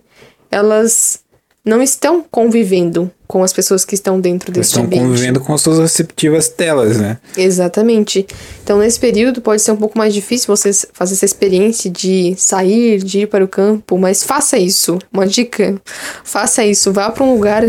elas 0.51 1.21
não 1.67 1.83
estão 1.83 2.25
convivendo 2.31 3.11
com 3.27 3.43
as 3.43 3.53
pessoas 3.53 3.85
que 3.85 3.97
estão 3.97 4.21
dentro 4.21 4.53
desse 4.53 4.69
estão 4.69 4.85
ambiente. 4.85 5.01
Estão 5.01 5.11
convivendo 5.11 5.41
com 5.41 5.53
as 5.53 5.61
suas 5.61 5.81
receptivas 5.81 6.49
telas, 6.49 6.97
né? 6.97 7.19
Exatamente. 7.37 8.25
Então, 8.63 8.79
nesse 8.79 9.01
período, 9.01 9.41
pode 9.41 9.61
ser 9.61 9.73
um 9.73 9.77
pouco 9.77 9.99
mais 9.99 10.15
difícil 10.15 10.47
você 10.47 10.71
fazer 10.93 11.15
essa 11.15 11.25
experiência 11.25 11.91
de 11.91 12.37
sair, 12.39 13.03
de 13.03 13.23
ir 13.23 13.27
para 13.27 13.45
o 13.45 13.49
campo, 13.49 13.99
mas 13.99 14.23
faça 14.23 14.57
isso. 14.57 14.97
Uma 15.13 15.27
dica: 15.27 15.75
faça 16.23 16.65
isso. 16.65 16.93
Vá 16.93 17.11
para 17.11 17.25
um 17.25 17.35
lugar 17.35 17.69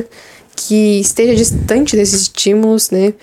que 0.56 1.00
esteja 1.00 1.34
distante 1.34 1.96
desses 1.96 2.22
estímulos, 2.22 2.92
né? 2.92 3.16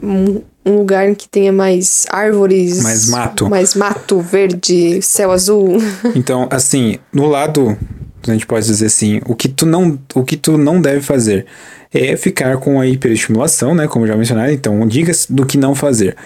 Um, 0.00 0.42
um 0.64 0.76
lugar 0.76 1.14
que 1.14 1.26
tenha 1.26 1.52
mais 1.52 2.04
árvores. 2.10 2.82
Mais 2.82 3.08
mato. 3.08 3.48
Mais 3.48 3.74
mato, 3.74 4.20
verde, 4.20 5.00
céu 5.00 5.32
azul. 5.32 5.78
Então, 6.14 6.46
assim, 6.50 6.98
no 7.12 7.26
lado 7.26 7.78
a 8.26 8.32
gente 8.32 8.46
pode 8.46 8.66
dizer 8.66 8.86
assim, 8.86 9.20
o 9.26 9.34
que 9.34 9.48
tu 9.48 9.64
não, 9.64 9.98
o 10.14 10.24
que 10.24 10.36
tu 10.36 10.58
não 10.58 10.80
deve 10.80 11.00
fazer 11.00 11.46
é 11.92 12.16
ficar 12.16 12.56
com 12.58 12.80
a 12.80 12.86
hiperestimulação, 12.86 13.74
né, 13.74 13.86
como 13.86 14.06
já 14.06 14.16
mencionado, 14.16 14.52
então 14.52 14.86
dicas 14.86 15.26
do 15.28 15.46
que 15.46 15.56
não 15.56 15.74
fazer. 15.74 16.16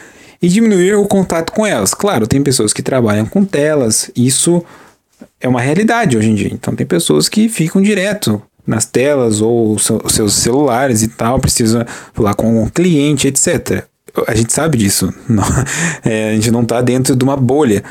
E 0.40 0.48
diminuir 0.48 0.94
o 0.94 1.07
contato 1.07 1.52
com 1.52 1.64
elas. 1.64 1.94
Claro, 1.94 2.26
tem 2.26 2.42
pessoas 2.42 2.72
que 2.72 2.83
trabalham 2.83 3.26
com 3.26 3.44
telas, 3.44 4.11
isso 4.16 4.64
é 5.40 5.48
uma 5.48 5.61
realidade 5.61 6.16
hoje 6.16 6.31
em 6.31 6.35
dia. 6.35 6.50
Então 6.52 6.74
tem 6.74 6.87
pessoas 6.87 7.28
que 7.28 7.48
ficam 7.48 7.81
direto 7.81 8.42
nas 8.66 8.85
telas 8.85 9.40
ou 9.40 9.76
seus 9.78 10.35
celulares 10.35 11.02
e 11.02 11.09
tal, 11.09 11.38
precisa 11.38 11.87
falar 12.12 12.35
com 12.35 12.62
o 12.62 12.70
cliente, 12.70 13.28
etc. 13.28 13.85
A 14.26 14.35
gente 14.35 14.52
sabe 14.52 14.78
disso. 14.78 15.12
Não, 15.28 15.44
é, 16.05 16.31
a 16.31 16.35
gente 16.35 16.50
não 16.50 16.62
está 16.62 16.81
dentro 16.83 17.16
de 17.16 17.24
uma 17.24 17.37
bolha. 17.37 17.83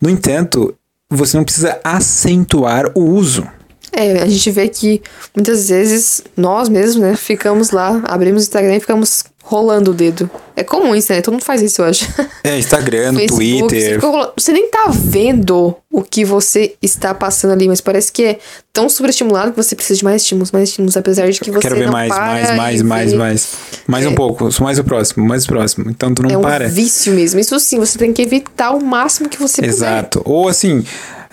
No 0.00 0.08
entanto, 0.08 0.74
você 1.10 1.36
não 1.36 1.44
precisa 1.44 1.80
acentuar 1.84 2.90
o 2.94 3.00
uso. 3.00 3.46
É, 3.92 4.22
a 4.22 4.26
gente 4.26 4.50
vê 4.50 4.68
que 4.68 5.00
muitas 5.34 5.68
vezes 5.68 6.22
nós 6.36 6.68
mesmos, 6.68 6.96
né, 6.96 7.16
ficamos 7.16 7.70
lá, 7.70 8.02
abrimos 8.06 8.42
o 8.42 8.44
Instagram 8.44 8.76
e 8.76 8.80
ficamos 8.80 9.24
rolando 9.46 9.92
o 9.92 9.94
dedo. 9.94 10.28
É 10.56 10.64
comum 10.64 10.92
isso, 10.92 11.12
né? 11.12 11.20
Todo 11.20 11.34
mundo 11.34 11.44
faz 11.44 11.62
isso 11.62 11.80
hoje. 11.80 12.04
É, 12.42 12.58
Instagram, 12.58 13.14
Twitter. 13.28 14.00
Você, 14.00 14.30
você, 14.36 14.52
nem 14.52 14.68
tá 14.68 14.90
vendo 14.92 15.76
o 15.90 16.02
que 16.02 16.24
você 16.24 16.74
está 16.82 17.14
passando 17.14 17.52
ali, 17.52 17.68
mas 17.68 17.80
parece 17.80 18.10
que 18.10 18.24
é 18.24 18.38
tão 18.72 18.88
sobreestimulado 18.88 19.52
que 19.52 19.56
você 19.56 19.76
precisa 19.76 19.98
de 19.98 20.04
mais 20.04 20.22
estímulos, 20.22 20.50
mais 20.50 20.68
estímulos, 20.68 20.96
apesar 20.96 21.30
de 21.30 21.38
que 21.38 21.52
você 21.52 21.60
Quero 21.60 21.76
ver 21.76 21.84
não 21.84 21.92
mais, 21.92 22.08
mais, 22.08 22.56
mais, 22.56 22.82
mais, 22.82 23.12
mais. 23.12 23.52
Mais 23.86 24.04
é. 24.04 24.08
um 24.08 24.14
pouco, 24.16 24.48
mais 24.60 24.78
o 24.80 24.84
próximo, 24.84 25.24
mais 25.24 25.44
o 25.44 25.46
próximo. 25.46 25.90
Então 25.90 26.12
tu 26.12 26.22
não 26.22 26.30
é 26.30 26.36
um 26.36 26.42
para. 26.42 26.66
vício 26.66 27.12
mesmo. 27.12 27.38
Isso 27.38 27.58
sim, 27.60 27.78
você 27.78 27.96
tem 27.96 28.12
que 28.12 28.22
evitar 28.22 28.72
o 28.72 28.84
máximo 28.84 29.28
que 29.28 29.38
você 29.38 29.64
Exato. 29.64 30.22
Ou 30.24 30.48
assim, 30.48 30.84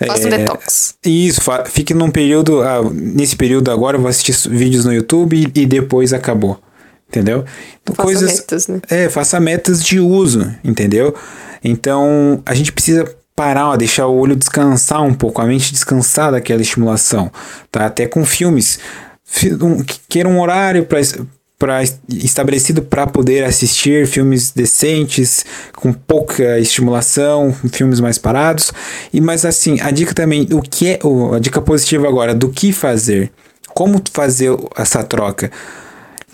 Faça 0.06 0.26
um 0.26 0.30
detox. 0.30 0.94
Isso, 1.04 1.40
fique 1.66 1.92
num 1.92 2.10
período. 2.10 2.62
ah, 2.62 2.80
nesse 2.92 3.34
período 3.34 3.72
agora 3.72 3.96
eu 3.96 4.00
vou 4.00 4.08
assistir 4.08 4.48
vídeos 4.48 4.84
no 4.84 4.92
YouTube 4.92 5.36
e, 5.36 5.60
e 5.60 5.66
depois 5.66 6.12
acabou. 6.12 6.60
Entendeu? 7.08 7.44
Então, 7.82 7.94
Faça 7.94 8.26
metas, 8.26 8.68
né? 8.68 8.80
É, 8.90 9.08
faça 9.08 9.38
metas 9.40 9.82
de 9.84 10.00
uso, 10.00 10.52
entendeu? 10.64 11.14
Então 11.62 12.42
a 12.44 12.54
gente 12.54 12.72
precisa 12.72 13.04
parar, 13.36 13.70
ó, 13.70 13.76
deixar 13.76 14.06
o 14.06 14.16
olho 14.16 14.36
descansar 14.36 15.02
um 15.02 15.14
pouco, 15.14 15.40
a 15.40 15.44
mente 15.44 15.72
descansar 15.72 16.32
daquela 16.32 16.62
estimulação, 16.62 17.30
tá? 17.70 17.86
Até 17.86 18.06
com 18.06 18.24
filmes. 18.24 18.78
Fi- 19.24 19.54
um- 19.54 19.82
que 19.82 19.98
Queira 20.08 20.28
um 20.28 20.40
horário 20.40 20.84
para 20.86 21.00
para 21.56 21.82
estabelecido 22.08 22.82
para 22.82 23.06
poder 23.06 23.44
assistir 23.44 24.06
filmes 24.08 24.50
decentes, 24.50 25.46
com 25.74 25.92
pouca 25.92 26.58
estimulação, 26.58 27.54
filmes 27.72 28.00
mais 28.00 28.18
parados. 28.18 28.72
E 29.12 29.20
mas 29.20 29.44
assim, 29.46 29.80
a 29.80 29.90
dica 29.90 30.12
também, 30.12 30.46
o 30.52 30.60
que 30.60 30.88
é 30.88 30.98
a 31.34 31.38
dica 31.38 31.62
positiva 31.62 32.06
agora 32.08 32.34
do 32.34 32.48
que 32.50 32.72
fazer? 32.72 33.30
Como 33.68 34.02
fazer 34.12 34.50
essa 34.76 35.02
troca? 35.04 35.50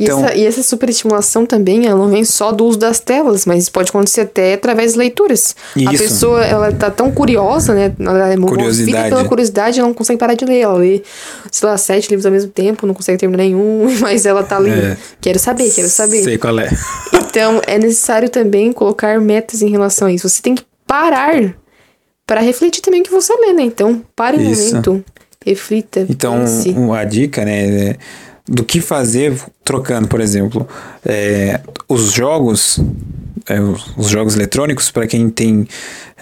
E, 0.01 0.05
Então- 0.05 0.25
essa, 0.25 0.35
e 0.35 0.47
essa 0.47 0.63
superestimulação 0.63 1.45
também, 1.45 1.87
ela 1.87 1.95
não 1.99 2.09
vem 2.09 2.25
só 2.25 2.51
do 2.53 2.65
uso 2.65 2.79
das 2.79 2.99
telas, 3.01 3.45
mas 3.45 3.69
pode 3.69 3.91
acontecer 3.91 4.23
até 4.23 4.55
através 4.55 4.93
de 4.95 4.99
leituras. 4.99 5.55
A 5.77 5.93
Isso. 5.93 6.03
pessoa, 6.05 6.43
ela 6.43 6.73
tá 6.73 6.91
tão 6.91 7.13
curiosa, 7.13 7.75
né? 7.75 7.93
Ela 8.01 8.33
é 8.33 8.37
movida 8.37 8.57
Curiosidade. 8.63 9.09
pela 9.11 9.25
curiosidade, 9.27 9.79
ela 9.79 9.89
não 9.89 9.95
consegue 9.95 10.19
parar 10.19 10.33
de 10.33 10.47
ler. 10.47 10.61
Ela 10.61 10.79
lê, 10.79 11.03
sei 11.53 11.69
lá, 11.69 11.77
sete 11.77 12.09
livros 12.09 12.25
ao 12.25 12.33
mesmo 12.33 12.51
tempo, 12.51 12.87
não 12.87 12.95
consegue 12.95 13.19
terminar 13.19 13.43
nenhum, 13.43 13.87
mas 14.01 14.25
ela 14.25 14.43
tá 14.43 14.57
lendo. 14.57 14.83
É. 14.87 14.97
Quero 15.21 15.39
saber, 15.39 15.71
quero 15.71 15.89
saber. 15.91 16.25
Sei 16.25 16.39
qual 16.39 16.59
é. 16.59 16.71
Então, 17.13 17.61
é 17.67 17.79
necessário 17.79 18.31
também 18.31 18.73
colocar 18.73 19.21
metas 19.21 19.61
em 19.61 19.69
relação 19.69 20.09
a 20.09 20.13
isso. 20.13 20.27
Você 20.29 20.41
tem 20.41 20.55
que 20.55 20.65
parar 20.87 21.55
para 22.27 22.41
refletir 22.41 22.81
também 22.81 23.03
o 23.03 23.05
que 23.05 23.11
você 23.11 23.35
lê, 23.35 23.53
né? 23.53 23.63
Então, 23.65 24.03
pare 24.17 24.39
um 24.39 24.51
Isso. 24.51 24.69
momento, 24.71 25.05
reflita, 25.45 26.07
Então, 26.09 26.41
pense. 26.41 26.71
um- 26.71 26.93
a 26.93 27.05
dica, 27.05 27.45
né, 27.45 27.65
é 27.91 27.97
do 28.49 28.65
que 28.65 28.81
fazer 28.81 29.35
trocando, 29.65 30.09
por 30.09 30.21
exemplo, 30.21 30.67
é, 31.05 31.61
os 31.89 32.13
jogos, 32.13 32.81
é, 33.49 33.61
os, 33.61 33.97
os 33.97 34.09
jogos 34.09 34.35
eletrônicos, 34.35 34.91
para 34.91 35.07
quem 35.07 35.31
tem 35.31 35.67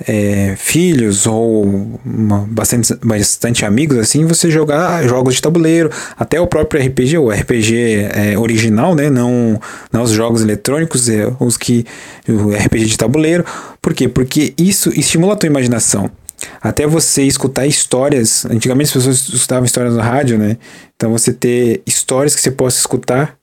é, 0.07 0.55
filhos 0.57 1.27
ou 1.27 1.64
uma- 2.05 2.47
bastante, 2.49 2.95
bastante 3.03 3.64
amigos, 3.64 3.97
assim, 3.99 4.25
você 4.27 4.51
jogar 4.51 5.03
jogos 5.05 5.37
de 5.37 5.43
tabuleiro, 5.43 5.91
até 6.16 6.41
o 6.41 6.47
próprio 6.47 6.81
RPG, 6.85 7.19
o 7.19 7.31
RPG 7.31 8.09
é, 8.12 8.39
original, 8.39 8.95
né, 8.95 9.09
não, 9.11 9.61
não 9.91 10.03
os 10.03 10.11
jogos 10.11 10.43
eletrônicos, 10.43 11.09
é, 11.09 11.33
os 11.41 11.57
que, 11.57 11.85
o 12.29 12.51
RPG 12.51 12.85
de 12.87 12.99
tabuleiro. 12.99 13.45
Por 13.81 13.95
quê? 13.95 14.09
Porque 14.09 14.53
isso 14.59 14.91
estimula 14.91 15.33
a 15.33 15.37
tua 15.37 15.47
imaginação. 15.49 16.11
Até 16.61 16.86
você 16.86 17.22
escutar 17.22 17.66
histórias. 17.66 18.45
Antigamente 18.47 18.89
as 18.89 18.93
pessoas 18.95 19.28
escutavam 19.28 19.64
histórias 19.64 19.95
no 19.95 20.01
rádio, 20.01 20.39
né? 20.39 20.57
Então 20.97 21.11
você 21.11 21.32
ter 21.32 21.82
histórias 21.86 22.34
que 22.34 22.41
você 22.41 22.51
possa 22.51 22.78
escutar 22.78 23.39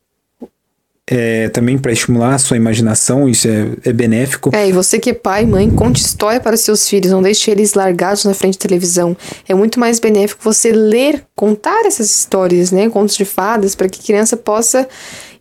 é, 1.08 1.50
também 1.50 1.78
para 1.78 1.92
estimular 1.92 2.34
a 2.34 2.38
sua 2.40 2.58
imaginação, 2.58 3.30
isso 3.30 3.48
é, 3.48 3.68
é 3.86 3.94
benéfico. 3.94 4.50
É, 4.54 4.68
e 4.68 4.72
você 4.72 4.98
que 4.98 5.12
é 5.12 5.14
pai, 5.14 5.46
mãe, 5.46 5.70
conte 5.70 6.02
história 6.02 6.40
para 6.40 6.58
seus 6.58 6.90
filhos, 6.90 7.12
não 7.12 7.22
deixe 7.22 7.52
eles 7.52 7.76
largados 7.76 8.26
na 8.26 8.34
frente 8.34 8.58
da 8.58 8.64
televisão. 8.64 9.16
É 9.48 9.54
muito 9.54 9.80
mais 9.80 10.00
benéfico 10.00 10.44
você 10.44 10.72
ler, 10.72 11.24
contar 11.36 11.86
essas 11.86 12.10
histórias, 12.10 12.72
né? 12.72 12.90
Contos 12.90 13.16
de 13.16 13.26
fadas, 13.26 13.76
para 13.76 13.88
que 13.88 14.00
a 14.02 14.04
criança 14.04 14.36
possa 14.36 14.88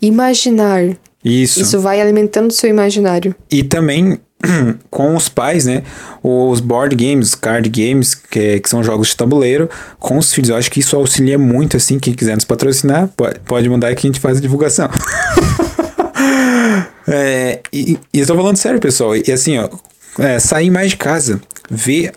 imaginar. 0.03 0.83
Isso. 1.25 1.63
Isso 1.63 1.81
vai 1.81 1.99
alimentando 1.99 2.51
o 2.51 2.55
seu 2.55 2.69
imaginário. 2.69 3.35
E 3.51 3.63
também 3.63 4.21
com 4.91 5.17
os 5.17 5.29
pais, 5.29 5.65
né? 5.65 5.83
Os 6.23 6.61
board 6.61 6.95
games, 6.97 7.35
card 7.35 7.69
games, 7.69 8.15
que, 8.15 8.61
que 8.61 8.69
são 8.69 8.83
jogos 8.83 9.09
de 9.09 9.17
tabuleiro, 9.17 9.69
com 9.99 10.19
os 10.19 10.33
filhos. 10.33 10.51
Eu 10.51 10.57
acho 10.57 10.71
que 10.71 10.81
isso 10.81 10.97
auxilia 10.97 11.39
muito, 11.39 11.77
assim. 11.77 11.99
Quem 11.99 12.15
quiser 12.15 12.35
nos 12.35 12.45
patrocinar, 12.45 13.09
pode, 13.17 13.41
pode 13.41 13.69
mandar 13.69 13.95
que 13.95 14.07
a 14.07 14.11
gente 14.11 14.21
faz 14.21 14.39
a 14.39 14.41
divulgação. 14.41 14.89
é, 17.09 17.61
e, 17.73 17.99
e 18.13 18.21
eu 18.21 18.27
tô 18.27 18.35
falando 18.35 18.57
sério, 18.57 18.81
pessoal. 18.81 19.17
E 19.17 19.31
assim, 19.31 19.59
ó, 19.59 19.69
é, 20.19 20.39
sair 20.39 20.71
mais 20.71 20.91
de 20.91 20.97
casa, 20.97 21.41
ver 21.71 22.13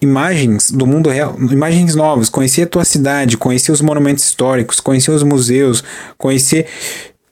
imagens 0.00 0.70
do 0.70 0.86
mundo 0.86 1.08
real, 1.08 1.36
imagens 1.38 1.94
novas, 1.94 2.28
conhecer 2.28 2.62
a 2.62 2.66
tua 2.66 2.84
cidade, 2.84 3.36
conhecer 3.36 3.72
os 3.72 3.80
monumentos 3.80 4.24
históricos, 4.24 4.80
conhecer 4.80 5.10
os 5.10 5.22
museus, 5.22 5.82
conhecer 6.18 6.66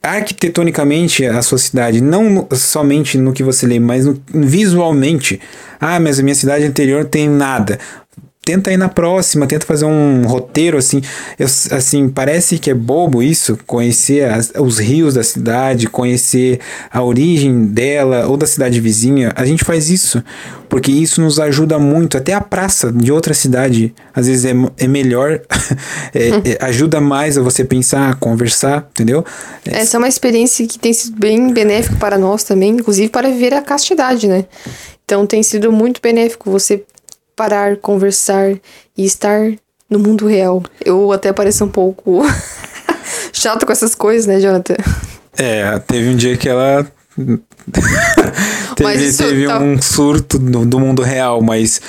arquitetonicamente 0.02 1.24
a 1.24 1.40
sua 1.42 1.58
cidade, 1.58 2.00
não 2.00 2.46
somente 2.52 3.16
no 3.16 3.32
que 3.32 3.42
você 3.42 3.66
lê, 3.66 3.78
mas 3.78 4.04
no- 4.04 4.20
visualmente. 4.34 5.40
Ah, 5.80 6.00
mas 6.00 6.18
a 6.18 6.22
minha 6.22 6.34
cidade 6.34 6.64
anterior 6.64 7.04
tem 7.04 7.28
nada. 7.28 7.78
Tenta 8.44 8.72
ir 8.72 8.76
na 8.76 8.88
próxima, 8.88 9.46
tenta 9.46 9.64
fazer 9.64 9.84
um 9.84 10.22
roteiro 10.26 10.76
assim. 10.76 11.00
Eu- 11.38 11.46
assim, 11.46 12.08
parece 12.08 12.58
que 12.58 12.70
é 12.70 12.74
bobo 12.74 13.22
isso, 13.22 13.56
conhecer 13.68 14.24
as- 14.28 14.52
os 14.58 14.80
rios 14.80 15.14
da 15.14 15.22
cidade, 15.22 15.86
conhecer 15.86 16.58
a 16.90 17.00
origem 17.04 17.66
dela 17.66 18.26
ou 18.26 18.36
da 18.36 18.44
cidade 18.44 18.80
vizinha. 18.80 19.30
A 19.36 19.44
gente 19.44 19.62
faz 19.64 19.88
isso 19.88 20.20
porque 20.68 20.90
isso 20.90 21.20
nos 21.22 21.38
ajuda 21.38 21.78
muito. 21.78 22.16
Até 22.16 22.32
a 22.32 22.40
praça 22.40 22.90
de 22.90 23.12
outra 23.12 23.32
cidade, 23.32 23.94
às 24.12 24.26
vezes 24.26 24.44
é, 24.44 24.52
é 24.76 24.88
melhor, 24.88 25.40
é- 26.12 26.50
é- 26.50 26.64
ajuda 26.64 27.00
mais 27.00 27.38
a 27.38 27.42
você 27.42 27.64
pensar, 27.64 28.16
conversar, 28.16 28.88
entendeu? 28.90 29.24
Essa 29.64 29.96
é 29.96 29.98
uma 29.98 30.08
experiência 30.08 30.66
que 30.66 30.80
tem 30.80 30.92
sido 30.92 31.16
bem 31.16 31.52
benéfica 31.52 31.94
para 31.94 32.18
nós 32.18 32.42
também, 32.42 32.70
inclusive 32.72 33.08
para 33.08 33.28
viver 33.28 33.54
a 33.54 33.62
castidade, 33.62 34.26
né? 34.26 34.46
Então 35.04 35.26
tem 35.26 35.42
sido 35.44 35.70
muito 35.70 36.00
benéfico 36.02 36.50
você 36.50 36.82
parar, 37.36 37.76
conversar 37.76 38.52
e 38.96 39.04
estar 39.04 39.52
no 39.88 39.98
mundo 39.98 40.26
real. 40.26 40.62
Eu 40.84 41.12
até 41.12 41.32
pareço 41.32 41.64
um 41.64 41.68
pouco 41.68 42.22
chato 43.32 43.66
com 43.66 43.72
essas 43.72 43.94
coisas, 43.94 44.26
né, 44.26 44.40
Jonathan? 44.40 44.76
É, 45.36 45.78
teve 45.80 46.08
um 46.10 46.16
dia 46.16 46.36
que 46.36 46.48
ela. 46.48 46.86
Teve 48.74 49.12
teve 49.12 49.46
tá- 49.46 49.58
um 49.58 49.80
surto 49.80 50.38
do, 50.38 50.64
do 50.64 50.80
mundo 50.80 51.02
real, 51.02 51.42
mas. 51.42 51.80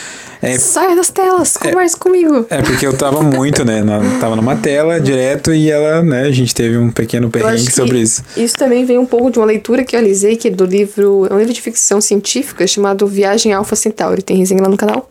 É, 0.44 0.60
Sai 0.60 0.94
das 0.94 1.10
telas, 1.10 1.56
converse 1.56 1.96
comigo. 1.96 2.46
é 2.50 2.62
porque 2.62 2.86
eu 2.86 2.96
tava 2.96 3.24
muito, 3.24 3.64
né? 3.64 3.82
Na, 3.82 4.00
tava 4.20 4.36
numa 4.36 4.58
tela 4.58 5.00
direto 5.00 5.54
e 5.54 5.72
ela, 5.72 6.04
né? 6.04 6.24
A 6.24 6.32
gente 6.32 6.54
teve 6.54 6.78
um 6.78 6.92
pequeno 6.92 7.30
perrengue 7.30 7.72
sobre 7.72 8.00
isso. 8.00 8.22
Isso 8.36 8.56
também 8.56 8.84
vem 8.84 8.98
um 8.98 9.06
pouco 9.06 9.32
de 9.32 9.40
uma 9.40 9.46
leitura 9.46 9.86
que 9.86 9.96
eu 9.96 10.00
realizei, 10.02 10.36
que 10.36 10.50
é 10.50 10.52
do 10.52 10.66
livro, 10.66 11.26
é 11.30 11.34
um 11.34 11.40
livro 11.40 11.54
de 11.54 11.62
ficção 11.62 12.02
científica 12.02 12.68
chamado 12.68 13.08
Viagem 13.08 13.54
Alpha 13.54 13.76
Centauri, 13.76 14.22
tem 14.22 14.36
resenha 14.38 14.62
lá 14.62 14.68
no 14.68 14.76
canal. 14.76 15.10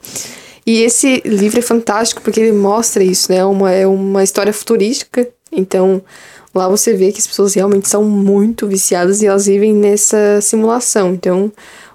E 0.66 0.82
esse 0.82 1.22
livro 1.24 1.58
é 1.58 1.62
fantástico 1.62 2.20
porque 2.20 2.38
ele 2.38 2.52
mostra 2.52 3.02
isso, 3.02 3.32
né? 3.32 3.42
Uma, 3.44 3.72
é 3.72 3.86
uma 3.86 4.22
história 4.22 4.52
futurística, 4.52 5.26
então 5.50 6.02
lá 6.54 6.68
você 6.68 6.92
vê 6.94 7.10
que 7.10 7.18
as 7.18 7.26
pessoas 7.26 7.54
realmente 7.54 7.88
são 7.88 8.04
muito 8.04 8.66
viciadas 8.68 9.22
e 9.22 9.26
elas 9.26 9.46
vivem 9.46 9.72
nessa 9.74 10.40
simulação. 10.42 11.14
Então, 11.14 11.50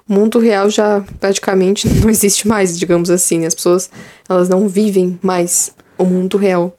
o 0.07 0.13
mundo 0.13 0.39
real 0.39 0.69
já 0.69 1.03
praticamente 1.19 1.87
não 2.01 2.09
existe 2.09 2.47
mais, 2.47 2.77
digamos 2.77 3.09
assim. 3.09 3.45
As 3.45 3.55
pessoas, 3.55 3.89
elas 4.27 4.49
não 4.49 4.67
vivem 4.67 5.19
mais 5.21 5.71
o 5.97 6.05
mundo 6.05 6.37
real. 6.37 6.77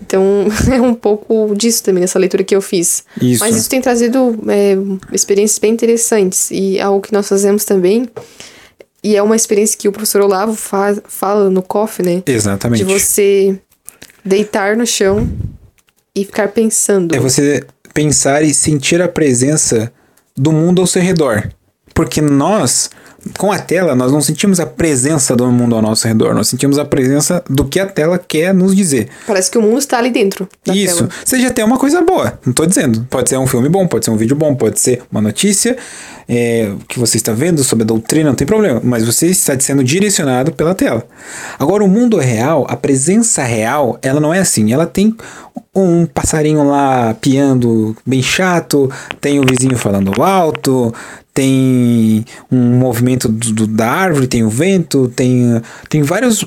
Então, 0.00 0.46
é 0.72 0.80
um 0.80 0.94
pouco 0.94 1.54
disso 1.54 1.82
também, 1.82 2.00
nessa 2.00 2.18
leitura 2.18 2.44
que 2.44 2.54
eu 2.54 2.60
fiz. 2.60 3.04
Isso. 3.20 3.40
Mas 3.40 3.56
isso 3.56 3.68
tem 3.68 3.80
trazido 3.80 4.38
é, 4.48 4.76
experiências 5.12 5.58
bem 5.58 5.72
interessantes. 5.72 6.50
E 6.50 6.80
algo 6.80 7.00
que 7.00 7.12
nós 7.12 7.28
fazemos 7.28 7.64
também, 7.64 8.08
e 9.02 9.16
é 9.16 9.22
uma 9.22 9.36
experiência 9.36 9.78
que 9.78 9.88
o 9.88 9.92
professor 9.92 10.20
Olavo 10.20 10.54
fa 10.54 10.96
fala 11.06 11.48
no 11.48 11.62
COF, 11.62 12.02
né? 12.02 12.24
Exatamente. 12.26 12.84
De 12.84 12.92
você 12.92 13.56
deitar 14.24 14.76
no 14.76 14.84
chão 14.84 15.30
e 16.14 16.24
ficar 16.24 16.48
pensando. 16.48 17.14
É 17.14 17.18
você 17.20 17.64
pensar 17.94 18.42
e 18.42 18.52
sentir 18.52 19.00
a 19.00 19.06
presença 19.06 19.92
do 20.36 20.50
mundo 20.50 20.80
ao 20.80 20.86
seu 20.86 21.00
redor. 21.00 21.48
Porque 21.96 22.20
nós, 22.20 22.90
com 23.38 23.50
a 23.50 23.58
tela, 23.58 23.94
nós 23.94 24.12
não 24.12 24.20
sentimos 24.20 24.60
a 24.60 24.66
presença 24.66 25.34
do 25.34 25.50
mundo 25.50 25.74
ao 25.74 25.80
nosso 25.80 26.06
redor. 26.06 26.34
Nós 26.34 26.46
sentimos 26.46 26.78
a 26.78 26.84
presença 26.84 27.42
do 27.48 27.64
que 27.64 27.80
a 27.80 27.86
tela 27.86 28.18
quer 28.18 28.52
nos 28.52 28.76
dizer. 28.76 29.08
Parece 29.26 29.50
que 29.50 29.56
o 29.56 29.62
mundo 29.62 29.78
está 29.78 29.96
ali 29.96 30.10
dentro 30.10 30.46
Isso. 30.66 30.98
tela. 30.98 31.10
Seja 31.24 31.48
até 31.48 31.64
uma 31.64 31.78
coisa 31.78 32.02
boa. 32.02 32.38
Não 32.44 32.52
tô 32.52 32.66
dizendo. 32.66 33.06
Pode 33.08 33.30
ser 33.30 33.38
um 33.38 33.46
filme 33.46 33.70
bom, 33.70 33.86
pode 33.86 34.04
ser 34.04 34.10
um 34.10 34.16
vídeo 34.18 34.36
bom, 34.36 34.54
pode 34.54 34.78
ser 34.78 35.04
uma 35.10 35.22
notícia 35.22 35.74
é, 36.28 36.70
que 36.86 36.98
você 36.98 37.16
está 37.16 37.32
vendo 37.32 37.64
sobre 37.64 37.84
a 37.84 37.86
doutrina, 37.86 38.28
não 38.28 38.36
tem 38.36 38.46
problema. 38.46 38.78
Mas 38.84 39.06
você 39.06 39.28
está 39.28 39.58
sendo 39.58 39.82
direcionado 39.82 40.52
pela 40.52 40.74
tela. 40.74 41.02
Agora, 41.58 41.82
o 41.82 41.88
mundo 41.88 42.18
real, 42.18 42.66
a 42.68 42.76
presença 42.76 43.42
real, 43.42 43.98
ela 44.02 44.20
não 44.20 44.34
é 44.34 44.40
assim. 44.40 44.70
Ela 44.70 44.86
tem 44.86 45.16
um 45.74 46.06
passarinho 46.06 46.66
lá 46.68 47.14
piando 47.14 47.96
bem 48.04 48.22
chato, 48.22 48.90
tem 49.20 49.38
o 49.38 49.44
vizinho 49.44 49.76
falando 49.76 50.22
alto, 50.22 50.92
tem 51.36 52.24
um 52.50 52.78
movimento 52.78 53.28
do- 53.28 53.52
do- 53.52 53.66
da 53.66 53.90
árvore, 53.90 54.26
tem 54.26 54.42
o 54.42 54.48
vento, 54.48 55.06
tem, 55.14 55.60
tem 55.90 56.02
vários 56.02 56.46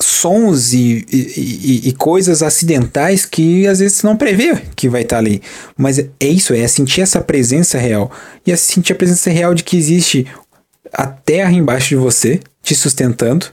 sons 0.00 0.72
e, 0.72 1.06
e, 1.12 1.88
e- 1.88 1.92
coisas 1.92 2.42
acidentais 2.42 3.24
que 3.24 3.64
às 3.68 3.78
vezes 3.78 3.98
você 3.98 4.06
não 4.08 4.16
prevê 4.16 4.56
que 4.74 4.88
vai 4.88 5.02
estar 5.02 5.18
ali. 5.18 5.40
Mas 5.76 6.00
é 6.00 6.10
isso, 6.26 6.52
é 6.52 6.66
sentir 6.66 7.00
essa 7.00 7.20
presença 7.20 7.78
real. 7.78 8.10
E 8.44 8.50
é 8.50 8.56
sentir 8.56 8.92
a 8.92 8.96
presença 8.96 9.30
real 9.30 9.54
de 9.54 9.62
que 9.62 9.76
existe 9.76 10.26
a 10.92 11.06
terra 11.06 11.52
embaixo 11.52 11.90
de 11.90 11.96
você, 11.96 12.40
te 12.60 12.74
sustentando, 12.74 13.46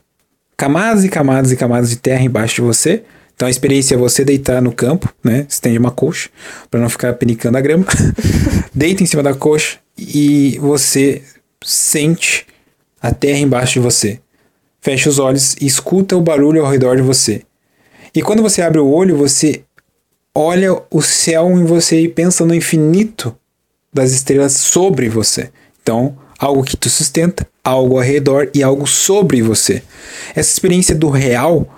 camadas 0.58 1.04
e 1.04 1.10
camadas 1.10 1.52
e 1.52 1.56
camadas 1.56 1.92
de 1.92 1.98
terra 1.98 2.24
embaixo 2.24 2.56
de 2.56 2.62
você. 2.62 3.04
Então 3.36 3.48
a 3.48 3.52
experiência 3.52 3.96
é 3.96 3.98
você 3.98 4.24
deitar 4.24 4.62
no 4.62 4.72
campo, 4.72 5.14
né? 5.24 5.46
Estende 5.48 5.78
uma 5.78 5.92
coxa 5.92 6.30
para 6.72 6.80
não 6.80 6.90
ficar 6.90 7.14
penicando 7.14 7.58
a 7.58 7.62
grama. 7.62 7.86
Deita 8.74 9.04
em 9.04 9.06
cima 9.06 9.22
da 9.22 9.34
coxa 9.34 9.78
e 9.98 10.58
você 10.60 11.22
sente 11.64 12.48
a 13.02 13.12
terra 13.12 13.40
embaixo 13.40 13.74
de 13.74 13.80
você. 13.80 14.20
Fecha 14.80 15.10
os 15.10 15.20
olhos 15.20 15.56
e 15.60 15.66
escuta 15.66 16.16
o 16.16 16.22
barulho 16.22 16.64
ao 16.64 16.72
redor 16.72 16.96
de 16.96 17.02
você. 17.02 17.44
E 18.14 18.22
quando 18.22 18.42
você 18.42 18.62
abre 18.62 18.80
o 18.80 18.88
olho, 18.88 19.18
você 19.18 19.64
olha 20.34 20.82
o 20.90 21.02
céu 21.02 21.50
em 21.52 21.66
você 21.66 22.02
e 22.02 22.08
pensa 22.08 22.46
no 22.46 22.56
infinito 22.56 23.36
das 23.94 24.12
estrelas 24.12 24.54
sobre 24.54 25.10
você. 25.10 25.50
Então, 25.82 26.18
algo 26.40 26.64
que 26.64 26.78
te 26.78 26.90
sustenta, 26.90 27.48
algo 27.64 27.98
ao 27.98 28.04
redor 28.04 28.50
e 28.54 28.64
algo 28.64 28.88
sobre 28.88 29.42
você. 29.42 29.82
Essa 30.36 30.54
experiência 30.54 30.96
do 30.96 31.10
real 31.10 31.75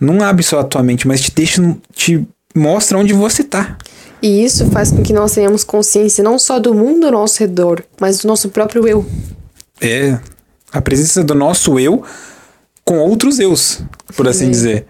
não 0.00 0.22
abre 0.22 0.42
só 0.42 0.60
a 0.60 0.64
tua 0.64 0.82
mente, 0.82 1.06
mas 1.06 1.20
te 1.20 1.30
deixa, 1.32 1.76
te 1.92 2.26
mostra 2.54 2.98
onde 2.98 3.12
você 3.12 3.42
está. 3.42 3.76
E 4.20 4.44
isso 4.44 4.68
faz 4.70 4.90
com 4.90 5.02
que 5.02 5.12
nós 5.12 5.32
tenhamos 5.32 5.62
consciência 5.62 6.24
não 6.24 6.38
só 6.38 6.58
do 6.58 6.74
mundo 6.74 7.06
ao 7.06 7.12
nosso 7.12 7.38
redor, 7.38 7.84
mas 8.00 8.20
do 8.20 8.28
nosso 8.28 8.48
próprio 8.48 8.86
eu. 8.86 9.06
É, 9.80 10.18
a 10.72 10.80
presença 10.80 11.22
do 11.22 11.34
nosso 11.34 11.78
eu 11.78 12.02
com 12.84 12.98
outros 12.98 13.38
eus, 13.38 13.82
por 14.16 14.26
assim 14.26 14.46
é. 14.46 14.50
dizer. 14.50 14.86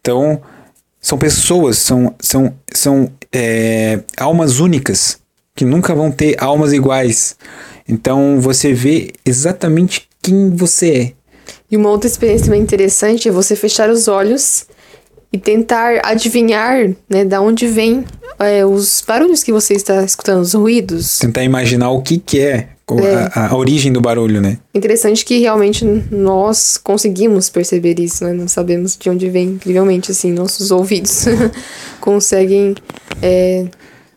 Então, 0.00 0.40
são 1.00 1.18
pessoas, 1.18 1.78
são, 1.78 2.14
são, 2.20 2.54
são 2.72 3.10
é, 3.32 4.00
almas 4.16 4.60
únicas, 4.60 5.18
que 5.54 5.64
nunca 5.64 5.94
vão 5.94 6.10
ter 6.10 6.36
almas 6.42 6.72
iguais. 6.72 7.36
Então, 7.88 8.40
você 8.40 8.72
vê 8.72 9.12
exatamente 9.24 10.08
quem 10.22 10.50
você 10.50 10.90
é. 10.90 11.17
E 11.70 11.76
uma 11.76 11.90
outra 11.90 12.08
experiência 12.08 12.50
bem 12.50 12.60
interessante 12.60 13.28
é 13.28 13.32
você 13.32 13.54
fechar 13.54 13.90
os 13.90 14.08
olhos 14.08 14.66
e 15.32 15.38
tentar 15.38 16.00
adivinhar, 16.04 16.90
né, 17.08 17.24
da 17.24 17.40
onde 17.40 17.66
vem 17.66 18.04
é, 18.38 18.64
os 18.64 19.02
barulhos 19.06 19.42
que 19.42 19.52
você 19.52 19.74
está 19.74 20.02
escutando, 20.02 20.40
os 20.40 20.54
ruídos. 20.54 21.18
Tentar 21.18 21.44
imaginar 21.44 21.90
o 21.90 22.00
que 22.00 22.18
que 22.18 22.40
é, 22.40 22.68
é. 22.96 23.30
A, 23.34 23.48
a, 23.48 23.56
origem 23.56 23.92
do 23.92 24.00
barulho, 24.00 24.40
né? 24.40 24.58
Interessante 24.74 25.24
que 25.24 25.38
realmente 25.38 25.84
nós 26.10 26.78
conseguimos 26.78 27.50
perceber 27.50 27.98
isso, 28.00 28.24
né? 28.24 28.32
Não 28.32 28.48
sabemos 28.48 28.96
de 28.96 29.10
onde 29.10 29.28
vem, 29.28 29.48
incrivelmente, 29.50 30.10
assim, 30.10 30.32
nossos 30.32 30.70
ouvidos 30.70 31.26
conseguem 32.00 32.74
é, 33.20 33.66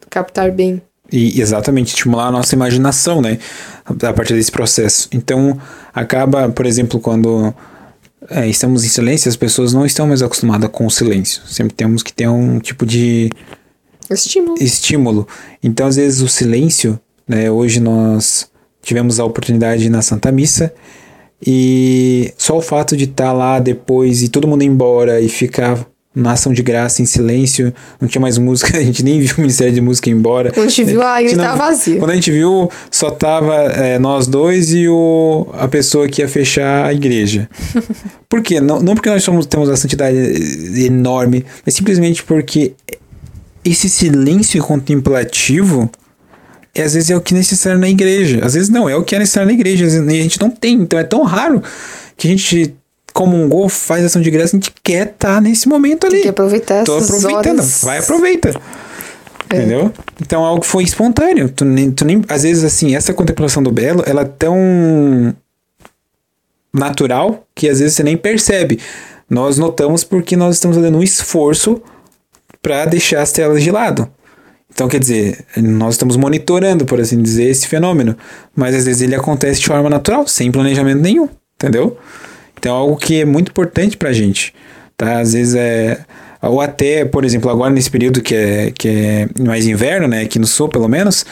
captar 0.10 0.52
bem. 0.52 0.82
E 1.12 1.42
exatamente, 1.42 1.90
estimular 1.90 2.28
a 2.28 2.32
nossa 2.32 2.56
imaginação, 2.56 3.22
né? 3.22 3.38
A 3.86 4.14
partir 4.14 4.34
desse 4.34 4.52
processo. 4.52 5.10
Então, 5.12 5.60
acaba, 5.94 6.48
por 6.50 6.66
exemplo, 6.66 7.00
quando 7.00 7.54
é, 8.30 8.48
estamos 8.48 8.86
em 8.86 8.88
silêncio, 8.88 9.28
as 9.28 9.36
pessoas 9.36 9.74
não 9.74 9.86
estão 9.86 10.08
mais 10.08 10.22
acostumadas 10.22 10.70
com 10.72 10.86
o 10.86 10.92
silêncio. 10.92 11.42
Sempre 11.46 11.74
temos 11.74 12.02
que 12.02 12.14
ter 12.14 12.30
um 12.30 12.60
tipo 12.60 12.86
de 12.86 13.30
estímulo. 14.10 14.56
estímulo. 14.62 15.28
Então, 15.62 15.88
às 15.88 15.98
vezes, 15.98 16.22
o 16.22 16.30
silêncio, 16.30 17.00
né? 17.28 17.52
Hoje 17.52 17.82
nós 17.82 18.50
tivemos 18.82 19.20
a 19.20 19.26
oportunidade 19.26 19.90
na 19.90 20.02
Santa 20.02 20.32
Missa 20.32 20.74
e 21.46 22.34
só 22.38 22.58
o 22.58 22.62
fato 22.62 22.96
de 22.96 23.06
estar 23.06 23.26
tá 23.26 23.34
lá 23.34 23.60
depois 23.60 24.22
e 24.22 24.30
todo 24.30 24.48
mundo 24.48 24.64
ir 24.64 24.68
embora 24.68 25.20
e 25.20 25.28
ficar 25.28 25.88
na 26.14 26.34
ação 26.34 26.52
de 26.52 26.62
graça, 26.62 27.02
em 27.02 27.06
silêncio, 27.06 27.74
não 28.00 28.08
tinha 28.08 28.22
mais 28.22 28.38
música, 28.38 28.76
a 28.78 28.84
gente 28.84 29.04
nem 29.04 29.20
viu 29.20 29.36
o 29.38 29.42
Ministério 29.42 29.74
de 29.74 29.82
Música 29.82 30.10
embora. 30.10 30.52
Quando 30.52 30.68
a 30.68 30.70
gente 30.70 30.84
viu, 30.84 31.02
a 31.02 31.22
igreja 31.22 31.42
estava 31.42 31.58
vazia. 31.58 32.00
Quando 32.00 32.12
a 32.12 32.16
gente 32.16 32.32
viu, 32.32 32.70
só 32.90 33.10
tava 33.12 33.56
é, 33.56 33.98
nós 33.98 34.28
dois 34.28 34.74
e 34.74 34.88
o, 34.88 35.48
a 35.54 35.68
pessoa 35.68 36.08
que 36.08 36.22
ia 36.22 36.28
fechar 36.28 36.86
a 36.86 36.94
igreja. 36.94 37.50
Por 38.28 38.42
quê? 38.42 38.60
Não, 38.60 38.82
não 38.82 38.96
porque 38.96 39.10
nós 39.10 39.24
somos, 39.24 39.46
temos 39.46 39.70
a 39.70 39.76
santidade 39.76 40.18
enorme, 40.86 41.46
mas 41.66 41.76
simplesmente 41.76 42.24
porque 42.24 42.74
esse 43.64 43.90
silêncio 43.90 44.62
contemplativo 44.64 45.90
é, 46.74 46.84
às 46.84 46.94
vezes 46.94 47.10
é 47.10 47.16
o 47.16 47.22
que 47.22 47.34
é 47.34 47.38
necessário 47.38 47.80
na 47.80 47.90
igreja. 47.90 48.40
Às 48.44 48.54
vezes 48.54 48.70
não, 48.70 48.90
é 48.90 48.96
o 48.96 49.04
que 49.04 49.16
é 49.16 49.20
necessário 49.20 49.48
na 49.48 49.54
igreja. 49.54 49.84
Vezes, 49.84 50.00
a 50.00 50.12
gente 50.12 50.40
não 50.40 50.50
tem. 50.50 50.76
Então 50.76 50.98
é 50.98 51.04
tão 51.04 51.24
raro 51.24 51.62
que 52.16 52.28
a 52.28 52.32
gente 52.32 52.74
comungou, 53.14 53.70
faz 53.70 54.06
ação 54.06 54.22
de 54.22 54.32
graça, 54.32 54.56
a 54.56 54.60
gente 54.60 54.74
quer 54.84 55.08
estar 55.08 55.36
tá 55.36 55.42
nesse 55.42 55.68
momento 55.68 56.06
ali. 56.06 56.16
Tem 56.16 56.24
que 56.24 56.30
aproveitar 56.30 56.84
Tô 56.84 56.98
aproveitando. 56.98 57.60
Horas. 57.60 57.82
Vai, 57.84 58.00
aproveita. 58.00 58.50
É. 59.50 59.58
Entendeu? 59.58 59.92
Então 60.22 60.44
algo 60.44 60.66
foi 60.66 60.84
espontâneo. 60.84 61.50
Tu 61.50 61.66
nem, 61.66 61.92
tu 61.92 62.06
nem, 62.06 62.24
às 62.28 62.44
vezes, 62.44 62.64
assim, 62.64 62.96
essa 62.96 63.14
contemplação 63.14 63.62
do 63.62 63.72
belo, 63.72 64.04
ela 64.06 64.22
é 64.22 64.26
tão 64.26 65.36
natural 66.74 67.46
que 67.54 67.68
às 67.68 67.80
vezes 67.80 67.96
você 67.96 68.04
nem 68.04 68.16
percebe. 68.16 68.80
Nós 69.30 69.58
notamos 69.58 70.04
porque 70.04 70.36
nós 70.36 70.56
estamos 70.56 70.78
fazendo 70.78 70.98
um 70.98 71.04
esforço 71.04 71.82
para 72.62 72.86
deixar 72.86 73.22
as 73.22 73.32
telas 73.32 73.64
de 73.64 73.72
lado. 73.72 74.10
Então, 74.74 74.88
quer 74.88 75.00
dizer, 75.00 75.46
nós 75.58 75.96
estamos 75.96 76.16
monitorando, 76.16 76.86
por 76.86 77.00
assim 77.00 77.22
dizer, 77.22 77.50
esse 77.50 77.68
fenômeno. 77.68 78.16
Mas 78.56 78.74
às 78.74 78.86
vezes 78.86 79.02
ele 79.02 79.16
acontece 79.16 79.60
de 79.60 79.68
forma 79.68 79.90
natural, 79.90 80.26
sem 80.28 80.52
planejamento 80.52 81.02
nenhum, 81.02 81.28
entendeu? 81.56 81.98
Então 82.62 82.76
é 82.76 82.78
algo 82.78 82.96
que 82.96 83.22
é 83.22 83.26
muito 83.26 83.50
importante 83.50 83.98
pra 83.98 84.14
gente, 84.14 84.54
tá? 84.96 85.20
Às 85.20 85.34
vezes 85.34 85.56
é... 85.56 86.00
Ou 86.44 86.62
até, 86.62 87.06
por 87.06 87.26
exemplo, 87.26 87.50
agora 87.50 87.72
nesse 87.72 87.90
período 87.90 88.22
que 88.22 88.36
é, 88.36 88.72
que 88.72 88.88
é 88.88 89.28
mais 89.40 89.66
inverno, 89.66 90.08
né? 90.08 90.22
Aqui 90.22 90.38
no 90.38 90.46
sul, 90.46 90.70
pelo 90.70 90.88
menos, 90.88 91.26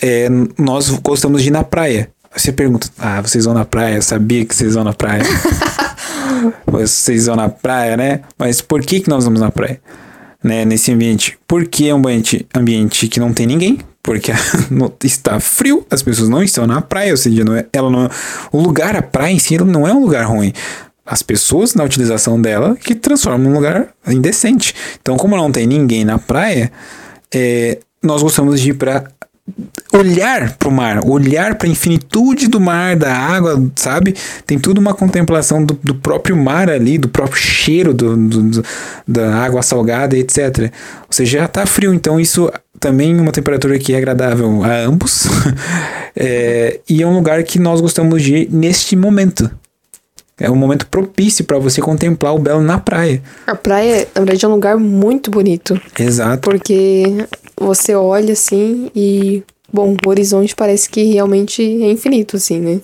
é, 0.00 0.28
nós 0.58 0.88
gostamos 0.88 1.42
de 1.42 1.48
ir 1.48 1.50
na 1.50 1.62
praia. 1.62 2.10
Você 2.34 2.52
pergunta, 2.52 2.88
ah, 2.98 3.20
vocês 3.20 3.44
vão 3.44 3.52
na 3.52 3.66
praia? 3.66 3.96
Eu 3.96 4.02
sabia 4.02 4.46
que 4.46 4.54
vocês 4.54 4.74
vão 4.74 4.84
na 4.84 4.94
praia. 4.94 5.22
vocês 6.66 7.26
vão 7.26 7.36
na 7.36 7.50
praia, 7.50 7.94
né? 7.96 8.20
Mas 8.38 8.62
por 8.62 8.80
que, 8.80 9.00
que 9.00 9.10
nós 9.10 9.24
vamos 9.24 9.40
na 9.40 9.50
praia? 9.50 9.78
Né, 10.42 10.64
nesse 10.64 10.90
ambiente. 10.90 11.38
Por 11.46 11.66
que 11.66 11.88
é 11.88 11.94
um 11.94 11.98
ambiente, 11.98 12.46
ambiente 12.54 13.08
que 13.08 13.20
não 13.20 13.32
tem 13.32 13.46
ninguém? 13.46 13.78
Porque 14.02 14.32
está 15.04 15.38
frio, 15.38 15.86
as 15.90 16.02
pessoas 16.02 16.28
não 16.28 16.42
estão 16.42 16.66
na 16.66 16.80
praia, 16.80 17.12
ou 17.12 17.16
seja, 17.16 17.44
não 17.44 17.54
é, 17.54 17.66
ela 17.72 17.90
não, 17.90 18.06
é, 18.06 18.10
o 18.50 18.60
lugar, 18.60 18.96
a 18.96 19.02
praia 19.02 19.32
em 19.32 19.38
si, 19.38 19.56
não 19.58 19.86
é 19.86 19.92
um 19.92 20.00
lugar 20.00 20.24
ruim. 20.24 20.52
As 21.04 21.22
pessoas 21.22 21.74
na 21.74 21.84
utilização 21.84 22.40
dela 22.40 22.76
que 22.76 22.94
transformam 22.94 23.50
um 23.50 23.54
lugar 23.54 23.88
indecente. 24.06 24.74
Então, 25.00 25.16
como 25.16 25.36
não 25.36 25.50
tem 25.50 25.66
ninguém 25.66 26.04
na 26.04 26.18
praia, 26.18 26.72
é, 27.32 27.78
nós 28.02 28.22
gostamos 28.22 28.60
de 28.60 28.70
ir 28.70 28.74
para 28.74 29.04
olhar 29.92 30.56
para 30.56 30.68
o 30.68 30.72
mar, 30.72 31.04
olhar 31.04 31.56
para 31.56 31.66
a 31.66 31.70
infinitude 31.70 32.48
do 32.48 32.60
mar, 32.60 32.96
da 32.96 33.14
água, 33.14 33.70
sabe? 33.76 34.14
Tem 34.46 34.58
tudo 34.58 34.78
uma 34.78 34.94
contemplação 34.94 35.64
do, 35.64 35.78
do 35.82 35.94
próprio 35.94 36.36
mar 36.36 36.70
ali, 36.70 36.96
do 36.96 37.08
próprio 37.08 37.40
cheiro 37.40 37.92
do, 37.92 38.16
do, 38.16 38.64
da 39.06 39.34
água 39.36 39.60
salgada, 39.62 40.16
etc. 40.16 40.72
Ou 41.02 41.10
seja, 41.10 41.40
já 41.40 41.44
está 41.44 41.66
frio, 41.66 41.92
então 41.92 42.18
isso 42.18 42.50
também 42.82 43.18
uma 43.18 43.30
temperatura 43.30 43.78
que 43.78 43.94
é 43.94 43.96
agradável 43.96 44.62
a 44.64 44.80
ambos. 44.80 45.26
é, 46.16 46.80
e 46.88 47.00
é 47.00 47.06
um 47.06 47.14
lugar 47.14 47.42
que 47.44 47.58
nós 47.58 47.80
gostamos 47.80 48.22
de 48.22 48.34
ir 48.34 48.52
neste 48.52 48.96
momento. 48.96 49.48
É 50.38 50.50
um 50.50 50.56
momento 50.56 50.88
propício 50.88 51.44
para 51.44 51.58
você 51.58 51.80
contemplar 51.80 52.34
o 52.34 52.38
belo 52.38 52.60
na 52.60 52.78
praia. 52.78 53.22
A 53.46 53.54
praia, 53.54 54.08
na 54.14 54.22
verdade, 54.22 54.44
é 54.44 54.48
um 54.48 54.52
lugar 54.52 54.76
muito 54.76 55.30
bonito. 55.30 55.80
Exato. 55.98 56.50
Porque 56.50 57.04
você 57.56 57.94
olha 57.94 58.32
assim 58.32 58.90
e, 58.94 59.44
bom, 59.72 59.96
o 60.04 60.08
horizonte 60.08 60.54
parece 60.56 60.90
que 60.90 61.04
realmente 61.04 61.62
é 61.62 61.92
infinito, 61.92 62.36
assim, 62.36 62.58
né? 62.58 62.80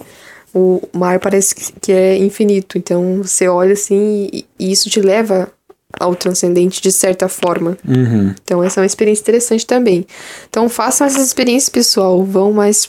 O 0.54 0.80
mar 0.92 1.18
parece 1.18 1.54
que 1.80 1.90
é 1.90 2.16
infinito. 2.16 2.78
Então 2.78 3.22
você 3.24 3.48
olha 3.48 3.72
assim 3.72 4.28
e, 4.32 4.46
e 4.58 4.70
isso 4.70 4.88
te 4.88 5.00
leva 5.00 5.50
ao 5.98 6.14
transcendente 6.14 6.80
de 6.80 6.92
certa 6.92 7.28
forma. 7.28 7.76
Uhum. 7.86 8.34
Então, 8.42 8.62
essa 8.62 8.80
é 8.80 8.82
uma 8.82 8.86
experiência 8.86 9.22
interessante 9.22 9.66
também. 9.66 10.06
Então, 10.48 10.68
façam 10.68 11.06
essas 11.06 11.26
experiências, 11.26 11.68
pessoal. 11.68 12.24
Vão 12.24 12.52
mais 12.52 12.88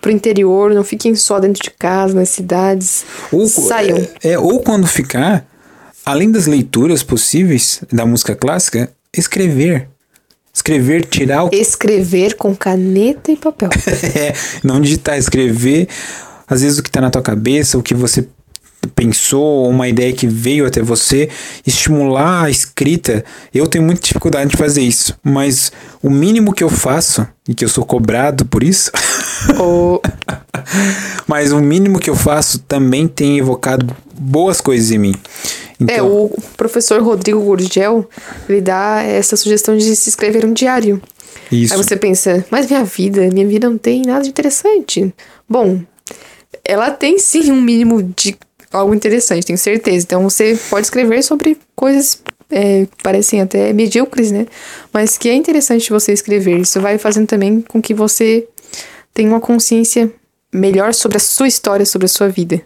pro 0.00 0.10
interior, 0.10 0.72
não 0.72 0.82
fiquem 0.82 1.14
só 1.14 1.38
dentro 1.38 1.62
de 1.62 1.70
casa, 1.70 2.14
nas 2.14 2.30
cidades. 2.30 3.04
Ou, 3.30 3.46
Saiam. 3.46 3.98
É, 4.22 4.32
é, 4.32 4.38
ou 4.38 4.60
quando 4.60 4.86
ficar, 4.86 5.46
além 6.04 6.30
das 6.30 6.46
leituras 6.46 7.02
possíveis 7.02 7.82
da 7.92 8.06
música 8.06 8.34
clássica, 8.34 8.90
escrever. 9.16 9.88
Escrever, 10.52 11.04
tirar 11.06 11.44
o. 11.44 11.50
Escrever 11.52 12.34
com 12.34 12.54
caneta 12.56 13.30
e 13.30 13.36
papel. 13.36 13.70
é, 14.16 14.34
não 14.64 14.80
digitar, 14.80 15.16
escrever. 15.16 15.88
Às 16.46 16.62
vezes 16.62 16.78
o 16.78 16.82
que 16.82 16.88
está 16.88 17.00
na 17.00 17.10
tua 17.10 17.22
cabeça, 17.22 17.78
o 17.78 17.82
que 17.82 17.94
você 17.94 18.26
pensou, 18.88 19.68
uma 19.68 19.88
ideia 19.88 20.12
que 20.12 20.26
veio 20.26 20.66
até 20.66 20.82
você, 20.82 21.28
estimular 21.66 22.44
a 22.44 22.50
escrita. 22.50 23.24
Eu 23.52 23.66
tenho 23.66 23.84
muita 23.84 24.00
dificuldade 24.00 24.50
de 24.50 24.56
fazer 24.56 24.82
isso, 24.82 25.16
mas 25.22 25.72
o 26.02 26.10
mínimo 26.10 26.52
que 26.52 26.64
eu 26.64 26.68
faço, 26.68 27.26
e 27.48 27.54
que 27.54 27.64
eu 27.64 27.68
sou 27.68 27.84
cobrado 27.84 28.44
por 28.44 28.62
isso, 28.62 28.90
oh. 29.58 30.00
mas 31.26 31.52
o 31.52 31.60
mínimo 31.60 31.98
que 31.98 32.10
eu 32.10 32.16
faço 32.16 32.60
também 32.60 33.06
tem 33.06 33.38
evocado 33.38 33.94
boas 34.18 34.60
coisas 34.60 34.90
em 34.90 34.98
mim. 34.98 35.14
É, 35.80 35.84
então... 35.84 35.96
É, 35.96 36.02
o 36.02 36.30
professor 36.56 37.02
Rodrigo 37.02 37.40
Gurgel, 37.40 38.08
ele 38.48 38.60
dá 38.60 39.02
essa 39.02 39.36
sugestão 39.36 39.76
de 39.76 39.96
se 39.96 40.08
escrever 40.08 40.44
um 40.44 40.52
diário. 40.52 41.00
Isso. 41.50 41.74
Aí 41.74 41.82
você 41.82 41.96
pensa, 41.96 42.44
mas 42.50 42.68
minha 42.68 42.84
vida, 42.84 43.28
minha 43.32 43.46
vida 43.46 43.68
não 43.68 43.78
tem 43.78 44.02
nada 44.02 44.22
de 44.22 44.28
interessante. 44.28 45.12
Bom, 45.48 45.80
ela 46.64 46.90
tem 46.90 47.18
sim 47.18 47.50
um 47.50 47.60
mínimo 47.60 48.02
de 48.02 48.38
algo 48.72 48.94
interessante, 48.94 49.46
tenho 49.46 49.58
certeza. 49.58 50.04
Então 50.04 50.22
você 50.22 50.58
pode 50.68 50.86
escrever 50.86 51.22
sobre 51.22 51.58
coisas 51.74 52.22
é, 52.50 52.86
que 52.86 53.02
parecem 53.02 53.40
até 53.40 53.72
medíocres, 53.72 54.30
né? 54.30 54.46
Mas 54.92 55.16
que 55.18 55.28
é 55.28 55.34
interessante 55.34 55.90
você 55.90 56.12
escrever. 56.12 56.58
Isso 56.58 56.80
vai 56.80 56.98
fazendo 56.98 57.26
também 57.26 57.60
com 57.60 57.80
que 57.80 57.94
você 57.94 58.46
tenha 59.14 59.28
uma 59.28 59.40
consciência 59.40 60.10
melhor 60.52 60.92
sobre 60.94 61.16
a 61.16 61.20
sua 61.20 61.46
história, 61.48 61.86
sobre 61.86 62.06
a 62.06 62.08
sua 62.08 62.28
vida. 62.28 62.60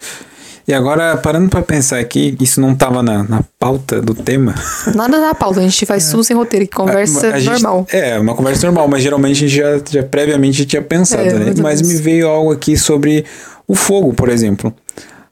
E 0.66 0.72
agora, 0.72 1.14
parando 1.18 1.50
para 1.50 1.60
pensar 1.60 1.98
aqui, 1.98 2.34
isso 2.40 2.58
não 2.58 2.72
estava 2.72 3.02
na, 3.02 3.22
na 3.22 3.44
pauta 3.58 4.00
do 4.00 4.14
tema. 4.14 4.54
Nada 4.96 5.20
na 5.20 5.34
pauta, 5.34 5.60
a 5.60 5.62
gente 5.62 5.84
faz 5.84 6.08
tudo 6.10 6.24
sem 6.24 6.34
roteiro, 6.34 6.66
conversa 6.74 7.34
A 7.34 7.38
gente- 7.38 7.50
normal. 7.62 7.86
é, 7.92 8.18
uma 8.18 8.34
conversa 8.34 8.66
normal, 8.66 8.88
mas 8.88 9.02
geralmente 9.02 9.44
a 9.44 9.48
gente 9.48 9.54
já, 9.54 9.78
já 9.90 10.02
previamente 10.02 10.64
tinha 10.64 10.80
pensado, 10.80 11.22
É, 11.28 11.34
né? 11.34 11.54
Mas 11.60 11.82
me 11.82 11.94
veio 11.96 12.26
algo 12.28 12.50
aqui 12.50 12.78
sobre 12.78 13.26
o 13.68 13.74
fogo, 13.74 14.14
por 14.14 14.30
exemplo. 14.30 14.74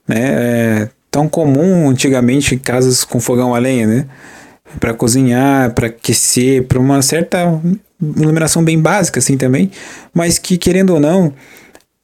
Né? 0.06 0.18
É 0.18 0.88
tão 1.10 1.28
comum 1.28 1.90
antigamente 1.90 2.56
casas 2.56 3.04
com 3.04 3.20
fogão 3.20 3.54
a 3.54 3.58
lenha, 3.58 3.86
né? 3.86 4.06
Para 4.80 4.94
cozinhar, 4.94 5.74
para 5.74 5.88
aquecer, 5.88 6.64
para 6.64 6.78
uma 6.78 7.02
certa 7.02 7.60
iluminação 8.00 8.64
bem 8.64 8.80
básica, 8.80 9.18
assim 9.18 9.36
também. 9.36 9.70
Mas 10.14 10.38
que, 10.38 10.56
querendo 10.56 10.94
ou 10.94 11.00
não, 11.00 11.34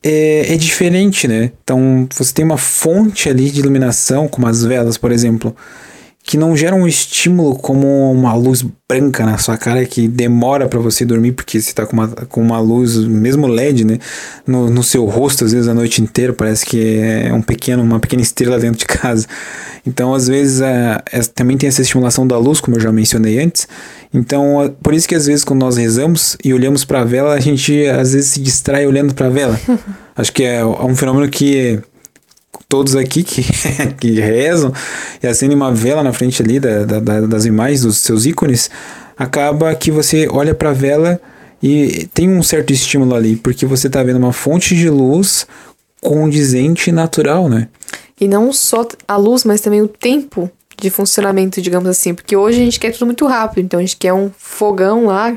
é, 0.02 0.52
é 0.52 0.56
diferente, 0.56 1.26
né? 1.26 1.50
Então, 1.64 2.06
você 2.10 2.32
tem 2.32 2.44
uma 2.44 2.58
fonte 2.58 3.28
ali 3.30 3.50
de 3.50 3.60
iluminação, 3.60 4.28
como 4.28 4.46
as 4.46 4.62
velas, 4.62 4.98
por 4.98 5.10
exemplo, 5.10 5.56
que 6.28 6.36
não 6.36 6.54
gera 6.54 6.76
um 6.76 6.86
estímulo 6.86 7.56
como 7.56 8.12
uma 8.12 8.34
luz 8.34 8.62
branca 8.86 9.24
na 9.24 9.38
sua 9.38 9.56
cara 9.56 9.82
que 9.86 10.06
demora 10.06 10.68
pra 10.68 10.78
você 10.78 11.02
dormir, 11.02 11.32
porque 11.32 11.58
você 11.58 11.72
tá 11.72 11.86
com 11.86 11.94
uma, 11.94 12.08
com 12.08 12.42
uma 12.42 12.60
luz, 12.60 12.96
mesmo 12.96 13.46
LED, 13.46 13.82
né? 13.86 13.98
No, 14.46 14.68
no 14.68 14.82
seu 14.82 15.06
rosto, 15.06 15.46
às 15.46 15.52
vezes 15.52 15.66
a 15.68 15.72
noite 15.72 16.02
inteira, 16.02 16.34
parece 16.34 16.66
que 16.66 16.98
é 17.00 17.32
um 17.32 17.40
pequeno, 17.40 17.82
uma 17.82 17.98
pequena 17.98 18.20
estrela 18.20 18.58
dentro 18.60 18.78
de 18.78 18.84
casa. 18.84 19.26
Então, 19.86 20.12
às 20.12 20.28
vezes, 20.28 20.60
a, 20.60 21.02
é- 21.10 21.20
também 21.34 21.56
tem 21.56 21.66
essa 21.66 21.80
estimulação 21.80 22.26
da 22.26 22.36
luz, 22.36 22.60
como 22.60 22.76
eu 22.76 22.80
já 22.80 22.92
mencionei 22.92 23.40
antes. 23.40 23.66
Então, 24.12 24.60
a- 24.60 24.68
por 24.68 24.92
isso 24.92 25.08
que 25.08 25.14
às 25.14 25.24
vezes 25.24 25.44
quando 25.44 25.60
nós 25.60 25.78
rezamos 25.78 26.36
e 26.44 26.52
olhamos 26.52 26.84
pra 26.84 27.04
vela, 27.04 27.32
a 27.32 27.40
gente 27.40 27.86
às 27.86 28.12
vezes 28.12 28.32
se 28.32 28.40
distrai 28.40 28.86
olhando 28.86 29.14
pra 29.14 29.30
vela. 29.30 29.58
Acho 30.14 30.30
que 30.30 30.44
é, 30.44 30.56
é 30.56 30.64
um 30.66 30.94
fenômeno 30.94 31.26
que 31.30 31.78
todos 32.68 32.94
aqui 32.94 33.22
que, 33.22 33.42
que 33.98 34.20
rezam 34.20 34.72
e 35.22 35.26
acendem 35.26 35.56
uma 35.56 35.72
vela 35.72 36.02
na 36.02 36.12
frente 36.12 36.42
ali 36.42 36.60
da, 36.60 36.84
da- 36.84 37.00
da- 37.00 37.20
das 37.22 37.44
imagens, 37.46 37.80
dos 37.82 37.98
seus 37.98 38.26
ícones, 38.26 38.70
acaba 39.16 39.74
que 39.74 39.90
você 39.90 40.28
olha 40.30 40.54
pra 40.54 40.72
vela 40.72 41.18
e 41.62 42.06
tem 42.12 42.28
um 42.28 42.42
certo 42.42 42.72
estímulo 42.72 43.14
ali, 43.14 43.36
porque 43.36 43.64
você 43.66 43.88
tá 43.88 44.02
vendo 44.02 44.16
uma 44.16 44.32
fonte 44.32 44.76
de 44.76 44.88
luz 44.90 45.46
condizente 46.00 46.90
e 46.90 46.92
natural, 46.92 47.48
né? 47.48 47.68
E 48.20 48.28
não 48.28 48.52
só 48.52 48.86
a 49.06 49.16
luz, 49.16 49.44
mas 49.44 49.60
também 49.60 49.80
o 49.80 49.88
tempo 49.88 50.50
de 50.80 50.90
funcionamento, 50.90 51.60
digamos 51.60 51.88
assim. 51.88 52.14
Porque 52.14 52.36
hoje 52.36 52.60
a 52.60 52.64
gente 52.64 52.78
quer 52.78 52.92
tudo 52.92 53.06
muito 53.06 53.26
rápido. 53.26 53.64
Então 53.64 53.80
a 53.80 53.82
gente 53.82 53.96
quer 53.96 54.12
um 54.12 54.30
fogão 54.36 55.06
lá 55.06 55.36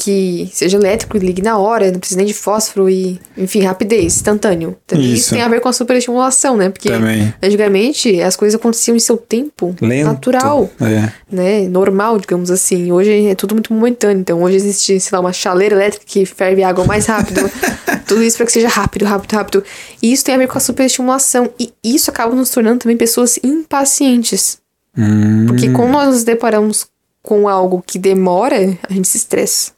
que 0.00 0.48
seja 0.52 0.76
elétrico 0.78 1.16
e 1.16 1.20
ligue 1.20 1.42
na 1.42 1.58
hora, 1.58 1.90
não 1.90 1.98
precisa 1.98 2.18
nem 2.18 2.26
de 2.26 2.32
fósforo 2.32 2.88
e, 2.88 3.20
enfim, 3.36 3.62
rapidez, 3.62 4.04
instantâneo. 4.16 4.76
Também 4.86 5.06
isso. 5.06 5.14
Isso. 5.22 5.30
tem 5.34 5.42
a 5.42 5.48
ver 5.48 5.60
com 5.60 5.68
a 5.68 5.72
superestimulação, 5.72 6.56
né? 6.56 6.70
Porque 6.70 6.88
Também. 6.88 7.34
antigamente 7.42 8.20
as 8.22 8.36
coisas 8.36 8.58
aconteciam 8.58 8.96
em 8.96 9.00
seu 9.00 9.16
tempo 9.16 9.74
Lento. 9.80 10.06
natural, 10.06 10.70
É. 10.80 11.12
né? 11.30 11.68
Normal, 11.68 12.18
digamos 12.20 12.48
assim. 12.50 12.92
Hoje 12.92 13.26
é 13.26 13.34
tudo 13.34 13.54
muito 13.56 13.74
momentâneo. 13.74 14.20
Então 14.20 14.40
hoje 14.42 14.54
existe, 14.56 15.00
sei 15.00 15.10
lá, 15.16 15.20
uma 15.20 15.32
chaleira 15.32 15.74
elétrica 15.74 16.04
que 16.06 16.24
ferve 16.24 16.62
água 16.62 16.84
mais 16.84 17.06
rápido. 17.06 17.40
tudo 18.06 18.22
isso 18.22 18.36
para 18.36 18.46
que 18.46 18.52
seja 18.52 18.68
rápido, 18.68 19.04
rápido, 19.04 19.32
rápido. 19.32 19.64
E 20.00 20.12
isso 20.12 20.24
tem 20.24 20.36
a 20.36 20.38
ver 20.38 20.46
com 20.46 20.56
a 20.56 20.60
superestimulação. 20.60 21.50
E 21.58 21.72
isso 21.82 22.08
acaba 22.08 22.32
nos 22.36 22.50
tornando 22.50 22.78
também 22.78 22.96
pessoas 22.96 23.36
impacientes. 23.42 24.58
Hum, 24.96 25.46
Porque 25.48 25.70
quando 25.70 25.90
nós 25.90 26.06
nos 26.08 26.24
deparamos 26.24 26.86
com 27.22 27.48
algo 27.48 27.82
que 27.86 27.98
demora, 27.98 28.56
a 28.88 28.92
gente 28.92 29.08
se 29.08 29.16
estressa. 29.16 29.72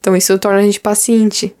Então 0.00 0.16
isso 0.16 0.36
torna 0.38 0.58
a 0.58 0.62
gente 0.62 0.80
paciente. 0.80 1.54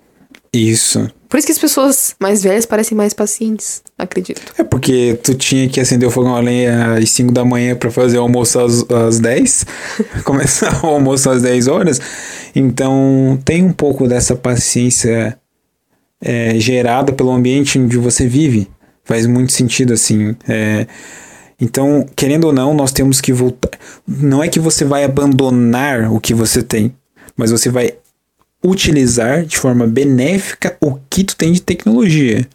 isso. 0.52 1.10
Por 1.28 1.38
isso 1.38 1.46
que 1.46 1.52
as 1.52 1.58
pessoas 1.58 2.16
mais 2.18 2.42
velhas 2.42 2.66
parecem 2.66 2.96
mais 2.96 3.14
pacientes, 3.14 3.82
acredito. 3.96 4.52
É 4.58 4.64
porque 4.64 5.16
tu 5.22 5.32
tinha 5.32 5.68
que 5.68 5.78
acender 5.78 6.08
o 6.08 6.10
fogão 6.10 6.34
a 6.34 6.40
lenha 6.40 6.94
às 6.94 7.08
5 7.10 7.32
da 7.32 7.44
manhã 7.44 7.76
pra 7.76 7.88
fazer 7.88 8.18
o 8.18 8.22
almoço 8.22 8.58
às, 8.58 8.90
às 8.90 9.20
10, 9.20 9.64
começar 10.24 10.84
o 10.84 10.88
almoço 10.88 11.30
às 11.30 11.42
10 11.42 11.68
horas. 11.68 12.00
Então 12.52 13.38
tem 13.44 13.62
um 13.62 13.72
pouco 13.72 14.08
dessa 14.08 14.34
paciência 14.34 15.38
é, 16.20 16.58
gerada 16.58 17.12
pelo 17.12 17.30
ambiente 17.30 17.78
onde 17.78 17.96
você 17.96 18.26
vive. 18.26 18.68
Faz 19.04 19.24
muito 19.24 19.52
sentido 19.52 19.92
assim. 19.92 20.34
É, 20.48 20.86
então, 21.60 22.06
querendo 22.16 22.44
ou 22.44 22.52
não, 22.52 22.74
nós 22.74 22.90
temos 22.90 23.20
que 23.20 23.32
voltar. 23.32 23.70
Não 24.06 24.42
é 24.42 24.48
que 24.48 24.58
você 24.58 24.84
vai 24.84 25.04
abandonar 25.04 26.12
o 26.12 26.18
que 26.18 26.34
você 26.34 26.62
tem, 26.62 26.94
mas 27.36 27.50
você 27.50 27.68
vai 27.68 27.94
utilizar 28.64 29.44
de 29.44 29.56
forma 29.56 29.86
benéfica 29.86 30.76
o 30.80 30.98
que 31.08 31.24
tu 31.24 31.36
tem 31.36 31.52
de 31.52 31.62
tecnologia. 31.62 32.46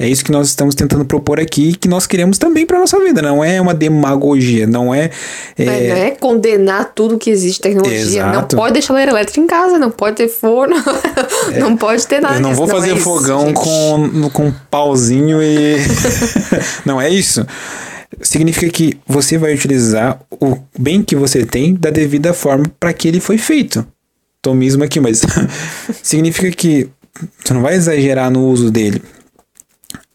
É 0.00 0.08
isso 0.08 0.24
que 0.24 0.32
nós 0.32 0.48
estamos 0.48 0.74
tentando 0.74 1.04
propor 1.04 1.38
aqui, 1.38 1.74
que 1.74 1.86
nós 1.86 2.06
queremos 2.06 2.38
também 2.38 2.64
para 2.64 2.78
nossa 2.78 2.98
vida. 2.98 3.20
Não 3.20 3.44
é 3.44 3.60
uma 3.60 3.74
demagogia, 3.74 4.66
não 4.66 4.94
é. 4.94 5.10
é, 5.58 5.64
Mas 5.66 5.88
Não 5.88 5.96
é 5.96 6.10
condenar 6.12 6.92
tudo 6.94 7.18
que 7.18 7.28
existe 7.28 7.60
tecnologia. 7.60 8.24
Não 8.24 8.32
Exato. 8.32 8.56
pode 8.56 8.72
ter 8.72 8.80
chaleira 8.82 9.10
elétrica 9.10 9.38
em 9.38 9.46
casa, 9.46 9.78
não 9.78 9.90
pode 9.90 10.16
ter 10.16 10.28
forno, 10.28 10.74
não 11.60 11.76
pode 11.76 12.06
ter 12.06 12.18
nada. 12.18 12.36
eu 12.36 12.40
não 12.40 12.54
vou 12.54 12.66
fazer 12.66 12.92
é 12.92 12.94
isso, 12.94 13.04
fogão 13.04 13.48
gente. 13.48 13.60
com, 13.60 14.30
com 14.32 14.46
um 14.46 14.54
pauzinho 14.70 15.42
e. 15.42 15.76
não 16.86 16.98
é 16.98 17.10
isso. 17.10 17.46
Significa 18.22 18.72
que 18.72 18.98
você 19.06 19.36
vai 19.36 19.52
utilizar 19.52 20.18
o 20.40 20.56
bem 20.78 21.02
que 21.02 21.14
você 21.14 21.44
tem 21.44 21.74
da 21.74 21.90
devida 21.90 22.32
forma 22.32 22.64
para 22.80 22.94
que 22.94 23.06
ele 23.06 23.20
foi 23.20 23.36
feito. 23.36 23.86
Tomismo 24.42 24.84
aqui, 24.84 25.00
mas 25.00 25.22
significa 26.02 26.50
que 26.50 26.88
você 27.44 27.52
não 27.52 27.62
vai 27.62 27.74
exagerar 27.74 28.30
no 28.30 28.46
uso 28.46 28.70
dele. 28.70 29.02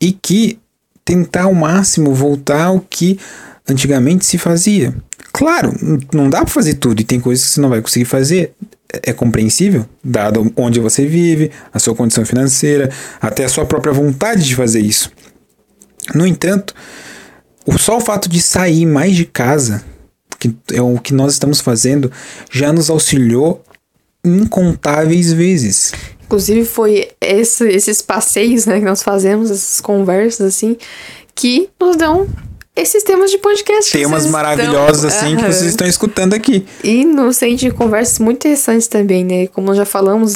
E 0.02 0.12
que 0.12 0.60
tentar 1.04 1.44
ao 1.44 1.54
máximo 1.54 2.14
voltar 2.14 2.66
ao 2.66 2.80
que 2.80 3.20
antigamente 3.68 4.26
se 4.26 4.38
fazia. 4.38 4.96
Claro, 5.32 5.74
não 6.14 6.30
dá 6.30 6.40
para 6.40 6.48
fazer 6.48 6.76
tudo 6.76 7.02
e 7.02 7.04
tem 7.04 7.20
coisas 7.20 7.46
que 7.46 7.52
você 7.52 7.62
não 7.62 7.70
vai 7.70 7.82
conseguir 7.82 8.06
fazer. 8.06 8.54
É 9.04 9.12
compreensível, 9.12 9.86
dado 10.04 10.52
onde 10.56 10.80
você 10.80 11.06
vive, 11.06 11.52
a 11.74 11.80
sua 11.80 11.94
condição 11.94 12.26
financeira, 12.26 12.90
até 13.20 13.44
a 13.44 13.50
sua 13.50 13.66
própria 13.66 13.94
vontade 13.94 14.44
de 14.44 14.56
fazer 14.56 14.80
isso. 14.80 15.12
No 16.14 16.26
entanto, 16.26 16.74
só 17.78 17.98
o 17.98 18.02
fato 18.02 18.30
de 18.30 18.42
sair 18.42 18.86
mais 18.86 19.16
de 19.16 19.26
casa, 19.26 19.84
que 20.40 20.56
é 20.72 20.82
o 20.82 20.98
que 21.00 21.14
nós 21.14 21.34
estamos 21.34 21.60
fazendo, 21.60 22.12
já 22.52 22.72
nos 22.72 22.90
auxiliou 22.90 23.64
incontáveis 24.28 25.32
vezes. 25.34 25.94
Inclusive, 26.26 26.66
foi 26.66 27.10
esse- 27.22 27.68
esses 27.68 28.02
passeios 28.02 28.66
né, 28.66 28.80
que 28.80 28.86
nós 28.86 29.04
fazemos, 29.04 29.52
essas 29.52 29.80
conversas, 29.80 30.48
assim, 30.56 30.76
que 31.36 31.70
nos 31.80 31.96
dão 31.96 32.28
esses 32.76 33.04
temas 33.04 33.30
de 33.32 33.38
podcast. 33.38 33.92
Temas 33.92 34.26
maravilhosos 34.26 35.04
estão- 35.04 35.28
assim 35.28 35.36
que 35.38 35.44
vocês 35.44 35.70
estão 35.70 35.88
escutando 35.88 36.34
aqui. 36.34 36.66
E 36.84 37.06
nos 37.06 37.38
de 37.40 37.72
conversas 37.72 38.20
muito 38.20 38.38
interessantes 38.38 38.88
também, 38.88 39.24
né? 39.24 39.48
Como 39.48 39.68
nós 39.68 39.78
já 39.78 39.86
falamos, 39.86 40.36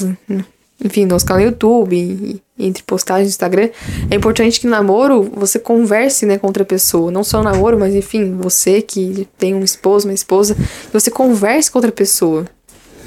enfim, 0.84 1.02
no 1.02 1.10
nosso 1.10 1.26
canal 1.26 1.42
no 1.42 1.50
YouTube, 1.50 1.96
e 1.98 2.42
entre 2.58 2.84
postagens 2.84 3.28
no 3.28 3.32
Instagram, 3.32 3.70
é 4.12 4.16
importante 4.16 4.60
que 4.60 4.68
no 4.68 4.72
namoro 4.72 5.24
você 5.36 5.58
converse, 5.58 6.26
né, 6.26 6.38
com 6.38 6.48
outra 6.48 6.64
pessoa. 6.64 7.10
Não 7.12 7.24
só 7.24 7.40
o 7.40 7.44
namoro, 7.44 7.80
mas 7.80 7.96
enfim, 7.96 8.38
você 8.40 8.82
que 8.82 9.28
tem 9.38 9.56
um 9.56 9.64
esposo, 9.64 10.08
uma 10.08 10.14
esposa, 10.14 10.56
você 10.94 11.10
converse 11.10 11.70
com 11.72 11.80
outra 11.80 11.92
pessoa. 11.92 12.46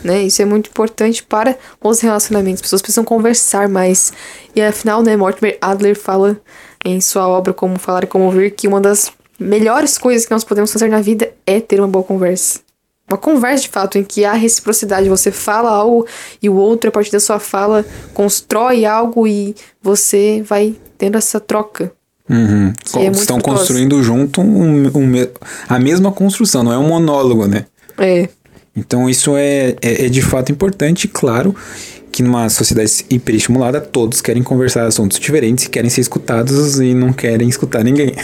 Né? 0.05 0.23
Isso 0.23 0.43
é 0.43 0.45
muito 0.45 0.69
importante 0.69 1.23
para 1.23 1.57
os 1.83 2.01
relacionamentos. 2.01 2.59
As 2.59 2.63
pessoas 2.63 2.83
precisam 2.83 3.05
conversar 3.05 3.69
mais. 3.69 4.13
E 4.55 4.61
afinal, 4.61 5.03
né, 5.03 5.17
Mortimer 5.17 5.57
Adler 5.61 5.97
fala 5.97 6.41
em 6.85 7.01
sua 7.01 7.29
obra 7.29 7.53
Como 7.53 7.79
Falar 7.79 8.05
e 8.05 8.07
Como 8.09 8.25
Ouvir 8.25 8.51
que 8.51 8.67
uma 8.67 8.81
das 8.81 9.13
melhores 9.39 9.97
coisas 9.99 10.27
que 10.27 10.33
nós 10.33 10.45
podemos 10.45 10.73
fazer 10.73 10.89
na 10.89 11.01
vida 11.01 11.33
é 11.47 11.61
ter 11.61 11.79
uma 11.81 11.89
boa 11.89 12.05
conversa. 12.05 12.61
Uma 13.09 13.19
conversa 13.19 13.63
de 13.65 13.69
fato 13.69 13.99
em 13.99 14.05
que 14.05 14.25
há 14.25 14.33
reciprocidade. 14.33 15.09
Você 15.09 15.31
fala 15.31 15.71
algo 15.71 16.07
e 16.43 16.49
o 16.49 16.55
outro, 16.55 16.89
a 16.89 16.93
partir 16.93 17.13
da 17.13 17.21
sua 17.21 17.39
fala, 17.39 17.85
constrói 18.15 18.85
algo 18.85 19.27
e 19.27 19.55
você 19.83 20.43
vai 20.47 20.75
tendo 20.97 21.19
essa 21.19 21.39
troca. 21.39 21.93
Uhum. 22.31 22.73
É 22.97 23.07
Estão 23.09 23.41
construindo 23.41 24.03
junto 24.03 24.41
um- 24.41 24.87
um 24.87 25.13
a 25.69 25.79
mesma 25.79 26.11
construção, 26.13 26.63
não 26.63 26.73
é 26.73 26.79
um 26.79 26.89
monólogo, 26.89 27.47
né? 27.47 27.67
É. 27.99 28.29
Então 28.75 29.09
isso 29.09 29.37
é, 29.37 29.77
é, 29.83 30.07
é 30.07 30.09
de 30.09 30.23
fato 30.23 30.51
importante, 30.51 31.07
claro, 31.07 31.55
que 32.11 32.23
numa 32.23 32.49
sociedade 32.51 33.07
hiperestimulada 33.09 33.81
todos 33.81 34.21
querem 34.21 34.43
conversar 34.43 34.85
assuntos 34.87 35.19
diferentes, 35.19 35.67
querem 35.67 35.89
ser 35.89 36.03
escutados 36.03 36.79
e 36.79 36.93
não 36.95 37.13
querem 37.13 37.49
escutar 37.49 37.83
ninguém. 37.83 38.15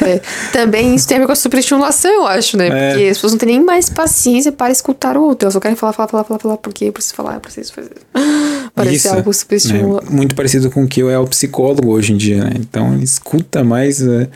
É, 0.00 0.20
também 0.52 0.94
isso 0.94 1.08
tem 1.08 1.16
a 1.16 1.20
ver 1.20 1.26
com 1.26 1.32
a 1.32 1.36
superestimulação, 1.36 2.10
eu 2.10 2.26
acho, 2.26 2.56
né? 2.56 2.68
É. 2.68 2.90
Porque 2.90 3.04
as 3.08 3.16
pessoas 3.18 3.32
não 3.32 3.38
têm 3.38 3.48
nem 3.48 3.64
mais 3.64 3.90
paciência 3.90 4.52
para 4.52 4.70
escutar 4.72 5.16
o 5.16 5.22
outro. 5.22 5.46
Elas 5.46 5.54
só 5.54 5.60
querem 5.60 5.76
falar, 5.76 5.92
falar, 5.92 6.08
falar, 6.08 6.24
falar, 6.24 6.38
falar, 6.38 6.56
porque 6.56 6.84
eu 6.84 6.92
preciso 6.92 7.16
falar, 7.16 7.34
eu 7.34 7.40
preciso 7.40 7.72
fazer. 7.72 7.90
Parece 8.74 8.94
Isso, 8.94 9.08
algo 9.08 9.32
superestimulado. 9.34 10.06
né? 10.06 10.16
Muito 10.16 10.34
parecido 10.36 10.70
com 10.70 10.84
o 10.84 10.88
que 10.88 11.00
eu 11.02 11.10
é 11.10 11.18
o 11.18 11.26
psicólogo 11.26 11.90
hoje 11.90 12.12
em 12.12 12.16
dia, 12.16 12.44
né? 12.44 12.52
Então 12.58 12.94
ele 12.94 13.04
escuta 13.04 13.64
mais 13.64 14.00
é, 14.00 14.28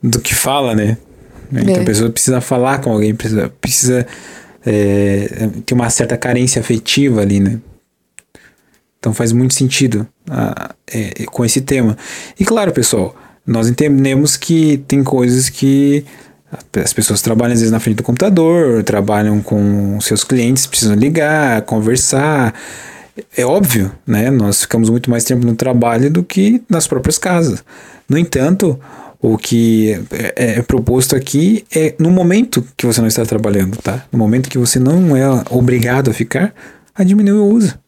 do 0.00 0.20
que 0.20 0.34
fala, 0.34 0.74
né? 0.74 0.96
Então 1.52 1.74
É. 1.74 1.80
a 1.80 1.84
pessoa 1.84 2.08
precisa 2.08 2.40
falar 2.40 2.80
com 2.80 2.92
alguém, 2.92 3.14
precisa, 3.14 3.52
precisa 3.60 4.06
é, 4.64 5.48
ter 5.64 5.74
uma 5.74 5.90
certa 5.90 6.16
carência 6.16 6.60
afetiva 6.60 7.20
ali, 7.20 7.40
né? 7.40 7.58
Então 8.98 9.12
faz 9.12 9.32
muito 9.32 9.54
sentido 9.54 10.06
ah, 10.30 10.74
é, 10.92 11.24
com 11.26 11.44
esse 11.44 11.60
tema. 11.60 11.96
E 12.38 12.44
claro, 12.44 12.70
pessoal, 12.72 13.16
nós 13.44 13.68
entendemos 13.68 14.36
que 14.36 14.78
tem 14.86 15.02
coisas 15.02 15.48
que 15.48 16.04
as 16.76 16.92
pessoas 16.92 17.22
trabalham 17.22 17.54
às 17.54 17.60
vezes 17.60 17.72
na 17.72 17.80
frente 17.80 17.96
do 17.96 18.02
computador, 18.02 18.84
trabalham 18.84 19.40
com 19.40 20.00
seus 20.00 20.22
clientes, 20.22 20.66
precisam 20.66 20.94
ligar, 20.94 21.62
conversar. 21.62 22.54
É 23.36 23.44
óbvio, 23.44 23.90
né? 24.06 24.30
Nós 24.30 24.62
ficamos 24.62 24.88
muito 24.88 25.10
mais 25.10 25.24
tempo 25.24 25.44
no 25.44 25.56
trabalho 25.56 26.10
do 26.10 26.22
que 26.22 26.62
nas 26.68 26.86
próprias 26.86 27.18
casas. 27.18 27.64
No 28.08 28.16
entanto, 28.16 28.78
o 29.22 29.38
que 29.38 29.92
é, 30.10 30.58
é 30.58 30.62
proposto 30.62 31.14
aqui 31.14 31.64
é 31.72 31.94
no 31.96 32.10
momento 32.10 32.66
que 32.76 32.84
você 32.84 33.00
não 33.00 33.06
está 33.06 33.24
trabalhando, 33.24 33.76
tá? 33.76 34.04
No 34.10 34.18
momento 34.18 34.50
que 34.50 34.58
você 34.58 34.80
não 34.80 35.16
é 35.16 35.24
obrigado 35.48 36.10
a 36.10 36.12
ficar, 36.12 36.52
a 36.92 37.04
diminuir 37.04 37.38
o 37.38 37.46
uso. 37.46 37.78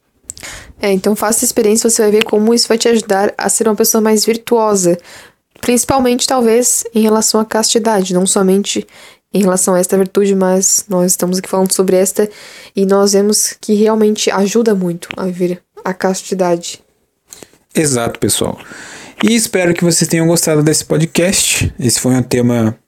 É, 0.80 0.92
então 0.92 1.16
faça 1.16 1.44
experiência, 1.44 1.90
você 1.90 2.02
vai 2.02 2.12
ver 2.12 2.24
como 2.24 2.54
isso 2.54 2.68
vai 2.68 2.78
te 2.78 2.88
ajudar 2.88 3.34
a 3.36 3.48
ser 3.48 3.66
uma 3.66 3.74
pessoa 3.74 4.00
mais 4.00 4.24
virtuosa. 4.24 4.96
Principalmente, 5.60 6.26
talvez, 6.26 6.84
em 6.94 7.00
relação 7.02 7.40
à 7.40 7.44
castidade, 7.44 8.14
não 8.14 8.26
somente 8.26 8.86
em 9.32 9.42
relação 9.42 9.74
a 9.74 9.80
esta 9.80 9.98
virtude, 9.98 10.34
mas 10.36 10.84
nós 10.88 11.12
estamos 11.12 11.38
aqui 11.38 11.48
falando 11.48 11.74
sobre 11.74 11.96
esta 11.96 12.30
e 12.76 12.86
nós 12.86 13.12
vemos 13.12 13.56
que 13.60 13.74
realmente 13.74 14.30
ajuda 14.30 14.72
muito 14.74 15.08
a 15.16 15.24
viver 15.24 15.60
a 15.84 15.92
castidade. 15.92 16.80
Exato, 17.74 18.20
pessoal. 18.20 18.56
E 19.26 19.34
espero 19.34 19.72
que 19.72 19.82
vocês 19.82 20.06
tenham 20.06 20.26
gostado 20.26 20.62
desse 20.62 20.84
podcast. 20.84 21.72
Esse 21.80 21.98
foi 21.98 22.14
um 22.14 22.22
tema 22.22 22.78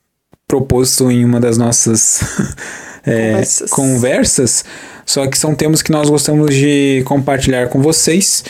proposto 0.46 1.10
em 1.10 1.24
uma 1.24 1.40
das 1.40 1.56
nossas 1.56 2.20
é, 3.06 3.30
Conversas. 3.30 3.70
conversas. 3.70 4.64
Só 5.06 5.26
que 5.26 5.38
são 5.38 5.54
temas 5.54 5.80
que 5.80 5.90
nós 5.90 6.10
gostamos 6.10 6.54
de 6.54 7.02
compartilhar 7.06 7.68
com 7.70 7.80
vocês. 7.80 8.44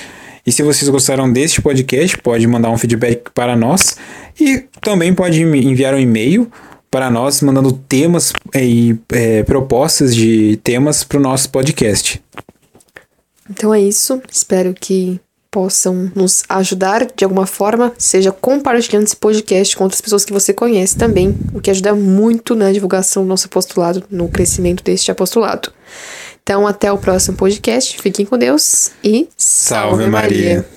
E 0.45 0.51
se 0.51 0.65
vocês 0.65 0.89
gostaram 0.89 1.33
deste 1.33 1.63
podcast, 1.63 2.19
pode 2.19 2.45
mandar 2.49 2.73
um 2.73 2.77
feedback 2.77 3.31
para 3.33 3.55
nós. 3.55 3.97
E 4.41 4.65
também 4.81 5.15
pode 5.15 5.41
enviar 5.41 5.95
um 5.95 6.01
e-mail 6.01 6.51
para 6.91 7.09
nós, 7.09 7.41
mandando 7.41 7.73
temas 7.73 8.33
e 8.53 8.97
é, 9.13 9.45
propostas 9.45 10.13
de 10.13 10.59
temas 10.65 11.05
para 11.05 11.19
o 11.19 11.23
nosso 11.23 11.51
podcast. 11.51 12.21
Então 13.49 13.73
é 13.73 13.81
isso. 13.81 14.21
Espero 14.29 14.75
que 14.75 15.21
possam 15.57 16.13
nos 16.15 16.45
ajudar 16.51 17.07
de 17.17 17.25
alguma 17.25 17.47
forma, 17.47 17.91
seja 17.97 18.31
compartilhando 18.31 19.05
esse 19.05 19.17
podcast 19.17 19.75
com 19.75 19.85
outras 19.85 20.03
pessoas 20.03 20.23
que 20.23 20.31
você 20.31 20.53
conhece 20.53 20.99
também, 20.99 21.35
o 21.55 21.63
que 21.63 21.71
ajuda 21.71 21.95
muito 21.95 22.55
na 22.55 22.71
divulgação 22.71 23.23
do 23.23 23.29
nosso 23.31 23.47
apostolado, 23.47 24.05
no 24.11 24.29
crescimento 24.29 24.85
deste 24.85 25.11
apostolado. 25.11 25.73
Então, 26.43 26.67
até 26.67 26.93
o 26.93 26.99
próximo 26.99 27.39
podcast. 27.39 27.99
Fiquem 28.03 28.27
com 28.27 28.37
Deus 28.37 28.91
e 29.03 29.31
Salve 29.35 30.07
Maria. 30.09 30.76